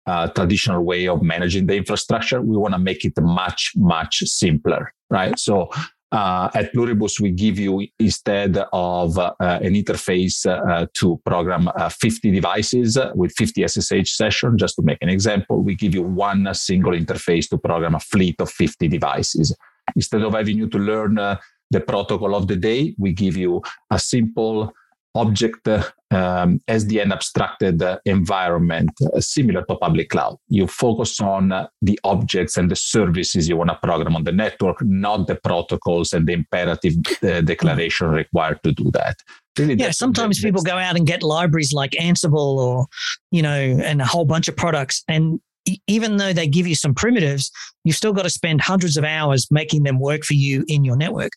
uh, 0.06 0.28
traditional 0.28 0.82
way 0.82 1.08
of 1.08 1.22
managing 1.22 1.66
the 1.66 1.76
infrastructure. 1.76 2.40
We 2.40 2.56
want 2.56 2.74
to 2.74 2.78
make 2.78 3.04
it 3.04 3.12
much 3.20 3.72
much 3.76 4.20
simpler, 4.20 4.92
right? 5.10 5.38
So 5.38 5.70
uh, 6.12 6.48
at 6.54 6.72
Pluribus, 6.72 7.20
we 7.20 7.30
give 7.30 7.58
you 7.58 7.86
instead 7.98 8.58
of 8.72 9.16
uh, 9.16 9.32
an 9.38 9.74
interface 9.74 10.44
uh, 10.44 10.86
to 10.94 11.20
program 11.24 11.68
uh, 11.76 11.88
50 11.88 12.32
devices 12.32 12.98
with 13.14 13.32
50 13.36 13.66
SSH 13.68 14.10
sessions, 14.10 14.60
just 14.60 14.74
to 14.76 14.82
make 14.82 14.98
an 15.02 15.08
example, 15.08 15.62
we 15.62 15.76
give 15.76 15.94
you 15.94 16.02
one 16.02 16.52
single 16.52 16.92
interface 16.92 17.48
to 17.50 17.58
program 17.58 17.94
a 17.94 18.00
fleet 18.00 18.40
of 18.40 18.50
50 18.50 18.88
devices. 18.88 19.54
Instead 19.94 20.22
of 20.22 20.34
having 20.34 20.58
you 20.58 20.68
to 20.68 20.78
learn 20.78 21.18
uh, 21.18 21.36
the 21.70 21.80
protocol 21.80 22.34
of 22.34 22.48
the 22.48 22.56
day, 22.56 22.94
we 22.98 23.12
give 23.12 23.36
you 23.36 23.62
a 23.90 23.98
simple 23.98 24.72
object 25.14 25.66
um, 26.12 26.60
SDN 26.68 27.12
abstracted 27.12 27.82
environment 28.04 28.90
uh, 29.02 29.20
similar 29.20 29.62
to 29.64 29.76
public 29.76 30.10
cloud. 30.10 30.36
You 30.48 30.66
focus 30.66 31.20
on 31.20 31.48
the 31.82 32.00
objects 32.04 32.56
and 32.56 32.70
the 32.70 32.76
services 32.76 33.48
you 33.48 33.56
want 33.56 33.70
to 33.70 33.78
program 33.82 34.16
on 34.16 34.24
the 34.24 34.32
network, 34.32 34.82
not 34.82 35.26
the 35.26 35.36
protocols 35.36 36.12
and 36.12 36.26
the 36.26 36.32
imperative 36.32 36.94
uh, 37.22 37.40
declaration 37.40 38.08
required 38.08 38.60
to 38.64 38.72
do 38.72 38.90
that. 38.92 39.16
Really, 39.58 39.74
yeah, 39.74 39.90
sometimes 39.90 40.40
people 40.40 40.62
go 40.62 40.76
out 40.76 40.96
and 40.96 41.06
get 41.06 41.22
libraries 41.22 41.72
like 41.72 41.92
Ansible 41.92 42.56
or, 42.58 42.86
you 43.30 43.42
know, 43.42 43.50
and 43.50 44.00
a 44.00 44.06
whole 44.06 44.24
bunch 44.24 44.48
of 44.48 44.56
products. 44.56 45.02
And 45.08 45.40
even 45.86 46.16
though 46.16 46.32
they 46.32 46.46
give 46.46 46.66
you 46.66 46.74
some 46.74 46.94
primitives, 46.94 47.50
you've 47.84 47.96
still 47.96 48.12
got 48.12 48.22
to 48.22 48.30
spend 48.30 48.60
hundreds 48.60 48.96
of 48.96 49.04
hours 49.04 49.46
making 49.50 49.82
them 49.82 49.98
work 49.98 50.24
for 50.24 50.34
you 50.34 50.64
in 50.68 50.84
your 50.84 50.96
network. 50.96 51.32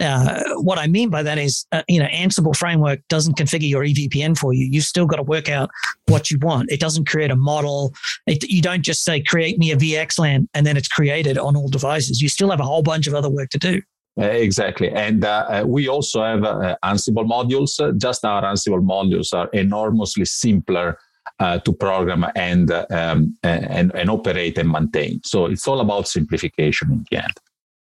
Uh, 0.00 0.42
what 0.56 0.78
I 0.78 0.86
mean 0.86 1.08
by 1.08 1.22
that 1.22 1.38
is, 1.38 1.66
uh, 1.72 1.82
you 1.88 1.98
know, 1.98 2.06
Ansible 2.06 2.54
framework 2.54 3.00
doesn't 3.08 3.36
configure 3.36 3.68
your 3.68 3.82
EVPN 3.82 4.36
for 4.36 4.52
you. 4.52 4.66
You've 4.66 4.84
still 4.84 5.06
got 5.06 5.16
to 5.16 5.22
work 5.22 5.48
out 5.48 5.70
what 6.06 6.30
you 6.30 6.38
want. 6.40 6.70
It 6.70 6.80
doesn't 6.80 7.08
create 7.08 7.30
a 7.30 7.36
model. 7.36 7.94
It, 8.26 8.42
you 8.44 8.60
don't 8.60 8.82
just 8.82 9.04
say, 9.04 9.22
create 9.22 9.58
me 9.58 9.72
a 9.72 9.76
VXLAN 9.76 10.48
and 10.54 10.66
then 10.66 10.76
it's 10.76 10.88
created 10.88 11.38
on 11.38 11.56
all 11.56 11.68
devices. 11.68 12.20
You 12.20 12.28
still 12.28 12.50
have 12.50 12.60
a 12.60 12.64
whole 12.64 12.82
bunch 12.82 13.06
of 13.06 13.14
other 13.14 13.30
work 13.30 13.50
to 13.50 13.58
do. 13.58 13.80
exactly. 14.18 14.90
And 14.90 15.24
uh, 15.24 15.46
uh, 15.48 15.64
we 15.66 15.88
also 15.88 16.22
have 16.22 16.44
uh, 16.44 16.76
Ansible 16.84 17.26
modules. 17.26 17.98
Just 17.98 18.24
our 18.24 18.42
Ansible 18.42 18.84
modules 18.84 19.32
are 19.34 19.48
enormously 19.52 20.24
simpler 20.24 20.98
uh, 21.38 21.58
to 21.60 21.72
program 21.72 22.26
and, 22.34 22.70
um, 22.90 23.36
and, 23.42 23.94
and 23.94 24.10
operate 24.10 24.58
and 24.58 24.70
maintain. 24.70 25.20
So 25.24 25.46
it's 25.46 25.66
all 25.68 25.80
about 25.80 26.08
simplification 26.08 26.90
in 26.92 27.06
the 27.10 27.24
end. 27.24 27.34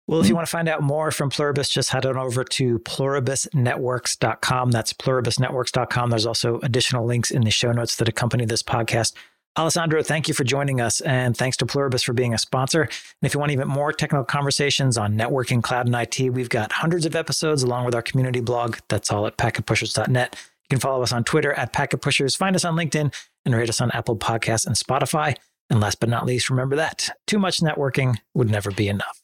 Well, 0.06 0.20
if 0.20 0.28
you 0.28 0.36
want 0.36 0.46
to 0.46 0.52
find 0.52 0.68
out 0.68 0.82
more 0.82 1.12
from 1.12 1.30
Pluribus, 1.30 1.70
just 1.70 1.90
head 1.90 2.06
on 2.06 2.18
over 2.18 2.44
to 2.44 2.80
pluribusnetworks.com. 2.80 4.72
That's 4.72 4.92
pluribusnetworks.com. 4.92 6.10
There's 6.10 6.26
also 6.26 6.60
additional 6.60 7.06
links 7.06 7.32
in 7.32 7.44
the 7.44 7.52
show 7.52 7.72
notes 7.72 7.96
that 7.96 8.10
accompany 8.10 8.46
this 8.46 8.64
podcast. 8.64 9.14
Alessandro, 9.56 10.02
thank 10.02 10.28
you 10.28 10.34
for 10.34 10.44
joining 10.44 10.82
us, 10.82 11.00
and 11.02 11.38
thanks 11.38 11.56
to 11.58 11.66
Pluribus 11.66 12.02
for 12.04 12.14
being 12.14 12.34
a 12.34 12.40
sponsor. 12.40 12.82
And 12.82 12.92
if 13.22 13.36
you 13.36 13.40
want 13.40 13.52
even 13.52 13.68
more 13.68 13.94
technical 13.94 14.26
conversations 14.26 14.98
on 14.98 15.16
networking, 15.16 15.62
cloud, 15.62 15.86
and 15.86 15.96
IT, 15.96 16.34
we've 16.34 16.50
got 16.50 16.72
hundreds 16.72 17.06
of 17.06 17.16
episodes 17.16 17.62
along 17.62 17.86
with 17.86 17.94
our 17.94 18.02
community 18.02 18.42
blog. 18.42 18.78
That's 18.90 19.12
all 19.12 19.28
at 19.28 19.38
packetpushers.net. 19.38 20.36
Can 20.74 20.80
follow 20.80 21.04
us 21.04 21.14
on 21.14 21.24
Twitter 21.24 21.54
at 21.54 21.72
Packet 21.72 22.02
Pushers, 22.02 22.36
find 22.36 22.56
us 22.56 22.66
on 22.66 22.76
LinkedIn, 22.76 23.14
and 23.46 23.54
rate 23.54 23.70
us 23.70 23.80
on 23.80 23.92
Apple 23.92 24.18
Podcasts 24.18 24.66
and 24.66 24.76
Spotify. 24.76 25.38
And 25.70 25.80
last 25.80 26.00
but 26.00 26.10
not 26.10 26.26
least, 26.26 26.50
remember 26.50 26.76
that 26.78 27.12
too 27.28 27.38
much 27.38 27.60
networking 27.60 28.16
would 28.34 28.50
never 28.50 28.72
be 28.72 28.88
enough. 28.88 29.23